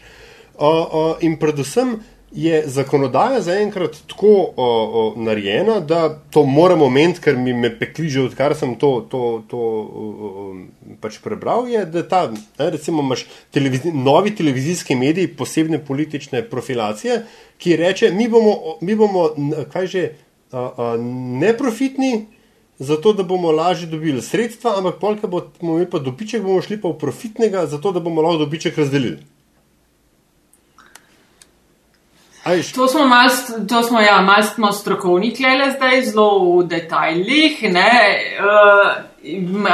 Uh, 0.55 0.63
uh, 0.63 1.23
in 1.23 1.36
predvsem 1.39 1.99
je 2.36 2.63
zakonodaja 2.67 3.39
zaenkrat 3.41 3.95
tako 4.07 4.27
uh, 4.27 4.55
uh, 4.57 5.17
narejena, 5.23 5.79
da 5.79 6.09
to 6.29 6.43
moramo 6.43 6.86
omeniti, 6.86 7.21
ker 7.23 7.38
mi 7.39 7.53
me 7.53 7.71
pekli 7.79 8.09
že 8.11 8.25
odkar 8.27 8.55
sem 8.59 8.75
to, 8.75 9.07
to, 9.09 9.21
to 9.47 9.57
uh, 9.57 10.97
pač 10.99 11.21
prebral. 11.23 11.69
Je, 11.71 11.86
da 11.88 12.03
ta, 12.03 12.21
ne, 12.31 12.69
recimo, 12.75 13.03
imaš 13.05 13.23
televizi 13.55 13.93
novi 13.95 14.36
televizijski 14.36 14.95
mediji, 14.99 15.31
posebne 15.38 15.79
politične 15.79 16.43
profilacije, 16.49 17.21
ki 17.57 17.75
reče, 17.79 18.11
mi 18.11 18.27
bomo, 18.27 18.77
mi 18.81 18.95
bomo 18.99 19.29
kaj 19.71 19.88
že, 19.88 20.07
uh, 20.51 20.59
uh, 20.59 20.95
neprofitni 21.39 22.25
zato 22.79 23.13
da 23.13 23.23
bomo 23.23 23.51
lažje 23.51 23.88
dobili 23.88 24.21
sredstva, 24.21 24.73
ampak 24.77 24.99
polka 24.99 25.27
bomo 25.27 25.47
imeli 25.61 25.89
pa 25.89 25.99
dobiček, 25.99 26.43
bomo 26.43 26.61
šli 26.61 26.81
pa 26.81 26.91
v 26.91 26.99
profitnega, 26.99 27.65
zato 27.65 27.91
da 27.95 28.03
bomo 28.03 28.21
lahko 28.21 28.43
dobiček 28.43 28.77
razdelili. 28.77 29.23
To 32.75 32.87
smo 32.87 33.07
malo, 33.07 33.29
to 33.69 33.83
smo, 33.83 34.01
ja, 34.01 34.21
malo 34.21 34.43
smo 34.43 34.71
strokovni, 34.71 35.35
klele 35.35 35.71
zdaj 35.71 36.01
zelo 36.01 36.57
v 36.57 36.67
detajlih, 36.67 37.63
ne, 37.73 38.19
uh, 38.39 38.91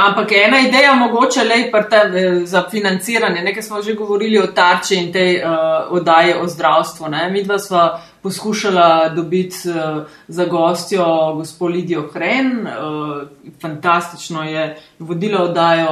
ampak 0.07 0.32
ena 0.32 0.59
ideja 0.59 0.93
mogoče 0.95 1.43
le 1.43 1.55
eh, 1.65 2.45
za 2.45 2.63
financiranje, 2.72 3.41
nekaj 3.41 3.63
smo 3.63 3.82
že 3.82 3.93
govorili 3.93 4.39
o 4.39 4.47
tarči 4.47 4.95
in 4.95 5.11
tej 5.13 5.43
uh, 5.43 5.51
oddaji 5.89 6.34
o 6.34 6.47
zdravstvu, 6.47 7.09
ne, 7.09 7.30
mi 7.32 7.43
dva 7.43 7.59
sva 7.59 8.01
poskušala 8.24 9.09
dobiti 9.09 9.57
uh, 9.69 10.03
za 10.28 10.45
gostjo 10.45 11.34
gospod 11.36 11.72
Lidijo 11.72 12.09
Hren. 12.13 12.67
Uh, 12.67 13.28
fantastično 13.61 14.43
je 14.43 14.78
vodila 14.99 15.43
oddajo 15.43 15.89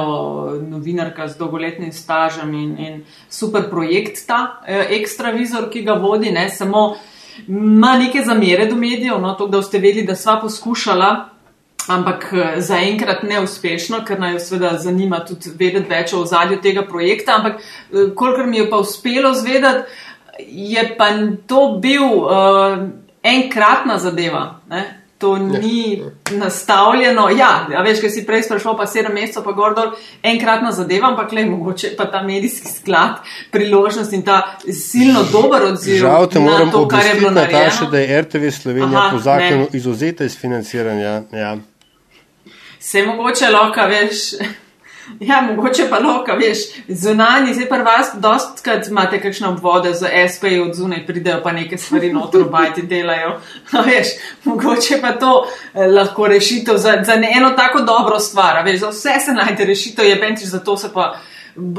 novinarka 0.68 1.28
z 1.28 1.38
dolgoletnim 1.38 1.92
stažem 1.92 2.54
in, 2.54 2.78
in 2.78 3.04
super 3.28 3.70
projekt 3.70 4.26
ta 4.26 4.60
uh, 4.60 4.68
ekstravizor, 4.90 5.70
ki 5.70 5.82
ga 5.82 5.92
vodi, 5.92 6.30
ne 6.30 6.48
samo 6.50 6.94
ima 7.48 7.98
neke 7.98 8.22
zamere 8.22 8.66
do 8.66 8.76
medijev, 8.76 9.20
no, 9.20 9.34
to, 9.34 9.46
da 9.46 9.62
ste 9.62 9.78
vedeli, 9.78 10.06
da 10.06 10.16
sva 10.16 10.40
poskušala. 10.40 11.26
Ampak 11.88 12.26
zaenkrat 12.60 13.22
neuspešno, 13.22 14.02
ker 14.06 14.20
naj 14.20 14.34
jo 14.34 14.40
seveda 14.44 14.74
zanima 14.78 15.22
tudi 15.24 15.50
vedeti 15.58 15.88
več 15.88 16.12
o 16.12 16.20
ozadju 16.22 16.60
tega 16.62 16.84
projekta. 16.86 17.38
Ampak 17.40 17.62
kolikor 18.14 18.46
mi 18.46 18.60
je 18.60 18.66
pa 18.70 18.76
uspelo 18.78 19.32
zvedati, 19.34 19.88
je 20.38 20.94
pa 20.98 21.08
to 21.46 21.78
bil 21.82 22.02
uh, 22.02 22.88
enkratna 23.22 23.98
zadeva. 23.98 24.60
Ne? 24.70 25.00
To 25.18 25.36
ja. 25.36 25.42
ni 25.42 26.02
nastavljeno. 26.30 27.28
Ja, 27.30 27.66
ja 27.72 27.82
veš, 27.82 28.00
kaj 28.00 28.10
si 28.10 28.22
prej 28.26 28.42
sprašval, 28.42 28.76
pa 28.76 28.86
sedem 28.88 29.12
mesecev, 29.14 29.44
pa 29.44 29.52
gor 29.52 29.74
dol, 29.76 29.90
enkratna 30.22 30.72
zadeva, 30.72 31.10
ampak 31.10 31.34
le 31.36 31.44
mogoče 31.44 31.90
pa 31.98 32.06
ta 32.10 32.22
medijski 32.22 32.68
sklad, 32.68 33.18
priložnost 33.52 34.12
in 34.16 34.22
ta 34.24 34.38
silno 34.64 35.26
dober 35.32 35.66
odziv. 35.72 35.98
Žal 36.00 36.28
te 36.32 36.40
moram 36.40 36.70
to, 36.72 36.86
kar 36.88 37.04
je 37.06 37.14
bilo 37.18 37.34
narejeno. 37.36 37.90
Da 37.90 37.98
je 37.98 38.22
RTV 38.22 38.50
Slovenija 38.62 38.98
Aha, 38.98 39.10
po 39.12 39.18
zakonu 39.18 39.68
izuzeta 39.72 40.24
iz 40.24 40.38
financiranja. 40.38 41.22
Ja. 41.32 41.56
Se 42.78 43.02
mogoče 43.02 43.48
lahko, 43.52 43.86
veš. 43.92 44.24
Ja, 45.20 45.40
mogoče 45.40 45.86
pa 45.90 45.98
loka, 45.98 46.32
veš, 46.32 46.58
zunanji, 46.88 47.54
zdaj 47.54 47.68
pa 47.68 47.76
vas, 47.76 48.12
dostkrat 48.14 48.88
imate 48.88 49.20
kakšne 49.20 49.48
obvode 49.48 49.94
za 49.94 50.08
SP 50.32 50.44
od 50.64 50.74
zunaj, 50.74 51.06
pridejo 51.06 51.40
pa 51.42 51.52
neke 51.52 51.78
stvari 51.78 52.12
noter, 52.12 52.44
bajti 52.50 52.82
delajo. 52.82 53.40
No, 53.72 53.82
veš, 53.82 54.14
mogoče 54.44 55.00
pa 55.00 55.12
to 55.12 55.46
eh, 55.74 55.86
lahko 55.86 56.26
rešitev 56.26 56.76
za, 56.76 56.96
za 57.04 57.14
eno 57.36 57.50
tako 57.56 57.80
dobro 57.80 58.18
stvar, 58.18 58.64
veš, 58.64 58.80
za 58.80 58.88
vse 58.88 59.18
se 59.24 59.32
najde 59.32 59.64
rešitev, 59.64 60.06
je 60.06 60.16
bentiš, 60.16 60.48
zato 60.48 60.76
se 60.76 60.92
pa. 60.94 61.16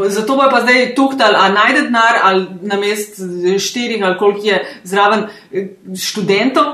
Zato 0.08 0.36
bo 0.36 0.44
pa 0.52 0.60
zdaj 0.62 0.96
tuhtal, 0.96 1.36
a 1.36 1.50
najde 1.50 1.82
denar, 1.82 2.20
ali 2.24 2.48
na 2.62 2.78
mest 2.78 3.22
štirih, 3.60 4.04
ali 4.04 4.18
koliko 4.18 4.48
je 4.48 4.66
zraven 4.84 5.24
eh, 5.52 5.68
študentov, 5.98 6.66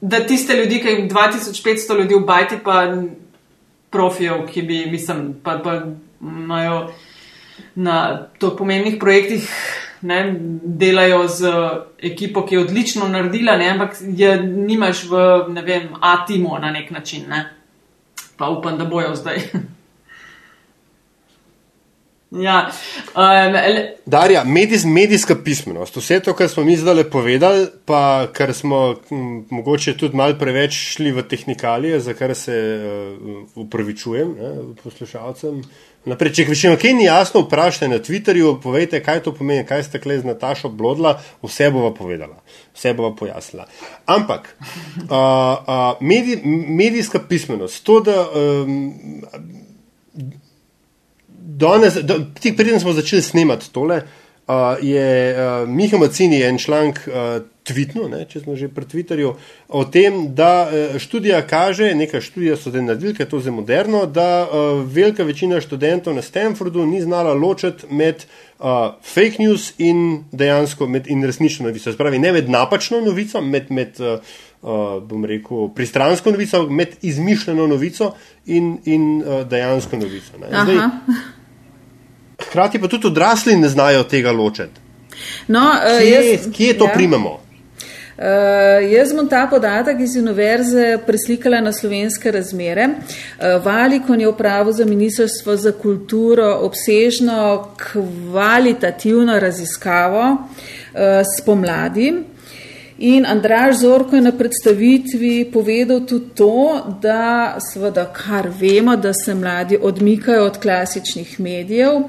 da 0.00 0.20
tiste 0.26 0.54
ljudi, 0.54 0.80
ki 0.80 0.88
jim 0.88 1.10
2500 1.10 1.98
ljudi 1.98 2.14
v 2.14 2.24
bajti, 2.26 2.58
pa 2.64 2.86
profijev, 3.94 4.44
ki 4.50 4.62
bi, 4.66 4.82
mislim, 4.90 5.36
pa, 5.42 5.58
pa 5.62 5.78
imajo 6.20 6.88
na 7.74 8.26
to 8.38 8.50
pomembnih 8.58 8.98
projektih, 9.00 9.46
ne, 10.02 10.18
delajo 10.64 11.28
z 11.28 11.52
ekipo, 12.02 12.42
ki 12.46 12.54
je 12.54 12.64
odlično 12.64 13.08
naredila, 13.08 13.56
ne, 13.56 13.70
ampak 13.70 13.96
je 14.02 14.34
nimaš 14.42 15.04
v, 15.10 15.22
ne 15.54 15.62
vem, 15.62 15.88
A-timu 16.00 16.58
na 16.60 16.74
nek 16.74 16.90
način, 16.90 17.28
ne. 17.28 17.46
Pa 18.36 18.50
upam, 18.50 18.78
da 18.78 18.84
bojo 18.84 19.14
zdaj. 19.14 19.46
Ja, 22.34 22.70
um, 23.14 23.54
Darja, 24.06 24.44
medijs, 24.44 24.84
medijska 24.84 25.36
pismenost, 25.44 25.96
vse 25.96 26.18
to, 26.20 26.32
kar 26.34 26.48
smo 26.48 26.64
mi 26.64 26.76
zdaj 26.76 27.04
povedali, 27.10 27.66
pa 27.84 28.26
kar 28.32 28.52
smo 28.54 28.96
m, 29.10 29.44
mogoče 29.50 29.96
tudi 29.96 30.16
malo 30.16 30.34
preveč 30.38 30.74
šli 30.74 31.12
v 31.12 31.22
tehnikalije, 31.28 32.00
za 32.00 32.14
kar 32.14 32.34
se 32.34 32.56
uh, 32.58 33.38
upravičujem 33.54 34.34
ne, 34.40 34.52
poslušalcem. 34.82 35.62
Naprej, 36.04 36.32
če 36.36 36.54
še 36.58 36.72
nekaj 36.74 36.92
ni 36.98 37.06
jasno, 37.06 37.44
vprašajte 37.46 37.88
na 37.88 37.98
Twitterju, 38.02 38.58
povejte, 38.62 38.98
kaj 39.00 39.22
to 39.24 39.32
pomeni, 39.32 39.64
kaj 39.64 39.86
ste 39.86 40.00
kle 40.02 40.18
z 40.18 40.26
Natašo 40.26 40.68
blodla, 40.68 41.14
vse 41.44 41.70
bova 41.72 41.94
povedala, 41.94 42.42
vse 42.74 42.92
bova 42.98 43.14
pojasnila. 43.16 43.68
Ampak 44.10 44.50
uh, 44.58 45.06
uh, 45.06 46.02
medij, 46.02 46.42
medijska 46.44 47.22
pismenost, 47.28 47.84
to, 47.86 48.00
da. 48.02 48.24
Um, 48.26 49.62
danes, 51.44 51.94
da, 51.94 52.18
tik 52.40 52.56
preden 52.56 52.80
smo 52.80 52.92
začeli 52.92 53.22
snemati 53.22 53.72
tole, 53.72 54.00
uh, 54.46 54.54
je 54.82 55.34
uh, 55.34 55.68
Miha 55.68 55.98
Macini 55.98 56.42
en 56.42 56.58
članek 56.58 57.00
uh, 57.06 57.42
tvitnil, 57.64 58.08
ne, 58.12 58.24
če 58.28 58.44
smo 58.44 58.56
že 58.56 58.68
pri 58.72 58.84
Twitterju, 58.88 59.34
o 59.68 59.84
tem, 59.84 60.34
da 60.36 60.64
uh, 60.64 60.96
študija 61.00 61.42
kaže, 61.48 61.92
neka 61.94 62.20
študija 62.24 62.56
so 62.56 62.72
zdaj 62.72 62.86
naredili, 62.88 63.14
ker 63.16 63.26
je 63.26 63.30
to 63.30 63.42
zdaj 63.44 63.56
moderno, 63.56 64.04
da 64.06 64.44
uh, 64.44 64.80
velika 64.84 65.24
večina 65.24 65.60
študentov 65.64 66.16
na 66.16 66.22
Stanfordu 66.22 66.86
ni 66.86 67.02
znala 67.04 67.34
ločiti 67.34 67.88
med 67.90 68.24
uh, 68.58 68.96
fake 69.04 69.40
news 69.44 69.72
in 69.78 70.24
dejansko 70.32 70.88
med 70.88 71.12
in 71.12 71.24
resnično 71.24 71.68
novico. 71.68 71.92
Spravi, 71.92 72.18
ne 72.18 72.32
med 72.32 72.50
napačno 72.50 73.00
novico, 73.04 73.40
med. 73.40 73.70
med 73.70 74.00
uh, 74.00 74.18
Uh, 74.64 75.02
bom 75.04 75.24
rekel, 75.28 75.68
pristransko 75.76 76.30
novico, 76.32 76.62
med 76.72 76.94
izmišljeno 77.02 77.66
novico 77.68 78.14
in, 78.46 78.78
in 78.88 79.18
uh, 79.20 79.42
dejansko 79.48 79.98
novico. 80.00 80.38
Zdaj, 80.40 80.78
hkrati 82.48 82.80
pa 82.80 82.88
tudi 82.88 83.06
odrasli 83.06 83.56
ne 83.60 83.68
znajo 83.68 84.06
tega 84.08 84.32
ločiti. 84.32 84.80
No, 85.52 85.60
uh, 85.60 86.00
kje, 86.00 86.32
jaz, 86.32 86.48
kje 86.56 86.78
to 86.78 86.88
ja. 86.88 86.94
primemo? 86.94 87.44
Uh, 88.14 88.92
jaz 88.92 89.12
bom 89.12 89.28
ta 89.28 89.42
podatek 89.50 90.00
iz 90.00 90.16
univerze 90.16 90.98
preslikala 91.06 91.60
na 91.60 91.72
slovenske 91.72 92.30
razmere. 92.30 92.88
Uh, 92.88 93.64
Valikon 93.64 94.20
je 94.20 94.28
upravo 94.28 94.72
za 94.72 94.84
Ministrstvo 94.84 95.56
za 95.56 95.72
kulturo 95.72 96.58
obsežno 96.62 97.74
kvalitativno 97.76 99.38
raziskavo 99.40 100.30
uh, 100.30 101.00
spomladi. 101.40 102.12
In 102.98 103.26
Andraž 103.26 103.76
Zorko 103.76 104.16
je 104.16 104.22
na 104.22 104.32
predstavitvi 104.32 105.50
povedal 105.52 106.06
tudi 106.06 106.30
to, 106.34 106.82
da 107.02 107.56
seveda 107.58 108.06
kar 108.14 108.48
vemo, 108.60 108.96
da 108.96 109.12
se 109.12 109.34
mladi 109.34 109.78
odmikajo 109.82 110.44
od 110.44 110.58
klasičnih 110.58 111.40
medijev, 111.40 112.04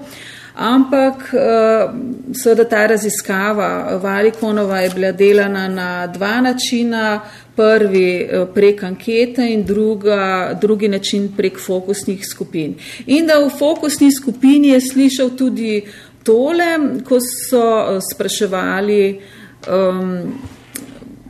ampak 0.55 1.33
eh, 1.33 1.87
seveda 2.33 2.69
ta 2.69 2.85
raziskava 2.85 3.97
Valikonova 4.03 4.79
je 4.79 4.89
bila 4.89 5.11
delana 5.11 5.67
na 5.67 6.07
dva 6.07 6.41
načina. 6.41 7.21
Prvi 7.55 8.21
eh, 8.21 8.45
prek 8.53 8.83
ankete 8.83 9.47
in 9.53 9.63
druga, 9.63 10.57
drugi 10.61 10.87
način 10.87 11.31
prek 11.37 11.59
fokusnih 11.59 12.25
skupin. 12.27 12.75
In 13.05 13.25
da 13.25 13.39
v 13.39 13.49
fokusni 13.49 14.11
skupini 14.11 14.67
je 14.67 14.81
slišal 14.81 15.29
tudi 15.37 15.85
tole, 16.23 16.99
ko 17.07 17.17
so 17.19 17.63
eh, 17.63 18.01
spraševali 18.13 19.21
um, 19.67 20.33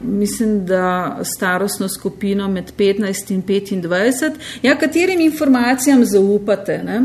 mislim, 0.07 0.65
da 0.65 1.17
starostno 1.23 1.89
skupino 1.89 2.47
med 2.47 2.71
15 2.77 3.31
in 3.33 3.43
25. 3.43 4.31
Ja, 4.61 4.75
katerim 4.75 5.19
informacijam 5.19 6.05
zaupate, 6.05 6.83
ne? 6.83 7.01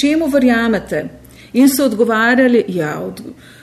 čemu 0.00 0.26
verjamete? 0.26 1.08
In 1.52 1.68
so 1.68 1.84
odgovarjali, 1.84 2.64
ja, 2.68 2.98
od, 3.00 3.22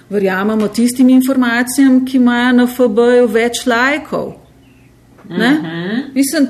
verjamemo 0.09 0.67
tistim 0.67 1.09
informacijam, 1.09 2.05
ki 2.05 2.17
imajo 2.17 2.51
na 2.53 2.67
FB-ju 2.67 3.27
več 3.27 3.65
lajkov. 3.65 4.27
Uh. 5.29 5.37
-huh. 5.37 6.03
Mislim, 6.13 6.47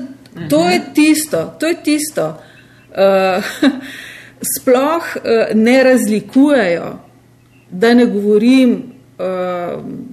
to 0.48 0.58
uh 0.58 0.66
-huh. 0.66 0.72
je 0.72 0.80
tisto, 0.94 1.56
to 1.60 1.66
je 1.66 1.74
tisto. 1.84 2.38
Uh, 2.90 3.44
sploh 4.56 5.16
uh, 5.16 5.54
ne 5.54 5.82
razlikujejo, 5.82 6.98
da 7.70 7.94
ne 7.94 8.06
govorim 8.06 8.95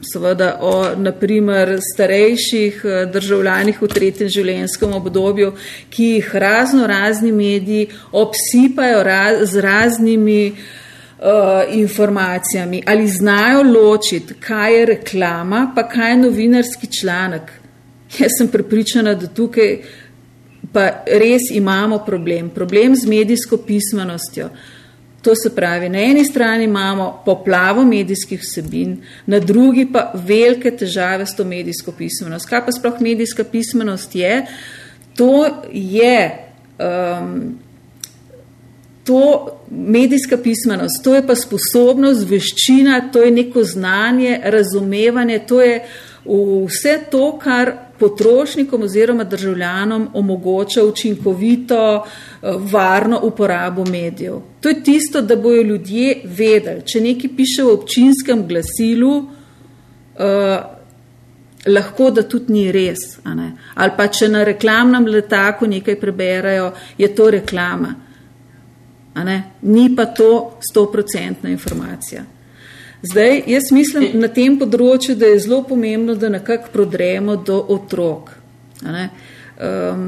seveda 0.01 0.57
o 0.61 0.95
naprimer 0.95 1.79
starejših 1.93 2.83
uh, 2.85 2.91
državljanih 3.11 3.81
v 3.81 3.87
tretjem 3.91 4.29
življenjskem 4.31 4.93
obdobju, 4.95 5.51
ki 5.91 6.05
jih 6.17 6.29
razno 6.39 6.87
razni 6.87 7.31
mediji 7.31 7.89
obsipajo 8.11 9.01
raz, 9.03 9.41
z 9.51 9.63
raznimi 9.65 10.53
uh, 10.53 11.73
informacijami 11.75 12.83
ali 12.87 13.07
znajo 13.07 13.63
ločiti, 13.63 14.39
kaj 14.39 14.77
je 14.77 14.85
reklama, 14.85 15.65
pa 15.75 15.87
kaj 15.89 16.11
je 16.11 16.21
novinarski 16.23 16.87
članek. 16.87 17.51
Jaz 18.19 18.37
sem 18.37 18.47
prepričana, 18.47 19.15
da 19.19 19.27
tukaj 19.27 19.77
pa 20.73 21.03
res 21.05 21.49
imamo 21.51 21.99
problem, 22.05 22.49
problem 22.49 22.95
z 22.95 23.09
medijsko 23.09 23.57
pismenostjo. 23.57 24.49
To 25.23 25.35
se 25.35 25.55
pravi, 25.55 25.89
na 25.89 26.01
eni 26.03 26.25
strani 26.25 26.63
imamo 26.63 27.21
poplavo 27.25 27.85
medijskih 27.85 28.41
vsebin, 28.41 28.97
na 29.25 29.39
drugi 29.39 29.85
pa 29.91 30.11
velike 30.13 30.71
težave 30.71 31.25
s 31.25 31.35
to 31.35 31.45
medijsko 31.47 31.91
pismenost. 31.91 32.49
Kaj 32.49 32.65
pa 32.65 32.71
sploh 32.71 32.99
medijska 33.01 33.43
pismenost 33.43 34.15
je? 34.15 34.45
To 35.15 35.47
je 35.71 36.17
um, 36.79 37.59
to 39.03 39.47
medijska 39.71 40.37
pismenost, 40.37 41.03
to 41.03 41.15
je 41.15 41.27
pa 41.27 41.35
sposobnost, 41.35 42.27
veščina, 42.29 43.09
to 43.11 43.23
je 43.23 43.31
neko 43.31 43.63
znanje, 43.63 44.39
razumevanje, 44.43 45.39
to 45.47 45.61
je 45.61 45.79
vse 46.67 46.99
to, 47.11 47.39
kar 47.39 47.71
potrošnikom 48.03 48.81
oziroma 48.83 49.23
državljanom 49.23 50.09
omogoča 50.13 50.83
učinkovito, 50.83 52.03
eh, 52.03 52.47
varno 52.71 53.19
uporabo 53.23 53.85
medijev. 53.85 54.41
To 54.61 54.69
je 54.69 54.83
tisto, 54.83 55.21
da 55.21 55.35
bojo 55.35 55.61
ljudje 55.61 56.21
vedeli, 56.23 56.81
če 56.85 57.01
nekaj 57.01 57.29
piše 57.37 57.63
v 57.63 57.73
občinskem 57.73 58.47
glasilu, 58.47 59.13
eh, 60.19 60.59
lahko 61.65 62.11
da 62.11 62.27
tudi 62.27 62.53
ni 62.53 62.71
res. 62.71 62.99
Ali 63.73 63.91
pa 63.97 64.07
če 64.07 64.27
na 64.27 64.43
reklamnem 64.43 65.07
letaku 65.07 65.67
nekaj 65.67 65.99
preberajo, 65.99 66.71
je 66.97 67.15
to 67.15 67.29
reklama. 67.31 67.95
Ni 69.61 69.95
pa 69.95 70.05
to 70.05 70.57
stoprocentna 70.59 71.49
informacija. 71.49 72.25
Zdaj, 73.03 73.43
jaz 73.47 73.71
mislim 73.75 74.13
na 74.15 74.29
tem 74.31 74.53
področju, 74.59 75.17
da 75.19 75.27
je 75.27 75.41
zelo 75.43 75.59
pomembno, 75.67 76.15
da 76.15 76.29
nekako 76.31 76.71
prodremo 76.71 77.35
do 77.35 77.57
otrok. 77.75 78.29
Um, 78.83 80.05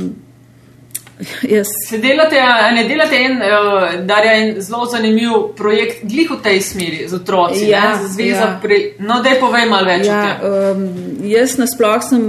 Yes. 1.42 1.68
Se 1.88 1.98
delate, 1.98 2.36
ne 2.74 2.84
delate 2.88 3.16
en, 3.16 3.38
uh, 3.38 4.06
da 4.06 4.18
je 4.18 4.32
en 4.42 4.62
zelo 4.62 4.86
zanimiv 4.86 5.32
projekt, 5.56 6.04
glih 6.04 6.32
v 6.32 6.42
tej 6.44 6.62
smeri, 6.62 7.06
z 7.08 7.16
otroci, 7.16 7.70
ja, 7.70 7.96
ne, 7.96 8.10
zveza 8.12 8.42
ja. 8.42 8.60
pri. 8.62 8.80
No, 9.00 9.22
da 9.24 9.32
je 9.32 9.40
povej 9.40 9.70
malo 9.70 9.88
več. 9.88 10.10
Ja, 10.10 10.36
um, 10.44 10.84
jaz 11.24 11.56
nasploh 11.62 12.04
sem 12.04 12.26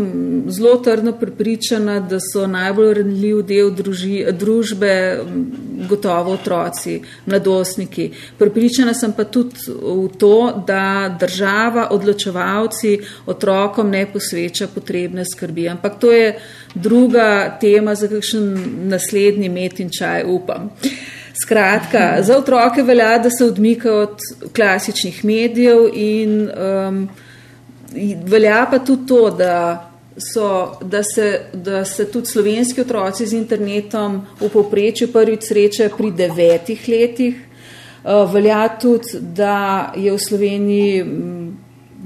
zelo 0.54 0.76
trdno 0.86 1.16
pripričana, 1.18 1.98
da 2.00 2.20
so 2.22 2.46
najbolj 2.46 2.92
renljiv 3.00 3.40
del 3.48 3.72
druži, 3.74 4.20
družbe 4.30 4.92
gotovo 5.90 6.36
otroci, 6.38 7.00
mladostniki. 7.26 8.10
Pripričana 8.38 8.94
sem 8.94 9.16
pa 9.16 9.26
tudi 9.26 9.66
v 9.66 10.06
to, 10.18 10.62
da 10.66 11.10
država, 11.20 11.88
odločevalci 11.90 12.94
otrokom 13.26 13.90
ne 13.90 14.06
posveča 14.12 14.70
potrebne 14.74 15.26
skrbi. 15.26 15.68
Ampak 15.74 15.98
to 15.98 16.12
je 16.14 16.30
druga 16.76 17.58
tema 17.60 17.94
za 17.94 18.08
kakšen 18.08 18.46
naslednji 18.88 19.48
met 19.48 19.80
in 19.80 19.90
čaj, 19.98 20.24
upam. 20.26 20.70
Skratka, 21.42 22.22
za 22.22 22.38
otroke 22.38 22.82
velja, 22.82 23.18
da 23.18 23.30
se 23.30 23.44
odmikajo 23.44 24.02
od 24.02 24.18
klasičnih 24.56 25.24
medijev 25.24 25.88
in 25.94 26.48
um, 26.48 27.08
velja 28.24 28.66
pa 28.70 28.78
tudi 28.78 29.06
to, 29.06 29.30
da, 29.30 29.90
so, 30.32 30.78
da, 30.82 31.02
se, 31.02 31.40
da 31.52 31.84
se 31.84 32.10
tudi 32.10 32.26
slovenski 32.26 32.80
otroci 32.80 33.26
z 33.26 33.36
internetom 33.36 34.22
v 34.40 34.48
povprečju 34.48 35.12
prvič 35.12 35.48
srečajo 35.48 35.96
pri 35.96 36.10
devetih 36.10 36.88
letih. 36.88 37.42
Uh, 38.04 38.32
velja 38.32 38.68
tudi, 38.80 39.20
da 39.20 39.92
je 39.96 40.12
v 40.12 40.18
Sloveniji, 40.18 41.04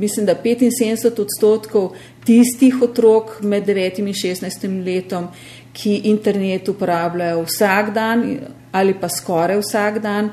mislim, 0.00 0.26
da 0.26 0.34
75 0.34 1.20
odstotkov 1.20 1.92
tistih 2.24 2.82
otrok 2.82 3.42
med 3.42 3.66
9 3.68 4.00
in 4.00 4.06
16 4.06 4.84
letom, 4.84 5.28
ki 5.72 6.00
internet 6.10 6.68
uporabljajo 6.68 7.44
vsak 7.46 7.94
dan 7.94 8.24
ali 8.72 8.94
pa 9.00 9.08
skoraj 9.08 9.58
vsak 9.58 9.98
dan. 9.98 10.30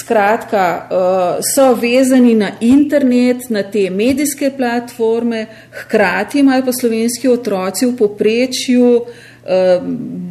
Skratka, 0.00 0.88
eh, 0.90 1.42
so 1.54 1.74
vezani 1.74 2.34
na 2.34 2.50
internet, 2.60 3.50
na 3.50 3.62
te 3.62 3.90
medijske 3.90 4.50
platforme, 4.56 5.46
hkrati 5.70 6.38
imajo 6.38 6.64
pa 6.64 6.72
slovenski 6.72 7.28
otroci 7.28 7.86
v 7.86 7.96
poprečju 7.96 9.04
eh, 9.46 9.80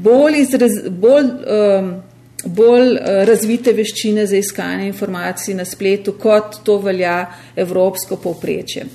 bolj, 0.03 0.41
izraz, 0.41 0.71
bolj, 0.89 1.25
eh, 1.47 2.14
bolj 2.45 2.97
razvite 3.25 3.73
veščine 3.73 4.25
za 4.27 4.37
iskanje 4.37 4.87
informacij 4.87 5.55
na 5.55 5.65
spletu, 5.65 6.13
kot 6.19 6.59
to 6.63 6.77
velja 6.77 7.25
evropsko 7.55 8.17
poprečje. 8.21 8.85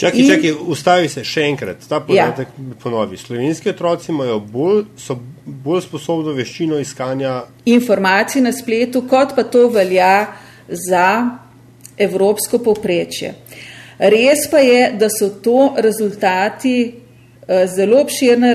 Čakaj, 0.00 0.26
čakaj, 0.28 0.52
ustavi 0.72 1.08
se 1.12 1.24
še 1.24 1.44
enkrat, 1.50 1.84
ta 1.88 2.00
podatek 2.00 2.48
ja. 2.56 2.76
ponovi. 2.82 3.16
Slovenski 3.20 3.72
otroci 3.74 4.12
bolj, 4.52 4.84
so 4.96 5.18
bolj 5.44 5.82
sposobni 5.84 6.34
veščino 6.36 6.78
iskanja 6.80 7.42
informacij 7.68 8.42
na 8.42 8.52
spletu, 8.52 9.04
kot 9.08 9.34
pa 9.36 9.44
to 9.44 9.68
velja 9.68 10.26
za 10.68 11.06
evropsko 11.98 12.62
povprečje. 12.64 13.34
Res 14.00 14.46
pa 14.50 14.62
je, 14.64 14.92
da 14.96 15.10
so 15.12 15.28
to 15.44 15.74
rezultati 15.76 16.76
uh, 16.88 17.66
zelo 17.68 18.00
obširne 18.00 18.54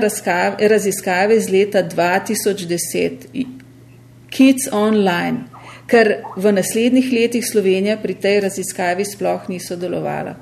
raziskave 0.58 1.36
iz 1.36 1.46
leta 1.50 1.84
2010, 1.86 3.28
Kids 4.30 4.68
Online, 4.72 5.46
ker 5.86 6.22
v 6.36 6.52
naslednjih 6.52 7.12
letih 7.12 7.44
Slovenija 7.46 7.96
pri 8.02 8.14
tej 8.14 8.40
raziskavi 8.48 9.04
sploh 9.04 9.48
ni 9.48 9.60
sodelovala. 9.62 10.34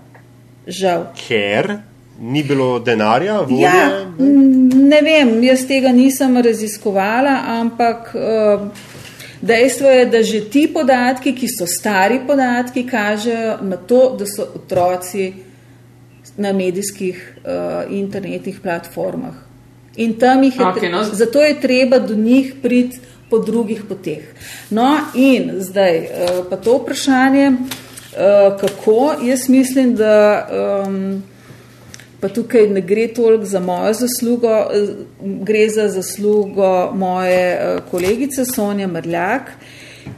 Žal. 0.66 1.10
Ker 1.18 1.76
ni 2.20 2.42
bilo 2.42 2.78
denarja, 2.78 3.40
volje? 3.40 3.62
Ja, 3.62 4.04
ne 4.18 5.00
vem, 5.02 5.36
jaz 5.44 5.66
tega 5.68 5.92
nisem 5.92 6.36
raziskovala, 6.42 7.34
ampak 7.58 8.12
uh, 8.14 8.68
dejstvo 9.42 9.90
je, 9.90 10.04
da 10.06 10.22
že 10.22 10.44
ti 10.50 10.66
podatki, 10.72 11.34
ki 11.36 11.48
so 11.48 11.66
stari 11.68 12.20
podatki, 12.26 12.86
kažejo 12.88 13.58
na 13.62 13.76
to, 13.76 14.14
da 14.18 14.26
so 14.26 14.46
otroci 14.54 15.32
na 16.36 16.52
medijskih 16.52 17.18
uh, 17.44 17.90
internetnih 17.90 18.60
platformah. 18.62 19.34
In 19.96 20.16
tam 20.18 20.42
jih 20.42 20.56
je, 20.58 20.64
okay, 20.66 20.90
no. 20.90 21.04
zato 21.04 21.42
je 21.42 21.60
treba 21.60 21.98
do 21.98 22.14
njih 22.14 22.54
priti 22.62 22.98
po 23.34 23.42
drugih 23.42 23.82
poteh. 23.88 24.30
No, 24.70 24.92
in 25.18 25.50
zdaj 25.58 25.98
uh, 25.98 26.44
pa 26.50 26.56
to 26.56 26.78
vprašanje. 26.78 27.50
Eh, 28.16 28.56
kako? 28.60 29.14
Jaz 29.22 29.48
mislim, 29.48 29.96
da 29.96 30.46
um, 30.86 31.22
pa 32.20 32.28
tukaj 32.28 32.68
ne 32.68 32.80
gre 32.80 33.08
toliko 33.14 33.44
za 33.44 33.60
mojo 33.60 33.92
zaslugo, 33.92 34.48
eh, 34.48 34.86
gre 35.20 35.68
za 35.68 35.88
zaslugo 35.88 36.92
moje 36.94 37.58
kolegice 37.90 38.44
Sonja 38.44 38.86
Mrljak, 38.86 39.50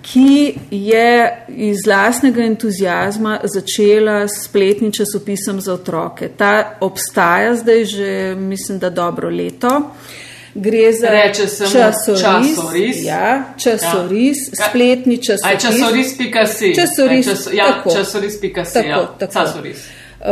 ki 0.03 0.55
je 0.71 1.45
iz 1.49 1.87
lasnega 1.87 2.43
entuzijazma 2.43 3.39
začela 3.45 4.29
s 4.29 4.45
spletnim 4.45 4.93
časopisom 4.93 5.61
za 5.61 5.73
otroke. 5.73 6.29
Ta 6.37 6.77
obstaja 6.81 7.57
zdaj 7.57 7.85
že, 7.85 8.35
mislim, 8.39 8.79
da 8.79 8.91
dobro 8.91 9.31
leto. 9.31 9.77
Uh, 9.77 10.26
gre 10.57 10.93
za 10.93 11.09
časoris, 11.35 12.23
časoris. 12.23 13.05
Ja, 13.05 13.55
časoris 13.59 14.39
ja. 14.49 14.69
spletni 14.69 15.17
časoris. 15.17 15.45
Aj 15.45 15.59
časoris.si. 15.59 16.75
Časoris, 16.75 17.27
čas, 17.27 17.49
ja, 17.53 17.83
časoris.si. 17.93 18.73
Tako, 18.73 18.89
ja. 18.89 19.07
tako. 19.19 19.33
Časoris. 19.33 19.77
Uh, 20.21 20.27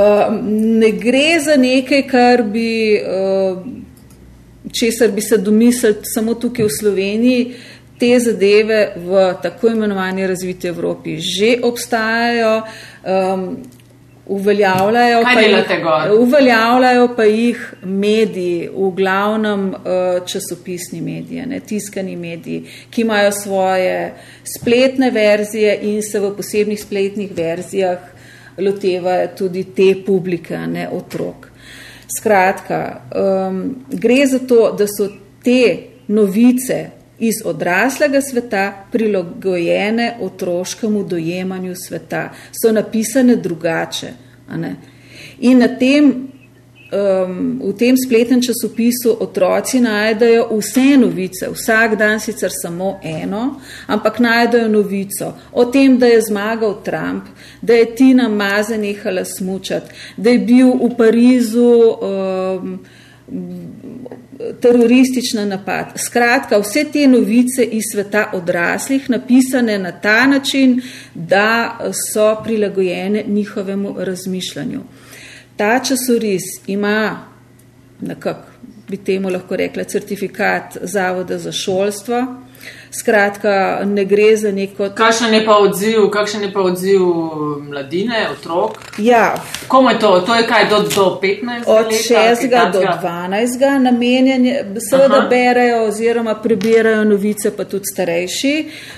ne 0.81 0.91
gre 0.91 1.41
za 1.45 1.57
nekaj, 1.57 2.03
kar 2.09 2.43
bi, 2.43 3.01
uh, 3.01 3.59
česar 4.73 5.11
bi 5.11 5.21
se 5.21 5.39
domislili 5.39 5.97
samo 6.03 6.35
tukaj 6.35 6.65
v 6.65 6.77
Sloveniji. 6.81 7.55
Te 7.99 8.19
zadeve 8.19 8.93
v 8.97 9.35
tako 9.43 9.69
imenovani 9.69 10.27
razviti 10.27 10.69
Evropi 10.69 11.19
že 11.21 11.57
obstajajo. 11.63 12.63
Um, 13.05 13.57
Uveljavljajo 14.27 15.23
Kaj 15.23 15.35
pa, 15.35 15.41
jih, 15.41 16.21
uveljavljajo 16.21 17.09
pa 17.17 17.25
jih 17.25 17.75
mediji, 17.83 18.69
v 18.73 18.91
glavnem 18.97 19.67
eh, 19.75 20.21
časopisni 20.27 21.01
mediji, 21.01 21.45
ne, 21.47 21.61
tiskani 21.61 22.17
mediji, 22.17 22.65
ki 22.91 23.03
imajo 23.03 23.33
svoje 23.33 24.15
spletne 24.57 25.11
verzije 25.11 25.79
in 25.83 26.03
se 26.03 26.21
v 26.21 26.33
posebnih 26.37 26.81
spletnih 26.81 27.37
verzijah 27.37 27.99
lotevajo 28.59 29.29
tudi 29.39 29.65
te 29.65 29.95
publike, 30.07 30.57
ne 30.57 30.89
otrok. 30.89 31.51
Skratka, 32.19 33.01
um, 33.15 33.85
gre 33.89 34.27
za 34.27 34.39
to, 34.39 34.73
da 34.79 34.87
so 34.87 35.09
te 35.45 35.77
novice 36.09 37.04
iz 37.27 37.41
odraslega 37.45 38.21
sveta 38.21 38.85
prilagojene 38.93 40.17
otroškemu 40.21 41.05
dojemanju 41.05 41.75
sveta, 41.77 42.29
so 42.53 42.73
napisane 42.73 43.37
drugače. 43.37 44.13
In 45.39 45.59
na 45.59 45.69
tem, 45.79 46.29
um, 46.93 47.61
v 47.65 47.73
tem 47.79 47.97
spletnem 47.97 48.43
časopisu 48.43 49.17
otroci 49.21 49.81
najdejo 49.81 50.47
vse 50.53 50.97
novice, 51.01 51.49
vsak 51.51 51.97
dan 51.99 52.21
sicer 52.21 52.53
samo 52.53 52.99
eno, 53.03 53.61
ampak 53.87 54.19
najdejo 54.19 54.69
novico 54.69 55.33
o 55.53 55.65
tem, 55.65 55.99
da 55.99 56.07
je 56.07 56.21
zmagal 56.29 56.83
Trump, 56.85 57.25
da 57.63 57.75
je 57.75 57.95
Tina 57.95 58.29
Maze 58.29 58.79
nehala 58.79 59.25
smučati, 59.25 59.95
da 60.17 60.31
je 60.31 60.39
bil 60.39 60.75
v 60.75 60.93
Parizu. 60.97 61.73
Um, 62.01 62.79
teroristični 64.61 65.47
napad. 65.47 65.93
Skratka, 65.97 66.59
vse 66.59 66.85
te 66.93 67.07
novice 67.09 67.65
iz 67.65 67.83
sveta 67.93 68.31
odraslih, 68.33 69.11
napisane 69.11 69.79
na 69.79 69.93
ta 69.93 70.27
način, 70.27 70.81
da 71.15 71.79
so 72.13 72.43
prilagojene 72.45 73.25
njihovemu 73.27 73.95
razmišljanju. 73.99 74.81
Ta 75.57 75.79
časoris 75.79 76.43
ima, 76.67 77.27
nekako 78.01 78.49
bi 78.89 78.97
temu 78.97 79.29
lahko 79.29 79.57
rekla, 79.57 79.85
certifikat 79.85 80.77
Zavoda 80.83 81.39
za 81.39 81.53
šolstvo. 81.53 82.44
Skratka, 82.95 83.55
ne 83.85 84.05
gre 84.05 84.37
za 84.37 84.53
neko. 84.53 84.89
Kakšen 84.95 85.35
je 85.35 85.45
pa 85.45 85.57
odziv, 85.57 86.11
kakšen 86.11 86.43
je 86.43 86.53
pa 86.53 86.61
odziv 86.61 87.01
mladine, 87.61 88.29
otrok? 88.33 88.79
Ja, 88.99 89.35
Komu 89.69 89.91
je 89.91 89.99
to? 89.99 90.21
To 90.21 90.35
je 90.35 90.47
kaj 90.47 90.69
do, 90.69 90.79
do 90.79 91.19
15? 91.23 91.63
od 91.67 91.87
leta, 91.87 92.37
6. 92.37 92.43
do 92.43 92.79
takega? 92.79 92.99
12. 93.03 93.79
namenjen, 93.79 94.47
je- 94.47 94.65
seveda 94.81 95.17
Aha. 95.17 95.29
berejo 95.29 95.85
oziroma 95.85 96.35
prebirajo 96.35 97.05
novice, 97.05 97.51
pa 97.51 97.65
tudi 97.65 97.85
starejši. 97.85 98.55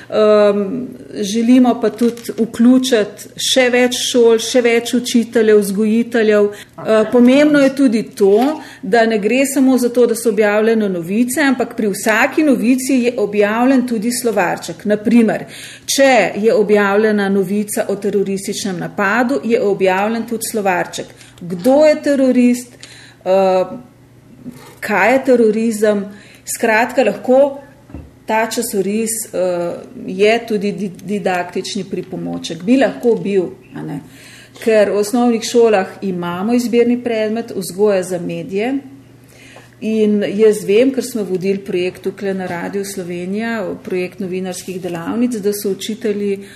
Um, 0.08 0.88
želimo 1.14 1.80
pa 1.80 1.90
tudi 1.90 2.22
vključiti 2.38 3.22
še 3.36 3.70
več 3.70 3.94
šol, 4.10 4.38
še 4.38 4.60
več 4.60 4.94
učiteljev, 4.94 5.58
vzgojiteljev. 5.58 6.44
Uh, 6.44 6.84
pomembno 7.12 7.58
je 7.58 7.74
tudi 7.76 8.02
to, 8.02 8.38
da 8.82 9.06
ne 9.06 9.18
gre 9.18 9.46
samo 9.46 9.78
za 9.78 9.88
to, 9.88 10.06
da 10.06 10.14
so 10.14 10.28
objavljene 10.28 10.88
novice, 10.88 11.40
ampak 11.40 11.76
pri 11.76 11.88
vsaki 11.88 12.42
novici 12.42 12.92
je 13.02 13.14
objavljen 13.16 13.85
tudi 13.86 14.10
slovarček. 14.12 14.84
Naprimer, 14.84 15.44
če 15.86 16.32
je 16.42 16.54
objavljena 16.54 17.28
novica 17.28 17.86
o 17.88 17.96
terorističnem 17.96 18.78
napadu, 18.78 19.40
je 19.44 19.60
objavljen 19.62 20.26
tudi 20.26 20.50
slovarček. 20.50 21.06
Kdo 21.40 21.84
je 21.84 22.02
terorist, 22.02 22.78
uh, 23.24 23.78
kaj 24.80 25.12
je 25.12 25.22
terorizem. 25.24 26.04
Skratka, 26.46 27.02
lahko 27.02 27.60
ta 28.26 28.46
časoris 28.50 29.10
uh, 29.32 29.80
je 30.06 30.34
tudi 30.48 30.72
di 30.72 30.90
didaktični 31.04 31.84
pripomoček, 31.90 32.62
bi 32.62 32.76
lahko 32.78 33.14
bil, 33.22 33.48
ker 34.62 34.90
v 34.90 35.00
osnovnih 35.00 35.42
šolah 35.44 35.98
imamo 36.02 36.54
izbirni 36.54 36.98
predmet 37.04 37.52
vzgoja 37.56 38.02
za 38.02 38.18
medije. 38.18 38.95
In 39.80 40.22
jaz 40.24 40.62
vem, 40.64 40.90
ker 40.94 41.04
smo 41.04 41.24
vodili 41.28 41.60
projekt 41.60 42.06
tukaj 42.06 42.32
na 42.34 42.46
Radiu 42.48 42.84
Slovenija, 42.84 43.58
projekt 43.84 44.22
novinarskih 44.24 44.80
delavnic, 44.80 45.36
da 45.44 45.52
so 45.52 45.74
učitelji 45.76 46.46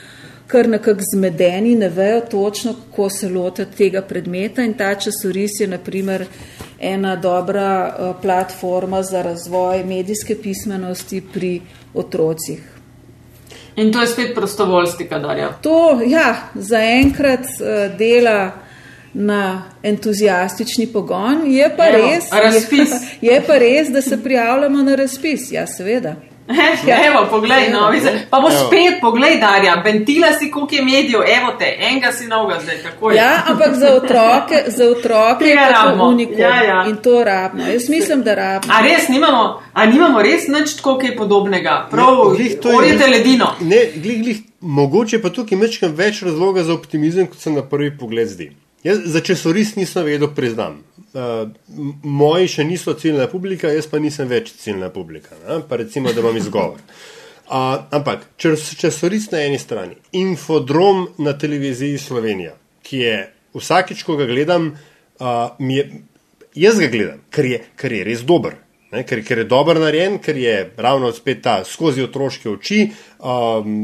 kar 0.51 0.69
nekako 0.69 1.05
zmedeni, 1.13 1.75
ne 1.77 1.89
vejo 1.89 2.21
točno, 2.21 2.75
kako 2.75 3.11
se 3.11 3.29
lotiti 3.29 3.77
tega 3.77 4.03
predmeta 4.03 4.65
in 4.65 4.75
ta 4.75 4.95
časoris 4.95 5.61
je 5.61 5.67
naprimer 5.67 6.25
ena 6.81 7.17
dobra 7.17 7.71
eh, 7.87 8.13
platforma 8.23 9.03
za 9.03 9.23
razvoj 9.23 9.85
medijske 9.85 10.37
pismenosti 10.43 11.23
pri 11.33 11.61
otrocih. 11.95 12.81
In 13.77 13.93
to 13.93 14.01
je 14.01 14.07
spet 14.07 14.35
prostovoljstika, 14.35 15.19
Darja. 15.19 15.53
To 15.63 16.01
ja, 16.07 16.51
zaenkrat 16.55 17.41
uh, 17.41 17.99
dela 17.99 18.51
na 19.15 19.63
entuzijastični 19.83 20.87
pogon, 20.87 21.47
je 21.47 21.75
pa, 21.77 21.87
Evo, 21.87 22.09
res, 22.09 22.31
razpis. 22.33 22.91
je, 23.21 23.33
je 23.33 23.43
pa 23.43 23.59
res, 23.59 23.89
da 23.89 24.03
se 24.03 24.23
prijavljamo 24.23 24.83
na 24.83 24.95
razpis. 24.95 25.53
Ja, 25.53 25.67
seveda. 25.69 26.15
Ja. 26.87 26.97
Evo, 27.07 27.27
poglej, 27.31 27.69
no, 27.73 27.91
vize. 27.91 28.11
pa 28.31 28.41
boš 28.41 28.53
Evo. 28.55 28.67
spet, 28.67 28.95
poglej, 29.01 29.37
Darja, 29.39 29.75
ventila 29.77 30.33
si, 30.33 30.51
koliko 30.51 30.75
je 30.75 30.83
medijev, 30.85 31.21
evo 31.23 31.53
te, 31.59 31.77
enega 31.81 32.13
si 32.13 32.27
novega 32.27 32.61
zdaj, 32.61 32.79
tako 32.83 33.11
je. 33.11 33.17
Ja, 33.17 33.43
ampak 33.47 33.75
za 33.75 33.95
otroke, 33.95 34.65
za 34.67 34.85
otroke 34.87 35.45
je 35.45 35.57
to 35.75 36.05
unikum 36.07 36.39
Ja, 36.39 36.63
ja. 36.65 36.85
in 36.89 36.97
to 36.97 37.25
rabimo. 37.25 37.67
Jaz 37.67 37.89
mislim, 37.89 38.23
da 38.23 38.35
rabimo. 38.35 38.75
A 38.75 38.83
res 38.83 39.09
nimamo, 39.09 39.45
a 39.73 39.87
nimamo 39.87 40.23
res 40.23 40.49
nič 40.49 40.75
tako 40.75 40.99
kaj 40.99 41.17
podobnega, 41.17 41.87
prav, 41.91 42.17
Ne, 42.25 42.37
glih 42.37 42.57
to 42.57 42.71
je- 42.71 42.77
orjete 42.77 43.07
ledino. 43.07 43.55
Ne, 43.63 43.77
glih, 43.97 44.23
glih, 44.23 44.39
mogoče 44.61 45.23
pa 45.23 45.31
tukaj 45.31 45.59
mečkam 45.59 45.93
več 45.93 46.23
razloga 46.23 46.63
za 46.63 46.75
optimizem, 46.75 47.27
kot 47.27 47.39
se 47.39 47.51
na 47.51 47.63
prvi 47.63 47.99
pogled 47.99 48.29
zdi. 48.29 48.51
Jaz 48.85 48.99
za 49.05 49.21
časoris 49.21 49.75
nisem 49.77 50.05
vedel, 50.05 50.31
priznam. 50.35 50.79
Uh, 51.13 51.51
moji 52.03 52.49
še 52.49 52.65
niso 52.65 52.95
ciljna 52.97 53.27
publika, 53.29 53.69
jaz 53.69 53.89
pa 53.91 53.99
nisem 54.01 54.29
več 54.31 54.55
ciljna 54.57 54.89
publika. 54.95 55.37
Ne? 55.43 55.59
Pa 55.69 55.77
recimo, 55.77 56.13
da 56.13 56.23
imam 56.23 56.37
izgovor. 56.37 56.81
Uh, 56.81 57.83
ampak 57.91 58.25
čas- 58.41 58.73
časoris 58.79 59.29
na 59.31 59.43
eni 59.45 59.59
strani, 59.59 59.99
infodrom 60.13 61.09
na 61.19 61.35
televiziji 61.39 61.99
Slovenija, 61.99 62.55
ki 62.83 63.03
je 63.05 63.17
vsakič, 63.59 64.05
ko 64.07 64.17
ga 64.17 64.25
gledam, 64.31 64.71
uh, 64.73 65.51
je, 65.59 65.85
jaz 66.55 66.81
ga 66.81 66.89
gledam, 66.89 67.21
ker 67.31 67.45
je, 67.45 67.63
ker 67.77 67.93
je 67.93 68.05
res 68.07 68.25
dober. 68.25 68.57
Ne, 68.91 69.05
ker, 69.07 69.21
ker 69.23 69.39
je 69.39 69.47
dobro 69.47 69.79
narejen, 69.79 70.17
ker 70.19 70.35
je 70.37 70.55
ravno 70.77 71.13
spet 71.15 71.45
ta 71.45 71.61
skozi 71.65 72.03
otroške 72.03 72.51
oči, 72.51 72.81
um, 73.23 73.77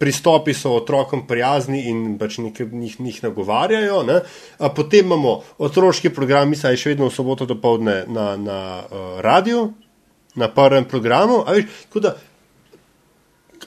pristopi 0.00 0.54
so 0.56 0.72
otrokom 0.78 1.26
prijazni 1.28 1.82
in 1.90 2.14
pač 2.18 2.38
nekaj 2.40 2.70
njih, 2.72 2.94
njih 3.00 3.18
nagovarjajo. 3.26 4.02
Ne. 4.08 4.22
A 4.58 4.70
potem 4.72 5.04
imamo 5.04 5.42
otroški 5.58 6.14
program, 6.16 6.48
mislim, 6.48 6.72
je 6.72 6.80
še 6.80 6.94
vedno 6.94 7.10
v 7.10 7.12
soboto 7.12 7.44
dopoledne 7.44 8.04
na, 8.08 8.30
na 8.40 8.60
uh, 8.80 9.20
radiju, 9.20 9.66
na 10.40 10.48
prvem 10.48 10.88
programu. 10.88 11.42
A, 11.44 11.58
veš, 11.58 12.00
da, 12.00 12.16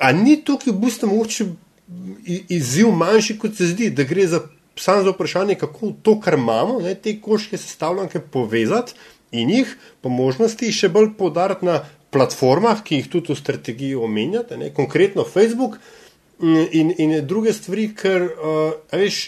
a 0.02 0.12
ni 0.18 0.40
tukaj 0.42 0.74
v 0.74 0.82
bistvu 0.82 1.12
mogoče 1.14 1.52
izziv 2.50 2.90
manjši, 2.90 3.38
kot 3.38 3.54
se 3.54 3.70
zdi, 3.70 3.94
da 3.94 4.04
gre 4.04 4.26
za 4.28 4.42
samo 4.80 5.04
za 5.04 5.10
vprašanje, 5.10 5.56
kako 5.56 5.92
to, 6.02 6.20
kar 6.22 6.34
imamo, 6.34 6.80
ne, 6.82 6.96
te 6.96 7.16
koške 7.22 7.58
sestavljanke 7.58 8.20
povezati 8.20 8.94
in 9.32 9.50
jih 9.52 9.76
po 10.02 10.10
možnosti 10.10 10.72
še 10.72 10.90
bolj 10.94 11.14
podariti 11.20 11.68
na 11.68 11.82
platformah, 12.14 12.84
ki 12.84 13.02
jih 13.02 13.10
tudi 13.12 13.34
v 13.34 13.40
strategiji 13.40 13.96
omenjate, 14.00 14.58
ne, 14.58 14.70
konkretno 14.74 15.26
Facebook 15.28 15.78
mm, 16.40 16.64
in, 16.72 16.94
in 16.98 17.18
druge 17.28 17.54
stvari, 17.54 17.90
ker 17.96 18.24
uh, 18.24 18.78
veš, 18.94 19.20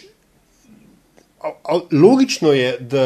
a, 1.41 1.52
a, 1.52 1.82
logično 1.91 2.54
je, 2.56 2.72
da 2.80 3.06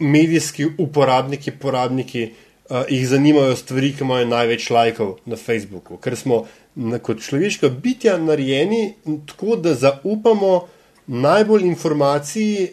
medijski 0.00 0.70
uporabniki, 0.78 1.52
porabniki 1.60 2.24
uh, 2.30 2.86
jih 2.88 3.06
zanimajo 3.08 3.58
stvari, 3.58 3.92
ki 3.96 4.06
imajo 4.06 4.30
največ 4.30 4.70
lajkov 4.70 5.16
na 5.26 5.36
Facebooku, 5.36 5.98
ker 6.00 6.16
smo 6.16 6.44
na, 6.74 7.02
kot 7.02 7.20
človeška 7.26 7.68
bitja 7.82 8.16
narejeni 8.22 8.94
tako, 9.28 9.58
da 9.58 9.74
zaupamo 9.74 10.68
najbolj 11.10 11.66
informaciji, 11.66 12.68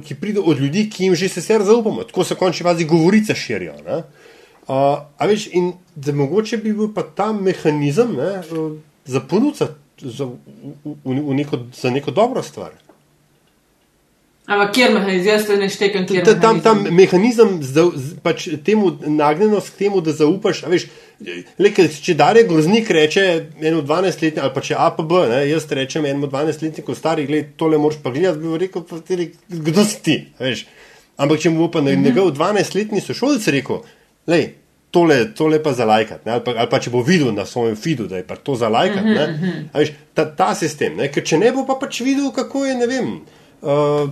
ki 0.00 0.14
pride 0.14 0.40
od 0.40 0.60
ljudi, 0.60 0.88
ki 0.90 1.04
jim 1.04 1.14
že 1.14 1.28
sicer 1.28 1.62
zaupamo. 1.62 2.04
Tako 2.04 2.24
se 2.24 2.34
končni 2.34 2.64
fazi 2.64 2.84
govorice 2.84 3.34
širijo. 3.34 3.74
Ne? 3.86 4.02
Uh, 4.62 4.74
a 5.18 5.26
veš, 5.26 5.48
in 5.52 5.72
da 5.94 6.12
mogoče 6.12 6.56
bi 6.56 6.72
bil 6.72 6.92
pa 6.94 7.02
ta 7.02 7.32
mehanizem 7.32 8.14
ne, 8.16 8.38
uh, 8.38 8.76
za 9.04 9.20
ponuditi 9.20 9.64
za, 10.02 10.24
v, 10.24 10.36
v, 11.04 11.18
v 11.28 11.34
neko, 11.34 11.58
za 11.74 11.90
neko 11.90 12.10
dobro 12.10 12.42
stvar. 12.42 12.70
Ampak 14.46 14.72
kjer 14.74 14.90
mehanizem, 14.90 15.28
jaz 15.28 15.44
te 15.46 15.56
ne 15.56 15.68
štekam, 15.70 16.06
kjer 16.06 16.24
Ta, 16.26 16.34
tam, 16.40 16.58
tam 16.60 16.80
mehanizem. 16.82 16.96
mehanizem, 16.98 17.50
za, 17.62 17.84
z- 17.94 18.16
pač 18.22 18.48
temu 18.66 18.90
nagnjenost 19.06 19.70
k 19.70 19.84
temu, 19.84 20.00
da 20.02 20.12
zaupaš. 20.18 20.64
Veš, 20.66 20.86
le, 21.62 21.70
če 22.02 22.16
Darje 22.18 22.42
Groznik 22.48 22.90
reče 22.90 23.26
eno 23.62 23.84
12-letnik, 23.86 24.40
ali 24.42 24.54
pa 24.54 24.64
če 24.66 24.74
APB, 24.82 25.12
ne, 25.30 25.38
jaz 25.46 25.68
rečem 25.70 26.08
enemu 26.10 26.26
12-letniku, 26.32 26.96
stari, 26.98 27.28
gled, 27.28 27.52
tole 27.56 27.78
moraš 27.78 28.00
pa 28.02 28.10
gledati, 28.10 28.42
bi 28.42 28.50
mu 28.50 28.58
rekel, 28.58 28.82
pa 28.88 28.98
ti 28.98 29.20
rekel, 29.20 29.60
kdo 29.68 29.84
si 29.86 30.00
ti. 30.02 30.16
Veš. 30.42 30.64
Ampak 31.22 31.44
če 31.44 31.52
mu 31.54 31.62
bo 31.62 31.70
pa 31.70 31.80
mm 31.80 31.86
-hmm. 31.86 32.02
njegov 32.04 32.32
12-letni 32.34 33.00
sošolc 33.00 33.46
rekel, 33.46 33.78
lej, 34.26 34.48
tole, 34.90 35.34
tole 35.34 35.62
pa 35.62 35.72
za 35.72 35.84
lajkat, 35.84 36.26
ali, 36.26 36.44
pa, 36.44 36.54
ali 36.56 36.70
pa 36.70 36.80
če 36.80 36.90
bo 36.90 37.02
videl 37.02 37.32
na 37.34 37.46
svojem 37.46 37.76
feedu, 37.76 38.06
da 38.06 38.16
je 38.16 38.26
pa 38.26 38.36
to 38.36 38.54
za 38.54 38.68
lajkat, 38.68 39.04
mm 39.04 39.14
-hmm. 39.14 39.92
ta, 40.14 40.24
ta 40.36 40.54
sistem, 40.54 40.96
ne, 40.96 41.12
ker 41.12 41.24
če 41.24 41.38
ne 41.38 41.52
bo 41.52 41.64
pa 41.66 41.78
pač 41.80 42.00
videl, 42.00 42.32
kako 42.32 42.64
je, 42.64 42.74
ne 42.74 42.86
vem. 42.86 43.20
Uh, 43.62 44.10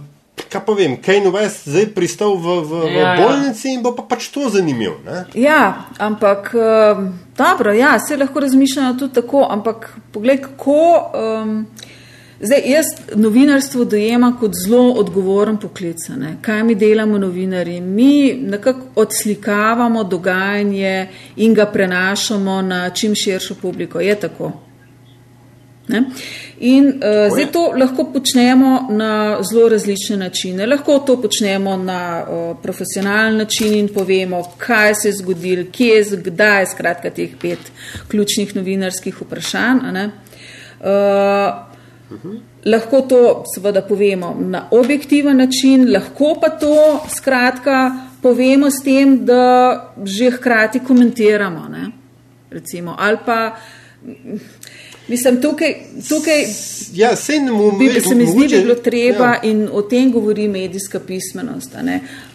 kaj 0.48 0.60
pa 0.66 0.72
vem, 0.72 0.96
Kane 1.02 1.30
West 1.30 1.68
zdaj 1.68 1.86
pristal 1.94 2.36
v, 2.36 2.60
v, 2.62 2.80
v 2.84 2.94
Ja, 2.94 3.14
ja. 3.14 3.26
bolnici 3.26 3.68
in 3.74 3.82
bo 3.82 3.92
pa 3.94 4.02
pač 4.02 4.28
to 4.28 4.48
zanimivo. 4.48 4.96
Ne? 5.04 5.24
Ja, 5.34 5.84
ampak 5.98 6.54
um, 6.54 7.18
dobro, 7.36 7.72
ja, 7.72 7.98
se 7.98 8.16
lahko 8.16 8.40
razmišljajo 8.40 8.94
tudi 8.98 9.14
tako, 9.14 9.46
ampak 9.50 9.96
poglej, 10.12 10.40
kako. 10.42 11.10
Um, 11.14 11.66
zdaj, 12.40 12.62
jaz 12.64 12.86
novinarstvo 13.14 13.84
dojemam 13.84 14.38
kot 14.40 14.52
zelo 14.64 14.92
odgovoren 14.92 15.56
poklic. 15.56 16.08
a 16.10 16.16
ne. 16.16 16.36
Kaj 16.42 16.62
mi 16.64 16.74
delamo, 16.74 17.18
novinari? 17.18 17.80
Mi 17.80 18.32
nekako 18.34 18.86
odslikavamo 18.96 20.04
dogajanje 20.04 21.08
in 21.36 21.54
ga 21.54 21.66
prenašamo 21.66 22.62
na 22.62 22.90
čim 22.90 23.14
širšo 23.14 23.54
publiko. 23.54 24.00
Je 24.00 24.14
tako. 24.20 24.52
Ne? 25.90 26.02
In 26.60 26.86
uh, 26.86 27.28
zdaj 27.32 27.46
to 27.52 27.62
lahko 27.76 28.04
počnemo 28.12 28.88
na 28.90 29.38
zelo 29.50 29.68
različne 29.68 30.16
načine. 30.16 30.66
Lahko 30.66 30.98
to 31.06 31.16
počnemo 31.22 31.76
na 31.76 32.00
uh, 32.22 32.56
profesionalen 32.62 33.36
način 33.36 33.74
in 33.78 33.88
povemo, 33.88 34.42
kaj 34.58 34.94
se 34.94 35.08
je 35.08 35.12
zgodilo, 35.22 35.64
kje 35.72 35.86
je, 35.86 36.20
kdaj, 36.26 36.66
skratka, 36.74 37.10
teh 37.10 37.30
pet 37.40 37.72
ključnih 38.08 38.56
novinarskih 38.56 39.22
vprašanj. 39.22 39.80
ne. 39.92 40.10
Uh, 40.80 41.70
lahko 42.64 43.00
to 43.00 43.44
seveda 43.54 43.82
povemo 43.82 44.36
na 44.40 44.66
objektiven 44.70 45.36
način, 45.36 45.92
lahko 45.92 46.34
pa 46.40 46.48
to 46.48 47.00
skratka 47.08 47.90
povemo 48.22 48.70
s 48.70 48.82
tem, 48.84 49.24
da 49.24 49.94
že 50.04 50.30
hkrati 50.30 50.80
komentiramo. 50.80 51.68
Ne? 51.68 51.86
Recimo, 52.50 52.96
ali 52.98 53.18
pa. 53.26 53.56
Mislim, 55.10 55.42
tukaj, 55.42 55.74
tukaj 56.08 56.44
Ja, 56.94 57.10
mo- 57.10 57.78
bi, 57.78 58.00
se 58.00 58.14
mi 58.14 58.26
zdi, 58.26 58.48
da 58.48 58.56
bi 58.56 58.62
bilo 58.62 58.74
treba, 58.74 59.24
Ja. 59.24 59.40
in 59.42 59.68
o 59.72 59.82
tem 59.82 60.12
govori 60.12 60.48
medijska 60.48 61.00
pismenost, 61.00 61.74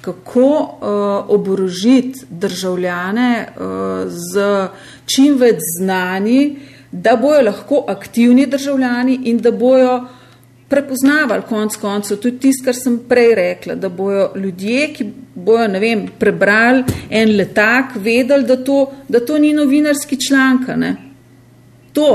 kako 0.01 0.41
uh, 0.41 0.87
oborožiti 1.29 2.19
državljane 2.29 3.47
uh, 3.49 3.63
z 4.07 4.67
čim 5.05 5.37
več 5.37 5.55
znani, 5.79 6.55
da 6.91 7.15
bojo 7.15 7.41
lahko 7.41 7.85
aktivni 7.87 8.45
državljani 8.45 9.19
in 9.23 9.37
da 9.37 9.51
bojo 9.51 10.07
prepoznavali 10.67 11.41
konc 11.49 11.75
koncev 11.75 12.17
tudi 12.17 12.39
tisto, 12.39 12.65
kar 12.65 12.75
sem 12.75 12.99
prej 13.09 13.35
rekla, 13.35 13.75
da 13.75 13.89
bojo 13.89 14.31
ljudje, 14.35 14.93
ki 14.93 15.05
bojo 15.35 15.67
ne 15.67 15.79
vem, 15.79 16.07
prebrali 16.19 16.83
en 17.09 17.35
letak, 17.35 17.95
vedeli, 17.95 18.43
da 18.43 18.63
to, 18.63 18.91
da 19.09 19.19
to 19.19 19.37
ni 19.37 19.53
novinarski 19.53 20.17
članek. 20.27 20.69
a 20.69 20.75
ne. 20.75 21.04
To, 21.95 22.07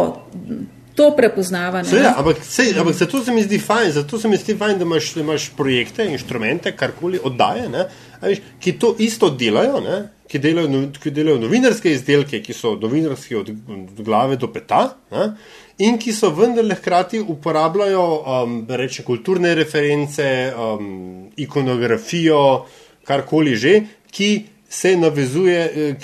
to 0.95 1.11
prepoznavanje. 1.16 1.89
Seveda, 1.89 2.14
ampak, 2.20 2.45
sej, 2.45 2.74
ampak 2.78 2.95
zato 2.95 3.24
se 3.24 3.33
mi 3.33 3.43
zdi 3.43 3.59
fajn, 3.59 3.93
zato 3.97 4.18
se 4.20 4.28
mi 4.28 4.37
zdi 4.37 4.57
fajn, 4.61 4.78
da 4.78 4.85
imaš, 4.85 5.14
da 5.16 5.20
imaš 5.24 5.51
projekte, 5.57 6.05
inštrumente, 6.12 6.74
karkoli 6.76 7.20
oddaje, 7.24 7.68
ne, 7.72 7.87
a 8.20 8.26
veš, 8.28 8.43
ki 8.61 8.74
to 8.78 8.95
isto 9.01 9.31
delajo, 9.31 9.81
ne, 9.81 9.97
ki, 10.28 10.39
delajo, 10.39 10.68
no- 10.68 10.91
ki 11.03 11.11
delajo 11.11 11.41
novinarske 11.41 11.93
izdelke, 11.97 12.43
ki 12.45 12.53
so 12.53 12.74
novinarski 12.76 13.39
od, 13.41 13.49
od 13.51 14.05
glave 14.05 14.37
do 14.37 14.53
peta. 14.53 14.85
Ne, 15.11 15.33
In 15.81 15.97
ki 15.97 16.12
so 16.12 16.28
vendarle 16.37 16.74
hkrati 16.76 17.22
uporabljajo 17.24 18.03
um, 18.20 18.57
reče, 18.68 19.01
kulturne 19.03 19.55
reference, 19.57 20.53
um, 20.53 21.31
ikonografijo, 21.41 22.66
karkoli 23.09 23.57
že, 23.57 23.72
ki 24.12 24.28
se 24.70 24.96
navezuje, 24.96 25.70
eh, 25.74 25.94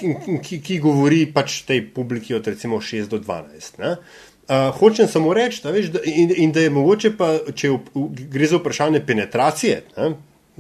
ki, 0.43 0.61
ki, 0.61 0.79
govori 0.83 1.23
pač 1.31 1.61
tej 1.63 1.85
publiki 1.95 2.35
od 2.35 2.47
recimo 2.47 2.81
6 2.83 3.07
do 3.09 3.21
12. 3.23 3.79
Ne? 3.79 3.97
Uh, 4.47 4.71
hočem 4.79 5.09
samo 5.11 5.33
reči, 5.35 5.59
da, 5.63 5.71
veš, 5.75 5.89
da, 5.95 6.01
in, 6.07 6.31
in 6.37 6.53
da 6.55 6.63
je 6.63 6.71
mogoče, 6.71 7.11
pa, 7.19 7.33
če 7.51 7.71
v, 7.73 7.79
v, 7.95 8.27
gre 8.31 8.47
za 8.47 8.61
vprašanje 8.61 9.01
penetracije, 9.07 9.81
ne, 9.97 10.13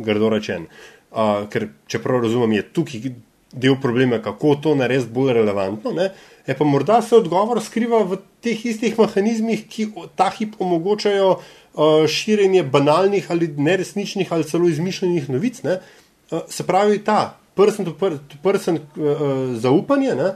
grdo 0.02 0.30
rečen, 0.32 0.64
uh, 0.66 1.44
ker 1.50 1.68
čeprav 1.86 2.24
razumem, 2.24 2.56
je 2.56 2.64
tukaj 2.74 3.12
del 3.54 3.76
problema, 3.82 4.18
kako 4.22 4.56
to 4.62 4.74
narediti 4.74 5.14
bolj 5.14 5.36
relevantno, 5.38 5.94
ne, 5.94 6.08
je 6.46 6.58
pa 6.58 6.66
morda 6.66 6.98
se 7.02 7.14
odgovor 7.14 7.62
skriva 7.62 8.02
v 8.02 8.18
teh 8.42 8.66
istih 8.72 8.98
mehanizmih, 8.98 9.62
ki 9.70 9.86
ta 10.18 10.32
hip 10.34 10.58
omogočajo 10.58 11.30
uh, 11.36 12.06
širjenje 12.10 12.66
banalnih 12.66 13.30
ali 13.30 13.52
neresničnih 13.54 14.34
ali 14.34 14.50
celo 14.50 14.66
izmišljenih 14.70 15.30
novic. 15.30 15.62
Ne, 15.62 15.78
uh, 15.78 16.42
se 16.50 16.66
pravi 16.66 17.04
ta 17.06 17.38
per- 17.56 18.18
to 18.28 18.36
person 18.42 18.78
uh, 18.78 19.56
zaupanje, 19.56 20.14
ne, 20.14 20.30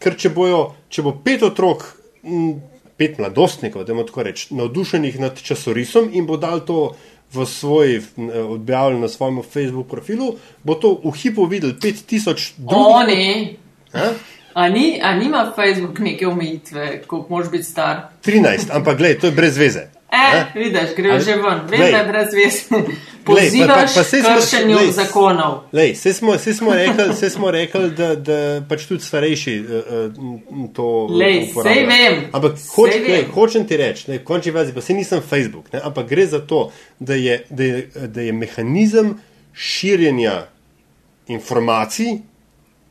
ker 0.00 0.16
če, 0.18 0.32
bojo, 0.34 0.62
če 0.90 1.04
bo 1.06 1.14
pet 1.24 1.44
otrok, 1.46 1.86
m, 2.24 2.58
pet 3.00 3.20
mladostnikov, 3.20 3.86
da 3.88 3.96
tako 4.04 4.26
rečem, 4.26 4.58
navdušenih 4.60 5.20
nad 5.20 5.40
časorisom 5.40 6.10
in 6.12 6.26
bo 6.28 6.36
dal 6.40 6.64
to 6.66 6.96
v 7.32 7.46
svoj, 7.46 8.00
m, 8.18 8.32
objavil 8.56 8.98
na 9.00 9.08
svojem 9.08 9.42
Facebook 9.46 9.88
profilu, 9.92 10.34
bo 10.64 10.74
to 10.74 10.96
v 11.04 11.14
hipu 11.22 11.46
videl 11.46 11.76
5000 11.78 12.58
drugih. 12.58 12.98
Oni. 12.98 13.56
A? 13.94 14.10
A, 14.54 14.68
ni, 14.68 14.98
a 15.02 15.14
nima 15.14 15.52
Facebook 15.54 15.98
neke 16.02 16.26
omejitve, 16.26 17.02
koliko 17.06 17.28
moraš 17.30 17.50
biti 17.50 17.64
star? 17.64 18.10
13, 18.26 18.74
ampak 18.74 18.98
gledaj, 18.98 19.20
to 19.20 19.30
je 19.30 19.32
brez 19.32 19.58
veze. 19.58 19.86
E, 20.12 20.44
vidiš, 20.54 20.94
greš 20.96 21.12
Ali- 21.12 21.24
že 21.24 21.36
ven, 21.36 21.60
vem, 21.68 21.80
da 21.80 21.98
je 21.98 22.04
brez 22.04 22.28
veze. 22.34 22.64
Glej, 23.24 23.50
pa- 23.60 23.66
pa- 23.66 23.86
Pozivaš 23.86 23.94
pa 23.94 24.02
kršenju 24.36 24.76
glej, 24.76 24.92
zakonov. 24.92 25.60
Lej, 25.72 25.92
vse 25.92 26.12
smo, 26.12 26.32
vse 26.32 26.54
smo 26.54 26.72
rekli, 26.72 27.04
vse 27.08 27.30
smo 27.30 27.50
rekli 27.50 27.90
da, 27.90 28.14
da 28.16 28.38
pač 28.68 28.86
tudi 28.86 29.04
starejši 29.04 29.54
uh, 29.60 29.68
to 30.72 31.06
Lej, 31.06 31.52
sej 31.54 31.86
vem, 31.86 32.24
Ampak 32.32 32.58
sej 32.58 32.68
hoč, 32.74 32.90
vem. 32.92 33.10
lej, 33.12 33.24
hočem 33.24 33.66
ti 33.66 33.76
reči, 33.76 34.18
končni 34.18 34.52
fazi 34.52 34.72
pa 34.72 34.80
se 34.80 34.94
nisem 34.94 35.20
Facebook, 35.22 35.72
ne, 35.72 35.80
ampak 35.84 36.08
gre 36.08 36.26
za 36.26 36.38
to, 36.40 36.72
da 36.98 37.14
je, 37.14 37.44
da 37.50 37.64
je, 37.64 37.78
da 38.06 38.20
je 38.20 38.32
mehanizem 38.32 39.14
širjenja 39.54 40.46
informacij 41.28 42.18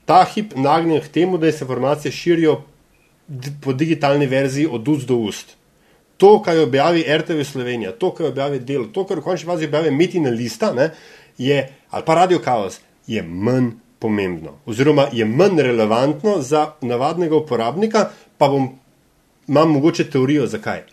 ta 0.06 0.24
hip 0.26 0.54
nagnjen 0.56 1.02
k 1.02 1.08
temu, 1.08 1.38
da 1.38 1.52
se 1.52 1.64
informacije 1.64 2.12
širijo 2.12 2.62
po 3.62 3.74
digitalni 3.74 4.26
verziji 4.26 4.68
od 4.72 4.88
ust 4.88 5.08
do 5.08 5.16
ust. 5.16 5.59
To, 6.20 6.42
kar 6.44 6.58
objavi 6.60 7.06
RTV 7.08 7.44
Slovenija, 7.48 7.92
to, 7.96 8.12
kar 8.12 8.28
objavi 8.34 8.60
Delo, 8.60 8.90
to, 8.92 9.06
kar 9.08 9.22
v 9.22 9.24
končni 9.24 9.48
fazi 9.48 9.70
objavi 9.70 9.92
Metina 9.96 10.30
Lista, 10.30 10.74
ne, 10.76 10.90
je, 11.38 11.62
ali 11.90 12.04
pa 12.06 12.16
Radio 12.16 12.42
Chaos, 12.44 12.82
je 13.08 13.24
manj 13.24 13.70
pomembno, 14.00 14.58
oziroma 14.66 15.08
je 15.16 15.26
manj 15.26 15.62
relevantno 15.64 16.42
za 16.42 16.74
navadnega 16.82 17.36
uporabnika, 17.36 18.10
pa 18.38 18.48
bom, 18.48 18.68
imam 19.48 19.72
mogoče 19.72 20.10
teorijo, 20.12 20.48
zakaj. 20.48 20.84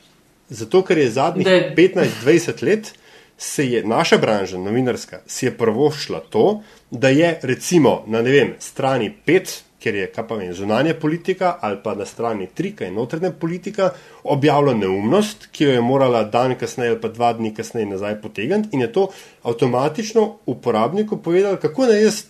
Zato, 0.49 0.83
ker 0.87 0.99
je 0.99 1.11
zadnjih 1.11 1.45
Da 1.45 1.51
je- 1.53 1.74
15-20 1.77 2.62
let 2.62 2.93
se 3.39 3.66
je 3.70 3.83
naša 3.85 4.18
branža, 4.18 4.59
novinarska, 4.59 5.20
si 5.27 5.47
je 5.47 5.57
prvošla 5.59 6.20
to, 6.31 6.62
da 6.91 7.09
je 7.09 7.39
recimo 7.43 8.05
na 8.07 8.22
ne 8.22 8.31
vem, 8.31 8.55
strani 8.59 9.11
5, 9.27 9.61
ker 9.87 9.95
je 9.95 10.07
kaj 10.11 10.26
pa 10.26 10.34
vem, 10.41 10.51
zunanja 10.55 10.95
politika, 10.99 11.53
ali 11.62 11.78
pa 11.82 11.95
na 11.95 12.05
strani 12.07 12.49
3, 12.59 12.72
ki 12.74 12.89
je 12.89 12.91
notranja 12.91 13.30
politika, 13.30 13.93
objavila 14.24 14.74
neumnost, 14.74 15.47
ki 15.55 15.68
jo 15.68 15.74
je 15.76 15.82
morala 15.84 16.24
dan 16.24 16.57
kasneje 16.59 16.97
ali 16.97 17.01
pa 17.01 17.11
dva 17.14 17.30
dni 17.39 17.53
kasneje 17.55 17.87
nazaj 17.87 18.16
potegniti 18.22 18.74
in 18.74 18.82
je 18.82 18.91
to 18.93 19.07
avtomatično 19.47 20.24
uporabniku 20.47 21.20
povedal, 21.22 21.61
kako 21.62 21.87
naj 21.93 22.03
jaz, 22.03 22.20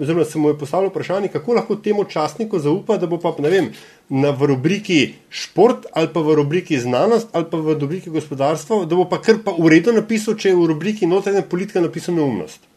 oziroma 0.00 0.24
se 0.24 0.38
mu 0.38 0.50
je 0.50 0.58
postavilo 0.58 0.90
vprašanje, 0.90 1.30
kako 1.36 1.54
lahko 1.60 1.76
temu 1.76 2.04
časniku 2.10 2.58
zaupa, 2.58 2.98
da 2.98 3.06
bo 3.06 3.20
pa 3.22 3.34
ne 3.38 3.54
vem, 3.54 3.70
na, 4.08 4.34
v 4.34 4.50
rubriki 4.50 5.00
šport 5.30 5.86
ali 5.92 6.10
pa 6.12 6.20
v 6.20 6.34
rubriki 6.42 6.78
znanost 6.80 7.30
ali 7.32 7.46
pa 7.50 7.62
v 7.62 7.78
rubriki 7.78 8.10
gospodarstvo, 8.10 8.84
da 8.84 8.98
bo 8.98 9.06
pa 9.08 9.22
kar 9.22 9.44
pa 9.46 9.54
v 9.54 9.76
redu 9.76 9.94
napisal, 9.94 10.34
če 10.34 10.50
je 10.50 10.58
v 10.58 10.70
rubriki 10.74 11.06
notranja 11.06 11.46
politika 11.46 11.80
napisana 11.84 12.24
neumnost. 12.24 12.73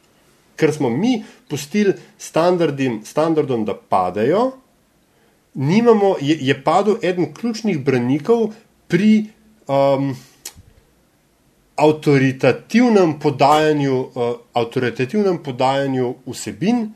Ker 0.58 0.74
smo 0.74 0.90
mi 0.90 1.24
pustili 1.50 1.94
standardom, 2.18 3.66
da 3.66 3.76
padejo, 3.78 4.52
nimamo, 5.54 6.16
je, 6.22 6.38
je 6.42 6.56
padel 6.64 6.98
eden 7.02 7.34
ključnih 7.34 7.80
branikov 7.84 8.52
pri 8.88 9.26
um, 9.68 10.16
avtoritativnem 11.76 13.20
podajanju, 13.20 14.00
uh, 14.00 14.36
avtoritativnem 14.54 15.38
podajanju 15.44 16.16
vsebin 16.26 16.88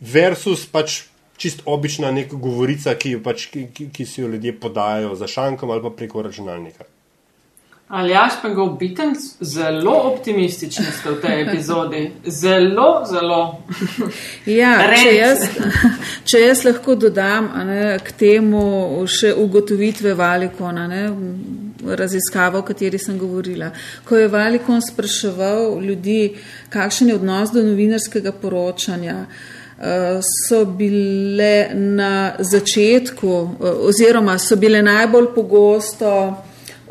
versus 0.00 0.66
pač 0.66 1.02
čist 1.36 1.62
obična 1.66 2.10
neka 2.14 2.36
govorica, 2.36 2.94
ki, 2.94 3.16
pač, 3.22 3.48
ki, 3.50 3.66
ki, 3.74 3.88
ki 3.92 4.06
si 4.06 4.20
jo 4.20 4.28
ljudje 4.30 4.54
podajajo 4.60 5.14
za 5.18 5.26
šankom 5.26 5.70
ali 5.70 5.82
pa 5.82 5.90
preko 5.90 6.22
računalnika. 6.22 6.84
Aljaš 7.92 8.32
pa 8.42 8.48
ga 8.48 8.62
obiten, 8.62 9.10
zelo 9.40 9.92
optimistični 9.92 10.84
ste 10.84 11.10
v 11.10 11.16
tej 11.20 11.42
epizodi. 11.42 12.00
Zelo, 12.24 13.04
zelo. 13.04 13.40
Ja, 14.60 14.70
če, 14.96 15.10
jaz, 15.12 15.42
če 16.30 16.38
jaz 16.40 16.62
lahko 16.64 16.94
dodam 16.96 17.50
ne, 17.68 17.98
k 18.00 18.14
temu 18.16 18.62
še 19.04 19.34
ugotovitve 19.36 20.14
Valikona, 20.16 20.86
ne, 20.88 21.02
raziskavo, 22.00 22.62
o 22.62 22.64
kateri 22.64 22.96
sem 22.98 23.18
govorila. 23.20 23.68
Ko 24.08 24.16
je 24.16 24.30
Valikon 24.32 24.80
spraševal 24.80 25.76
ljudi, 25.84 26.38
kakšen 26.72 27.10
je 27.12 27.18
odnos 27.18 27.52
do 27.52 27.60
novinarskega 27.66 28.32
poročanja, 28.32 29.18
eh, 29.26 30.16
so 30.46 30.62
bile 30.64 31.68
na 31.74 32.32
začetku, 32.40 33.36
eh, 33.36 33.84
oziroma 33.92 34.38
so 34.38 34.56
bile 34.56 34.80
najbolj 34.80 35.28
pogosto 35.36 36.14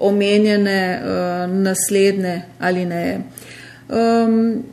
omenjene 0.02 1.02
uh, 1.04 1.54
naslednje 1.54 2.42
ali 2.60 2.86
ne. 2.86 3.22
Um, 3.90 4.64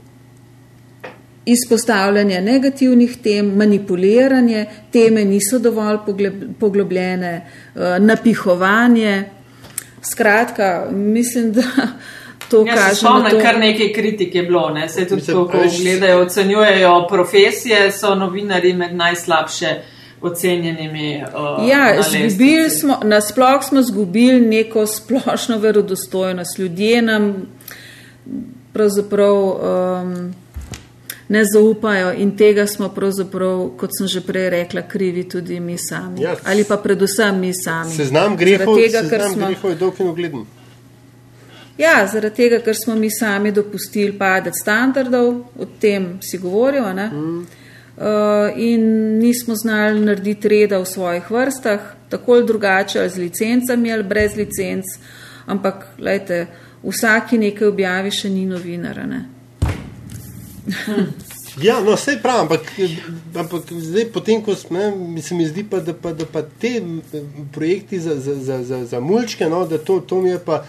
izpostavljanje 1.47 2.41
negativnih 2.41 3.17
tem, 3.23 3.47
manipuliranje, 3.57 4.67
teme 4.93 5.25
niso 5.25 5.59
dovolj 5.59 5.99
poglobljene, 6.61 7.47
uh, 7.75 7.83
napihovanje. 7.99 9.25
Skratka, 10.03 10.87
mislim, 10.91 11.53
da 11.53 11.63
to 12.51 12.65
ja, 12.67 12.75
kaže. 12.75 12.95
Spomnim, 12.95 13.31
to... 13.31 13.41
kar 13.41 13.59
nekaj 13.59 13.93
kritik 13.93 14.35
je 14.35 14.43
bilo, 14.43 14.71
ne? 14.71 14.89
se 14.89 15.09
tudi 15.09 15.27
to, 15.27 15.49
ko 15.49 15.59
gledajo, 15.81 16.21
ocenjujejo 16.23 17.07
profesije, 17.09 17.93
so 17.93 18.15
novinari 18.15 18.73
med 18.73 18.95
najslabše 18.97 19.75
ocenjenimi. 20.23 21.23
Uh, 21.23 21.69
ja, 21.69 21.95
na 21.97 22.71
smo, 22.71 23.01
nasploh 23.05 23.63
smo 23.69 23.83
zgubili 23.83 24.41
neko 24.41 24.87
splošno 24.87 25.59
verodostojnost. 25.59 26.59
Ljudje 26.59 27.03
nam 27.03 27.47
pravzaprav 28.73 29.35
um, 29.35 30.35
ne 31.29 31.45
zaupajo 31.55 32.13
in 32.13 32.37
tega 32.37 32.67
smo 32.67 32.89
pravzaprav, 32.89 33.71
kot 33.77 33.91
sem 33.99 34.07
že 34.07 34.21
prej 34.21 34.51
rekla, 34.51 34.83
krivi 34.83 35.29
tudi 35.29 35.61
mi 35.61 35.79
sami. 35.79 36.23
Ja, 36.23 36.37
Ali 36.45 36.65
pa 36.65 36.77
predvsem 36.77 37.41
mi 37.41 37.55
sami. 37.55 37.91
Seznam 37.91 38.37
grehov 38.37 38.79
je 38.79 39.75
dolg 39.79 40.01
in 40.01 40.09
ugleden. 40.09 40.47
Ja, 41.79 42.07
zaradi 42.13 42.35
tega, 42.35 42.59
ker 42.59 42.75
smo 42.75 42.95
mi 42.95 43.11
sami 43.11 43.53
dopustili 43.55 44.17
padec 44.19 44.57
standardov, 44.63 45.29
o 45.59 45.67
tem 45.81 46.17
si 46.23 46.39
govoril. 46.39 46.83
Mm. 46.83 47.47
Uh, 47.99 48.05
in 48.57 48.83
nismo 49.19 49.55
znali 49.59 50.01
narediti 50.01 50.49
reda 50.49 50.79
v 50.79 50.87
svojih 50.87 51.31
vrstah, 51.31 51.81
tako 52.09 52.33
ali 52.33 52.47
drugače, 52.47 53.01
ali 53.01 53.11
z 53.11 53.17
licencami 53.19 53.93
ali 53.93 54.03
brez 54.03 54.37
licenc. 54.37 54.85
Ampak, 55.47 55.87
gledajte, 55.97 56.47
vsaki 56.83 57.39
nekaj 57.39 57.69
objavi, 57.69 58.13
še 58.15 58.31
ni 58.31 58.47
novinar. 58.47 59.03
Ne? 59.09 59.25
Ja, 61.63 61.81
no, 61.83 61.97
vse 61.97 62.19
prav, 62.23 62.45
ampak, 62.45 62.69
ampak 63.35 63.73
zdaj, 63.73 64.05
potem, 64.15 64.43
ko 64.47 64.55
smo, 64.55 64.79
se 65.23 65.35
mi 65.35 65.47
zdi, 65.49 65.65
pa, 65.67 65.81
da, 65.83 65.95
pa, 65.95 66.13
da 66.15 66.27
pa 66.27 66.43
te 66.43 66.79
projekti 67.55 67.99
za, 68.01 68.15
za, 68.21 68.35
za, 68.35 68.63
za, 68.63 68.85
za 68.87 69.01
mulčke, 69.01 69.49
no, 69.51 69.65
da 69.67 69.79
to, 69.79 69.99
to 70.01 70.21
mi 70.23 70.31
je 70.31 70.39
pa 70.39 70.63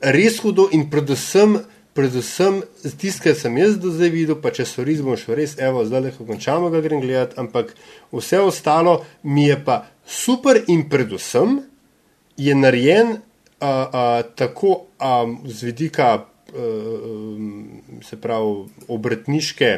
res 0.00 0.40
hudo 0.44 0.68
in 0.76 0.90
predvsem 0.90 1.56
predvsem 1.94 2.62
tisto, 2.98 3.24
kar 3.24 3.34
sem 3.34 3.56
jaz 3.58 3.78
do 3.80 3.90
zdaj 3.94 4.12
videl, 4.14 4.38
pa 4.40 4.52
če 4.54 4.66
so 4.68 4.84
res, 4.86 5.02
bomo 5.02 5.18
še 5.18 5.36
res, 5.38 5.56
evo, 5.62 5.82
zdaj 5.86 6.04
le 6.04 6.12
končamo, 6.16 6.70
ga 6.70 6.82
grem 6.84 7.02
gledati, 7.02 7.38
ampak 7.40 7.74
vse 8.14 8.40
ostalo 8.42 9.00
mi 9.22 9.48
je 9.48 9.58
pa 9.64 9.82
super 10.06 10.62
in 10.68 10.86
predvsem 10.90 11.60
je 12.40 12.54
narejen 12.54 13.18
a, 13.60 13.70
a, 13.70 14.04
tako 14.36 14.86
a, 14.98 15.24
z 15.46 15.70
vidika. 15.70 16.10
Se 16.50 18.16
pravi, 18.18 18.64
obrtniške, 18.90 19.68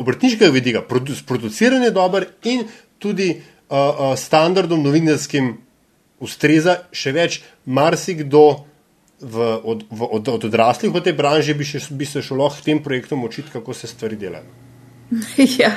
obrtniškega 0.00 0.48
vidika, 0.48 0.80
produciranje 1.28 1.90
dober 1.92 2.24
in 2.48 2.62
tudi 2.96 3.34
uh, 3.34 3.42
uh, 3.76 4.14
standardom 4.16 4.80
novinarskim 4.80 5.50
ustreza, 6.24 6.78
še 6.88 7.12
več, 7.12 7.42
marsikdo 7.68 8.69
v, 9.20 9.60
od, 9.64 9.84
v, 9.90 10.08
od, 10.10 10.28
od 10.28 10.44
odraslih 10.44 10.92
v 10.92 11.00
tej 11.04 11.12
branži 11.12 11.54
bi, 11.54 11.64
še, 11.64 11.82
bi 11.90 12.08
se 12.08 12.22
šlo 12.22 12.44
lahko 12.44 12.64
tem 12.64 12.82
projektom 12.82 13.24
učiti, 13.24 13.52
kako 13.52 13.74
se 13.74 13.86
stvari 13.86 14.16
delajo. 14.16 14.48
Ja, 15.58 15.72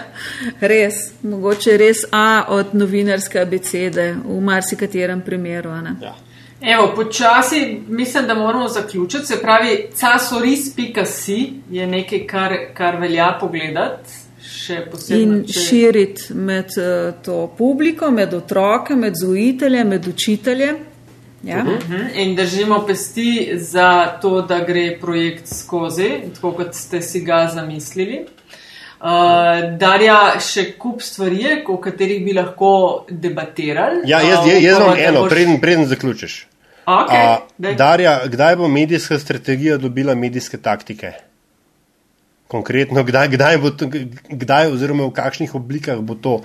res, 0.62 1.14
mogoče 1.26 1.78
res 1.78 2.04
A 2.14 2.46
od 2.54 2.76
novinarske 2.78 3.42
abecede 3.42 4.14
v 4.22 4.38
marsikaterem 4.42 5.24
primeru. 5.26 5.74
Ja. 6.02 6.14
Evo, 6.62 6.94
počasi 6.96 7.82
mislim, 7.88 8.28
da 8.28 8.36
moramo 8.36 8.68
zaključiti. 8.70 9.26
Se 9.26 9.40
pravi, 9.42 9.90
casoris.si 9.96 11.40
je 11.72 11.88
nekaj, 11.88 12.28
kar, 12.28 12.54
kar 12.74 13.00
velja 13.02 13.38
pogledati. 13.40 14.22
In 15.10 15.42
če... 15.44 15.60
širiti 15.60 16.34
med 16.34 16.72
uh, 16.78 17.16
to 17.24 17.56
publiko, 17.58 18.12
med 18.12 18.34
otroke, 18.34 18.96
med 18.96 19.18
vzgojitelje, 19.18 19.84
med 19.84 20.08
učitelje. 20.08 20.74
Ja. 21.44 21.58
Uh 21.58 21.64
mhm. 21.64 21.94
-huh. 21.94 22.10
In 22.14 22.36
držimo 22.36 22.86
pesti 22.88 23.52
za 23.56 24.18
to, 24.22 24.42
da 24.42 24.60
gre 24.60 24.98
projekt 25.02 25.48
skozi, 25.48 26.12
tako 26.36 26.52
kot 26.52 26.76
ste 26.76 27.02
si 27.02 27.22
ga 27.22 27.50
zamislili. 27.54 28.26
Uh, 29.00 29.10
Darja, 29.78 30.40
še 30.40 30.72
kup 30.80 31.02
stvari, 31.02 31.64
o 31.68 31.78
katerih 31.78 32.26
bi 32.26 32.34
lahko 32.34 33.06
debatirali. 33.10 33.98
Ja, 34.06 34.22
jaz, 34.22 34.48
jaz, 34.48 34.64
jaz 34.64 34.80
imam 34.80 34.96
eno, 34.98 35.22
boš... 35.22 35.30
preden, 35.30 35.60
preden 35.62 35.86
zaključiš. 35.86 36.48
Okay, 36.86 37.38
uh, 37.38 37.76
Darja, 37.76 38.22
kdaj 38.28 38.56
bo 38.56 38.68
medijska 38.68 39.20
strategija 39.20 39.78
dobila 39.78 40.16
medijske 40.16 40.58
taktike? 40.58 41.12
Konkretno, 42.54 43.02
kdaj, 43.04 43.34
kdaj, 43.34 43.58
bo, 43.58 43.74
kdaj 44.30 44.70
oziroma 44.70 45.08
v 45.10 45.16
kakšnih 45.18 45.58
oblikah 45.58 46.00
bo 46.06 46.16
to? 46.16 46.38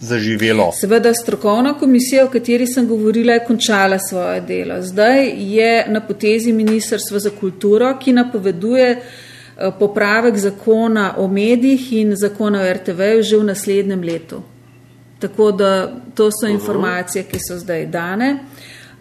zaživelo. 0.00 0.72
Seveda, 0.72 1.14
strokovna 1.14 1.78
komisija, 1.78 2.24
o 2.24 2.30
kateri 2.30 2.66
sem 2.66 2.88
govorila, 2.88 3.32
je 3.32 3.44
končala 3.44 3.98
svoje 3.98 4.40
delo. 4.40 4.82
Zdaj 4.82 5.32
je 5.36 5.84
na 5.88 6.00
potezi 6.00 6.52
Ministrstva 6.52 7.18
za 7.18 7.30
kulturo, 7.40 7.94
ki 7.98 8.12
napoveduje 8.12 8.90
eh, 8.90 9.70
popravek 9.78 10.36
zakona 10.36 11.14
o 11.16 11.28
medijih 11.28 11.92
in 11.92 12.16
zakona 12.16 12.60
o 12.60 12.72
RTV 12.72 13.22
že 13.22 13.36
v 13.36 13.44
naslednjem 13.44 14.02
letu. 14.02 14.42
Tako 15.18 15.52
da 15.52 15.92
to 16.14 16.30
so 16.30 16.46
informacije, 16.46 17.24
ki 17.24 17.38
so 17.40 17.58
zdaj 17.58 17.86
dane. 17.86 18.38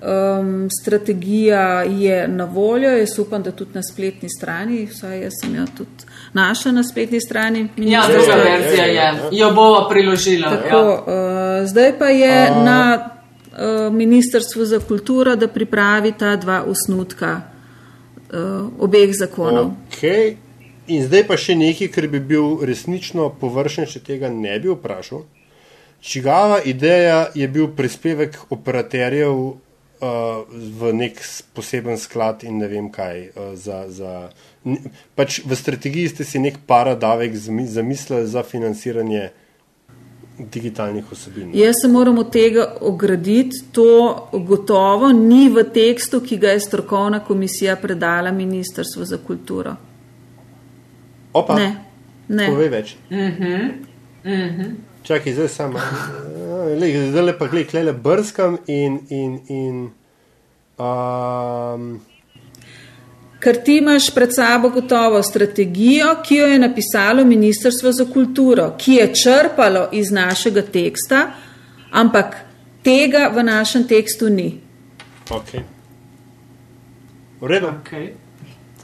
Um, 0.06 0.70
strategija 0.82 1.84
je 1.84 2.28
na 2.28 2.46
voljo, 2.46 2.90
jaz 2.98 3.20
upam, 3.20 3.44
da 3.44 3.52
tudi 3.52 3.72
na 3.74 3.84
spletni 3.84 4.30
strani, 4.30 4.86
vsaj 4.86 5.22
jaz 5.22 5.34
sem 5.42 5.56
jo 5.56 5.66
tudi 5.78 6.15
našla 6.36 6.72
na 6.72 6.84
spletni 6.84 7.22
strani. 7.22 7.68
Ja, 7.78 8.04
druga 8.08 8.36
verzija 8.36 8.86
je, 8.86 9.14
jo 9.32 9.52
bomo 9.56 9.88
priložila. 9.90 10.50
Tako, 10.50 10.78
ja. 10.78 11.62
uh, 11.62 11.68
zdaj 11.68 12.00
pa 12.00 12.06
je 12.06 12.48
A... 12.48 12.64
na 12.64 12.80
uh, 13.00 13.94
Ministrstvu 13.94 14.66
za 14.66 14.80
kulturo, 14.80 15.36
da 15.36 15.48
pripravi 15.48 16.12
ta 16.12 16.36
dva 16.36 16.64
osnutka 16.68 17.42
uh, 17.42 18.68
obeh 18.80 19.16
zakonov. 19.16 19.72
Okay. 19.92 20.36
In 20.88 21.08
zdaj 21.08 21.24
pa 21.28 21.38
še 21.40 21.56
nekaj, 21.56 21.88
kar 21.96 22.08
bi 22.12 22.20
bil 22.20 22.60
resnično 22.68 23.32
površen, 23.40 23.88
če 23.90 24.04
tega 24.06 24.30
ne 24.30 24.60
bi 24.60 24.70
vprašal. 24.70 25.24
Čigava 26.06 26.60
ideja 26.62 27.30
je 27.34 27.48
bil 27.48 27.72
prispevek 27.74 28.38
operaterjev 28.54 29.56
uh, 30.06 30.46
v 30.50 30.94
nek 30.94 31.22
poseben 31.54 31.98
sklad 31.98 32.44
in 32.46 32.60
ne 32.62 32.68
vem 32.70 32.92
kaj. 32.94 33.24
Uh, 33.34 33.56
za, 33.58 33.86
za, 33.90 34.30
pač 35.18 35.42
v 35.46 35.58
strategiji 35.58 36.14
ste 36.14 36.24
si 36.24 36.40
nek 36.40 36.62
paradavek 36.68 37.34
zamislili 37.36 38.28
za 38.30 38.44
financiranje 38.44 39.32
digitalnih 40.40 41.12
osebin. 41.12 41.52
Jaz 41.54 41.76
se 41.82 41.88
moram 41.88 42.18
od 42.18 42.32
tega 42.32 42.76
ograditi. 42.82 43.64
To 43.72 44.30
gotovo 44.34 45.12
ni 45.12 45.50
v 45.50 45.64
tekstu, 45.74 46.22
ki 46.22 46.38
ga 46.38 46.56
je 46.56 46.60
strokovna 46.60 47.20
komisija 47.20 47.76
predala 47.76 48.32
Ministrstvu 48.32 49.06
za 49.06 49.18
kulturo. 49.18 49.76
Opa, 51.34 51.56
ne, 51.56 51.70
ne. 52.28 52.48
Povej 52.48 52.70
več. 52.70 52.96
Uh 53.10 53.18
-huh. 53.18 53.72
Uh 54.24 54.32
-huh. 54.32 54.76
Čakaj, 55.08 55.34
zdaj 55.34 55.48
samo. 55.48 55.80
zdaj 57.10 57.22
le 57.22 57.38
pa 57.38 57.48
gledaj, 57.48 57.84
le 57.84 57.94
brskam 57.94 58.58
in. 58.68 59.00
in, 59.10 59.40
in 59.50 59.90
um... 60.78 62.02
Ker 63.40 63.60
ti 63.64 63.78
imaš 63.78 64.10
pred 64.16 64.34
sabo 64.34 64.70
gotovo 64.70 65.24
strategijo, 65.24 66.16
ki 66.26 66.36
jo 66.36 66.48
je 66.48 66.60
napisalo 66.60 67.26
Ministrstvo 67.26 67.92
za 67.92 68.06
kulturo, 68.14 68.72
ki 68.78 68.94
je 68.94 69.14
črpalo 69.14 69.90
iz 69.92 70.12
našega 70.12 70.62
teksta, 70.62 71.28
ampak 71.92 72.36
tega 72.84 73.30
v 73.36 73.44
našem 73.44 73.88
tekstu 73.88 74.30
ni. 74.30 74.60
Ok. 75.30 75.54
V 77.42 77.48
redu. 77.48 77.70
Okay. 77.84 78.10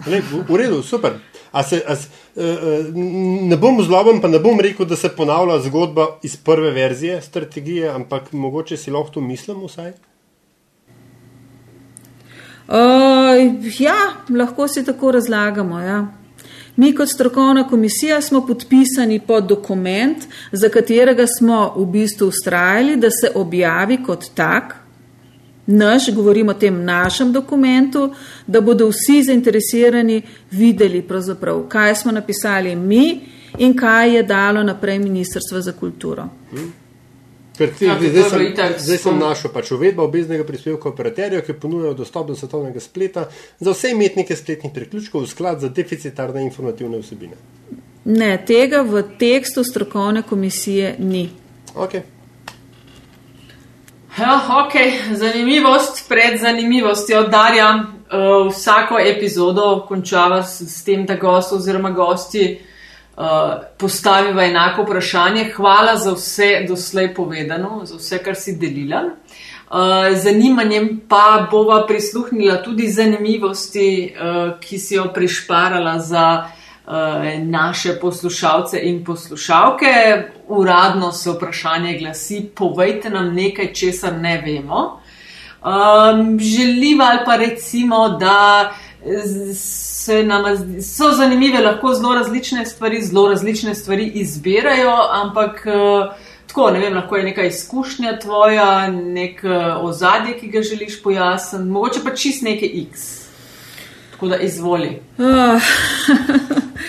Le, 0.05 0.22
v, 0.22 0.45
v 0.49 0.55
redu, 0.55 0.84
super. 0.84 1.17
A 1.52 1.64
se, 1.64 1.82
a 1.88 1.95
se, 1.95 2.08
uh, 2.36 2.95
ne 3.49 3.58
bom 3.58 3.82
zloben, 3.84 4.22
pa 4.22 4.28
ne 4.28 4.39
bom 4.39 4.60
rekel, 4.60 4.86
da 4.86 4.95
se 4.95 5.10
ponavlja 5.16 5.60
zgodba 5.68 6.08
iz 6.24 6.38
prve 6.38 6.72
verzije 6.72 7.22
strategije, 7.22 7.89
ampak 7.89 8.32
mogoče 8.32 8.78
si 8.78 8.91
lahko 8.91 9.18
to 9.18 9.22
mislim 9.22 9.66
vsaj. 9.66 9.91
Uh, 12.72 13.36
ja, 13.80 13.97
lahko 14.30 14.68
si 14.68 14.86
tako 14.86 15.12
razlagamo. 15.12 15.80
Ja. 15.80 16.08
Mi 16.76 16.95
kot 16.95 17.10
strokovna 17.10 17.68
komisija 17.68 18.22
smo 18.22 18.45
podpisani 18.47 19.20
pod 19.20 19.43
dokument, 19.47 20.18
za 20.52 20.70
katerega 20.70 21.26
smo 21.28 21.74
v 21.76 21.86
bistvu 21.86 22.28
ustrajali, 22.28 22.95
da 22.95 23.10
se 23.12 23.32
objavi 23.36 24.04
kot 24.04 24.26
tak, 24.36 24.76
naš, 25.72 26.11
govorim 26.13 26.49
o 26.49 26.53
tem 26.53 26.84
našem 26.86 27.34
dokumentu, 27.34 28.09
da 28.47 28.61
bodo 28.61 28.89
vsi 28.89 29.24
zainteresirani 29.24 30.22
videli, 30.51 31.03
kaj 31.67 31.95
smo 31.95 32.11
napisali 32.11 32.76
mi 32.76 33.22
in 33.57 33.76
kaj 33.78 34.15
je 34.15 34.24
dalo 34.24 34.63
naprej 34.63 34.99
Ministrstvo 34.99 35.61
za 35.61 35.72
kulturo. 35.72 36.30
Skratka, 37.53 37.86
Ja, 37.86 37.99
to 37.99 38.09
zdaj 38.09 38.30
sem, 38.30 38.41
itak 38.41 38.80
zdaj 38.80 38.97
sem 38.97 39.19
našel 39.19 39.51
pač 39.53 39.72
uvedba 39.72 40.03
obveznega 40.03 40.43
prispevka 40.47 40.89
operaterjev, 40.89 41.43
ki 41.45 41.53
ponujajo 41.53 41.93
dostop 41.93 42.28
do 42.28 42.36
svetovnega 42.36 42.80
spleta 42.80 43.28
za 43.59 43.74
vse 43.74 43.91
imetnike 43.91 44.36
spletnih 44.36 44.74
priključkov 44.74 45.26
v 45.26 45.30
sklad 45.30 45.61
za 45.61 45.69
deficitarne 45.69 46.43
informativne 46.47 47.01
vsebine. 47.01 47.38
Ne, 48.05 48.32
tega 48.47 48.82
v 48.82 49.03
tekstu 49.19 49.63
strokovne 49.63 50.24
komisije 50.24 50.95
ni. 50.99 51.30
Okay. 51.76 52.01
Ja, 54.20 54.41
ok, 54.66 54.74
zanimivost 55.16 56.09
pred 56.09 56.39
zanimivostjo. 56.39 57.24
Darja 57.24 57.76
uh, 57.76 58.47
vsako 58.51 58.99
epizodo 58.99 59.86
končava 59.88 60.43
s, 60.43 60.62
s 60.62 60.84
tem, 60.84 61.05
da 61.05 61.16
gost 61.16 61.53
oziroma 61.53 61.89
gosti 61.89 62.59
uh, 63.18 63.24
postaviva 63.78 64.43
enako 64.45 64.84
vprašanje. 64.84 65.45
Hvala 65.55 65.95
za 65.95 66.12
vse 66.12 66.66
doslej 66.68 67.14
povedano, 67.16 67.86
za 67.86 67.95
vse, 67.95 68.20
kar 68.24 68.36
si 68.36 68.57
delila. 68.59 69.01
Uh, 69.72 69.78
zanimanjem 70.16 71.01
pa 71.09 71.47
bova 71.51 71.86
prisluhnila 71.88 72.59
tudi 72.64 72.89
zanimivosti, 72.91 74.12
uh, 74.12 74.59
ki 74.59 74.80
si 74.80 74.95
jo 74.95 75.07
prišparala 75.14 75.99
za 75.99 76.26
naše 77.44 78.00
poslušalce 78.02 78.80
in 78.80 79.06
poslušalke. 79.06 80.24
Uradno 80.48 81.12
se 81.12 81.32
vprašanje 81.32 81.98
glasi: 81.98 82.50
povejte 82.56 83.10
nam 83.10 83.34
nekaj, 83.36 83.74
česar 83.74 84.14
ne 84.14 84.42
vemo. 84.46 85.02
Um, 85.64 86.39
želiva 86.39 87.06
ali 87.06 87.20
pa 87.26 87.36
recimo, 87.36 88.10
da 88.10 88.72
nam 90.26 90.44
so 90.82 91.12
zanimive, 91.12 91.60
lahko 91.60 91.94
zelo 91.94 92.16
različne 92.16 92.66
stvari, 92.66 93.02
zelo 93.02 93.30
različne 93.30 93.76
stvari 93.76 94.12
izbirajo, 94.16 94.96
ampak 95.12 95.66
uh, 95.66 96.14
tako, 96.48 96.72
ne 96.72 96.80
vem, 96.80 96.94
lahko 96.94 97.16
je 97.16 97.24
neka 97.24 97.44
izkušnja 97.44 98.20
tvoja, 98.20 98.88
nek 98.92 99.44
uh, 99.44 99.84
ozadje, 99.86 100.39
ki 100.39 100.48
ga 100.48 100.62
želiš 100.62 101.04
pojasniti, 101.04 101.66
mogoče 101.66 102.00
pa 102.04 102.16
čist 102.16 102.44
neke 102.44 102.66
X. 102.66 103.20
Tako 104.22 104.30
da 104.30 104.38
izvoli. 104.38 104.99
Oh, 105.17 105.61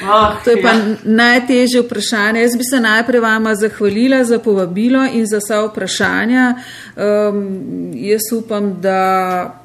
Ah, 0.05 0.37
to 0.45 0.51
je 0.51 0.63
pa 0.63 0.69
ja. 0.69 0.97
najtežje 1.05 1.81
vprašanje. 1.81 2.41
Jaz 2.41 2.57
bi 2.57 2.65
se 2.65 2.81
najprej 2.81 3.21
vama 3.21 3.55
zahvalila 3.55 4.25
za 4.25 4.39
povabilo 4.39 5.05
in 5.07 5.27
za 5.27 5.39
vsa 5.39 5.63
vprašanja. 5.67 6.55
Um, 6.97 7.93
jaz 7.95 8.21
upam, 8.33 8.81
da 8.81 9.63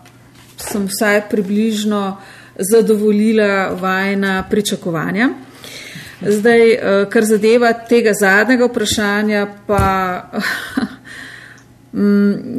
sem 0.57 0.87
vsaj 0.87 1.21
približno 1.29 2.17
zadovoljila 2.71 3.75
vajna 3.81 4.43
pričakovanja. 4.49 5.29
Zdaj, 6.21 6.71
eh, 6.71 7.05
kar 7.09 7.25
zadeva 7.25 7.73
tega 7.73 8.13
zadnjega 8.13 8.65
vprašanja, 8.65 9.47
pa 9.67 10.21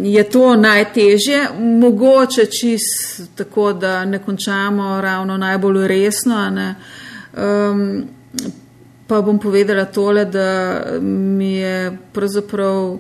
je 0.03 0.31
to 0.31 0.57
najtežje, 0.57 1.49
mogoče 1.59 2.47
čist 2.47 3.21
tako, 3.35 3.73
da 3.73 4.05
ne 4.05 4.19
končamo 4.19 5.01
ravno 5.01 5.37
najbolj 5.37 5.87
resno. 5.89 6.51
Ne? 6.51 6.75
Um, 7.37 8.05
pa 9.07 9.21
bom 9.23 9.39
povedala 9.39 9.85
tole, 9.85 10.25
da 10.25 10.83
mi 11.01 11.53
je 11.53 11.99
pravzaprav 12.13 12.99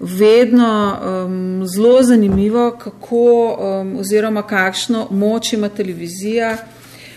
vedno 0.00 0.96
um, 0.96 1.66
zelo 1.66 2.02
zanimivo, 2.02 2.76
kako 2.78 3.56
um, 3.58 3.96
oziroma 3.96 4.42
kakšno 4.42 5.06
moč 5.10 5.52
ima 5.52 5.68
televizija 5.68 6.56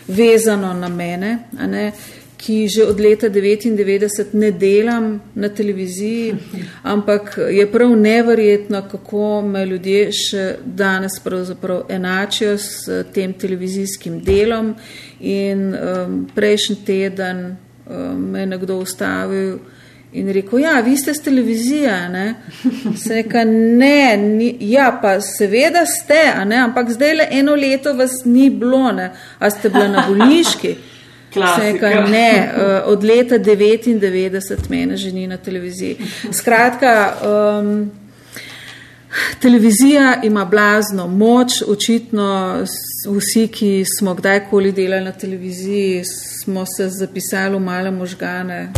vezano 0.07 0.73
na 0.73 0.87
mene, 0.87 1.39
ne, 1.51 1.91
ki 2.37 2.67
že 2.67 2.85
od 2.85 2.99
leta 2.99 3.29
99 3.29 4.33
ne 4.33 4.51
delam 4.51 5.21
na 5.35 5.49
televiziji, 5.49 6.35
ampak 6.83 7.39
je 7.51 7.65
prav 7.71 7.95
neverjetno, 7.95 8.83
kako 8.91 9.41
me 9.41 9.65
ljudje 9.65 10.11
še 10.11 10.43
danes 10.65 11.19
pravzaprav 11.23 11.87
enačijo 11.89 12.57
s 12.57 13.03
tem 13.13 13.33
televizijskim 13.33 14.19
delom 14.23 14.75
in 15.19 15.73
um, 15.73 16.19
prejšnji 16.35 16.77
teden 16.85 17.57
um, 17.89 18.29
me 18.31 18.39
je 18.39 18.45
nekdo 18.45 18.77
ustavil 18.77 19.57
in 20.11 20.29
rekel, 20.33 20.59
ja, 20.59 20.79
vi 20.81 20.97
ste 20.97 21.13
z 21.13 21.23
televizije, 21.23 22.09
ne? 22.09 22.35
Se 23.03 23.13
reka, 23.13 23.43
ne, 23.43 24.17
ni, 24.17 24.55
ja, 24.59 24.99
pa 25.01 25.17
seveda 25.21 25.85
ste, 25.85 26.45
ne, 26.45 26.61
ampak 26.63 26.89
zdaj 26.95 27.15
le 27.15 27.27
eno 27.31 27.55
leto 27.55 27.93
vas 27.93 28.23
ni 28.25 28.49
bilo, 28.49 28.91
ne, 28.91 29.11
a 29.39 29.49
ste 29.49 29.69
bila 29.69 29.87
na 29.87 30.05
bolniški. 30.07 30.75
Reka, 31.35 31.89
ne, 32.07 32.31
eh, 32.57 32.81
od 32.85 33.03
leta 33.03 33.39
99 33.39 34.69
mene 34.69 34.97
že 34.97 35.11
ni 35.11 35.27
na 35.27 35.37
televiziji. 35.37 35.97
Skratka, 36.31 37.13
um, 37.61 37.91
Televizija 39.39 40.21
ima 40.23 40.45
blazno 40.45 41.07
moč, 41.07 41.61
očitno 41.67 42.57
vsi, 43.17 43.47
ki 43.47 43.85
smo 43.97 44.13
kdajkoli 44.13 44.71
delali 44.71 45.05
na 45.05 45.11
televiziji, 45.11 46.03
smo 46.05 46.65
se 46.65 46.89
zapisali 46.89 47.55
v 47.55 47.59
male 47.59 47.91
možgane 47.91 48.73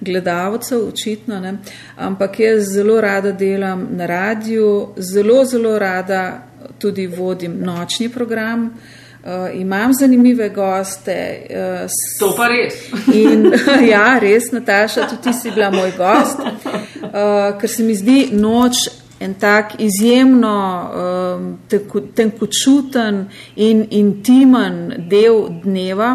gledalcev, 0.00 0.88
očitno. 0.88 1.40
Ne? 1.40 1.56
Ampak 1.96 2.40
jaz 2.40 2.72
zelo 2.72 3.00
rada 3.00 3.32
delam 3.32 3.88
na 3.90 4.06
radiju, 4.06 4.88
zelo, 4.96 5.44
zelo 5.44 5.78
rada 5.78 6.46
tudi 6.78 7.06
vodim 7.06 7.58
nočni 7.60 8.08
program. 8.08 8.64
Uh, 8.64 8.99
imam 9.54 9.92
zanimive 9.92 10.48
goste, 10.48 11.16
uh, 11.50 11.56
s- 11.84 12.18
To 12.18 12.34
pa 12.36 12.48
res. 12.48 12.74
In 13.14 13.52
ja, 13.92 14.18
res, 14.18 14.52
Nataša, 14.52 15.06
tudi 15.06 15.22
ti 15.22 15.32
si 15.32 15.50
bila 15.50 15.70
moj 15.70 15.92
gost, 15.96 16.38
uh, 16.40 17.58
ker 17.60 17.68
se 17.68 17.82
mi 17.82 17.94
zdi 17.94 18.28
noč 18.32 18.88
en 19.20 19.34
tak 19.34 19.74
izjemno 19.78 20.56
um, 21.36 21.58
tenko- 21.68 22.06
tenkočuten 22.14 23.26
in 23.56 23.86
intimen 23.90 24.78
del 25.08 25.48
dneva, 25.62 26.14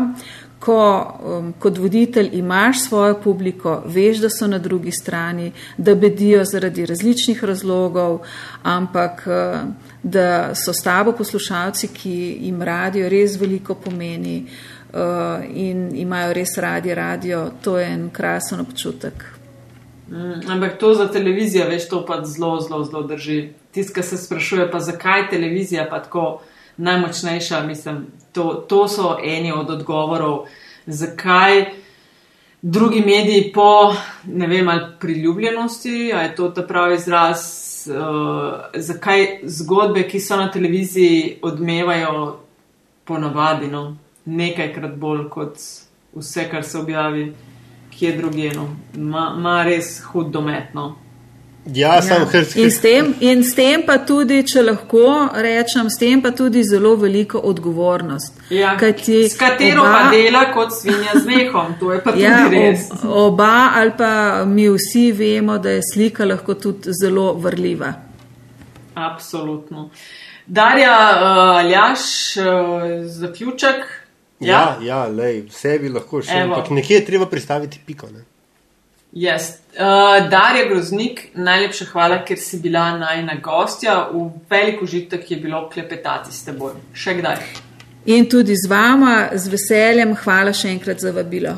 ko 0.59 0.77
um, 1.21 1.53
kot 1.59 1.77
voditelj 1.77 2.29
imaš 2.33 2.79
svojo 2.81 3.19
publiko, 3.21 3.83
veš, 3.85 4.17
da 4.17 4.29
so 4.29 4.47
na 4.47 4.57
drugi 4.57 4.91
strani, 4.91 5.51
da 5.77 5.93
bedijo 5.95 6.41
zaradi 6.45 6.85
različnih 6.85 7.43
razlogov, 7.43 8.19
ampak 8.63 9.21
uh, 9.27 9.59
da 10.05 10.55
so 10.55 10.73
s 10.73 10.83
tabo 10.83 11.11
poslušalci, 11.11 11.87
ki 11.87 12.37
jim 12.41 12.61
radio 12.61 13.09
res 13.09 13.39
veliko 13.41 13.73
pomeni 13.75 14.43
uh, 14.45 15.41
in 15.49 15.95
imajo 15.97 16.33
res 16.33 16.57
radi 16.57 16.93
radio, 16.93 17.47
to 17.61 17.79
je 17.79 17.87
en 17.89 18.09
krasen 18.13 18.61
občutek. 18.61 19.25
Mm, 20.09 20.45
ampak 20.51 20.77
to 20.77 20.93
za 20.93 21.07
televizijo, 21.07 21.65
veš, 21.69 21.89
to 21.89 22.03
pa 22.05 22.19
zelo, 22.25 22.59
zelo, 22.61 22.83
zelo 22.83 23.01
drži. 23.09 23.49
Tisti, 23.71 23.93
ki 23.93 24.03
se 24.03 24.17
sprašuje, 24.17 24.69
pa 24.71 24.79
zakaj 24.79 25.29
televizija 25.29 25.87
pa 25.89 26.03
tako 26.03 26.41
najmočnejša, 26.77 27.63
mislim, 27.65 28.05
to, 28.31 28.53
to 28.69 28.87
so 28.87 29.17
eni 29.23 29.51
od 29.51 29.69
odgovorov, 29.69 30.45
zakaj 30.85 31.65
drugi 32.61 33.01
mediji 33.01 33.51
po, 33.53 33.95
ne 34.25 34.47
vem, 34.47 34.69
ali 34.69 34.85
priljubljenosti, 34.99 36.11
ali 36.13 36.23
je 36.23 36.35
to 36.35 36.49
ta 36.49 36.61
pravi 36.61 36.95
izraz, 36.95 37.64
uh, 37.87 38.65
zakaj 38.75 39.25
zgodbe, 39.43 40.03
ki 40.07 40.19
so 40.19 40.37
na 40.37 40.51
televiziji, 40.51 41.39
odmevajo 41.41 42.39
ponavadi, 43.05 43.67
no, 43.67 43.97
nekajkrat 44.25 44.95
bolj 44.97 45.27
kot 45.29 45.59
vse, 46.15 46.47
kar 46.51 46.63
se 46.63 46.79
objavi 46.79 47.33
kje 47.97 48.17
drugje. 48.17 48.53
No. 48.53 48.67
Ma, 48.97 49.29
ma 49.29 49.63
res 49.63 49.99
hud 50.11 50.31
dometno. 50.31 50.95
Ja, 51.65 51.95
Ja. 51.99 52.17
In, 52.55 52.71
s 52.71 52.79
tem, 52.79 53.15
in 53.19 53.43
s 53.43 53.55
tem 53.55 53.81
pa 53.81 53.97
tudi, 53.97 54.43
če 54.43 54.61
lahko 54.61 55.01
rečem, 55.33 55.89
s 55.89 55.97
tem 55.97 56.21
pa 56.21 56.29
tudi 56.31 56.61
zelo 56.63 56.95
veliko 56.95 57.39
odgovornost. 57.39 58.33
Ja, 58.49 58.75
Kajti 58.77 59.23
s 59.23 59.33
katero 59.35 59.81
oba- 59.81 59.91
pa 59.93 60.11
dela 60.11 60.53
kot 60.53 60.69
svinja 60.71 61.15
z 61.15 61.25
mehom, 61.25 61.73
to 61.79 61.91
je 61.91 62.03
pa 62.03 62.11
tudi 62.11 62.23
Ja, 62.23 62.47
res. 62.47 62.85
ob, 62.93 63.09
oba 63.11 63.49
ali 63.73 63.91
pa 63.91 64.11
mi 64.45 64.69
vsi 64.69 65.11
vemo, 65.11 65.57
da 65.57 65.69
je 65.71 65.81
slika 65.83 66.25
lahko 66.25 66.53
tudi 66.55 66.93
zelo 66.93 67.33
vrljiva. 67.33 67.93
Absolutno. 68.95 69.89
Darja, 70.47 70.93
uh, 71.11 71.57
Aljaš, 71.57 72.05
uh, 72.37 72.45
zaključek. 73.05 73.75
Ja, 74.39 74.77
ja 74.81 75.07
lej, 75.07 75.47
vse 75.49 75.79
bi 75.79 75.89
lahko 75.89 76.21
še, 76.21 76.31
Evo. 76.33 76.53
ampak 76.53 76.69
nekje 76.71 76.95
je 76.95 77.05
treba 77.05 77.25
pristaviti 77.25 77.79
piko. 77.79 78.07
Ne? 78.07 78.21
Yes. 79.15 79.61
Uh, 79.75 80.29
Darja 80.29 80.67
Groznik, 80.67 81.29
najlepša 81.35 81.85
hvala, 81.93 82.17
ker 82.27 82.39
si 82.39 82.59
bila 82.59 82.97
najna 82.99 83.37
gostja. 83.43 84.09
V 84.11 84.27
velik 84.49 84.81
užitek 84.83 85.31
je 85.31 85.37
bilo 85.37 85.69
klepetati 85.71 86.33
s 86.35 86.43
teboj. 86.43 86.75
Še 86.93 87.15
kdaj? 87.21 87.39
In 88.11 88.27
tudi 88.29 88.55
z 88.59 88.67
vama, 88.69 89.29
z 89.33 89.53
veseljem, 89.53 90.11
hvala 90.19 90.51
še 90.53 90.73
enkrat 90.75 90.99
za 90.99 91.15
vabilo. 91.15 91.55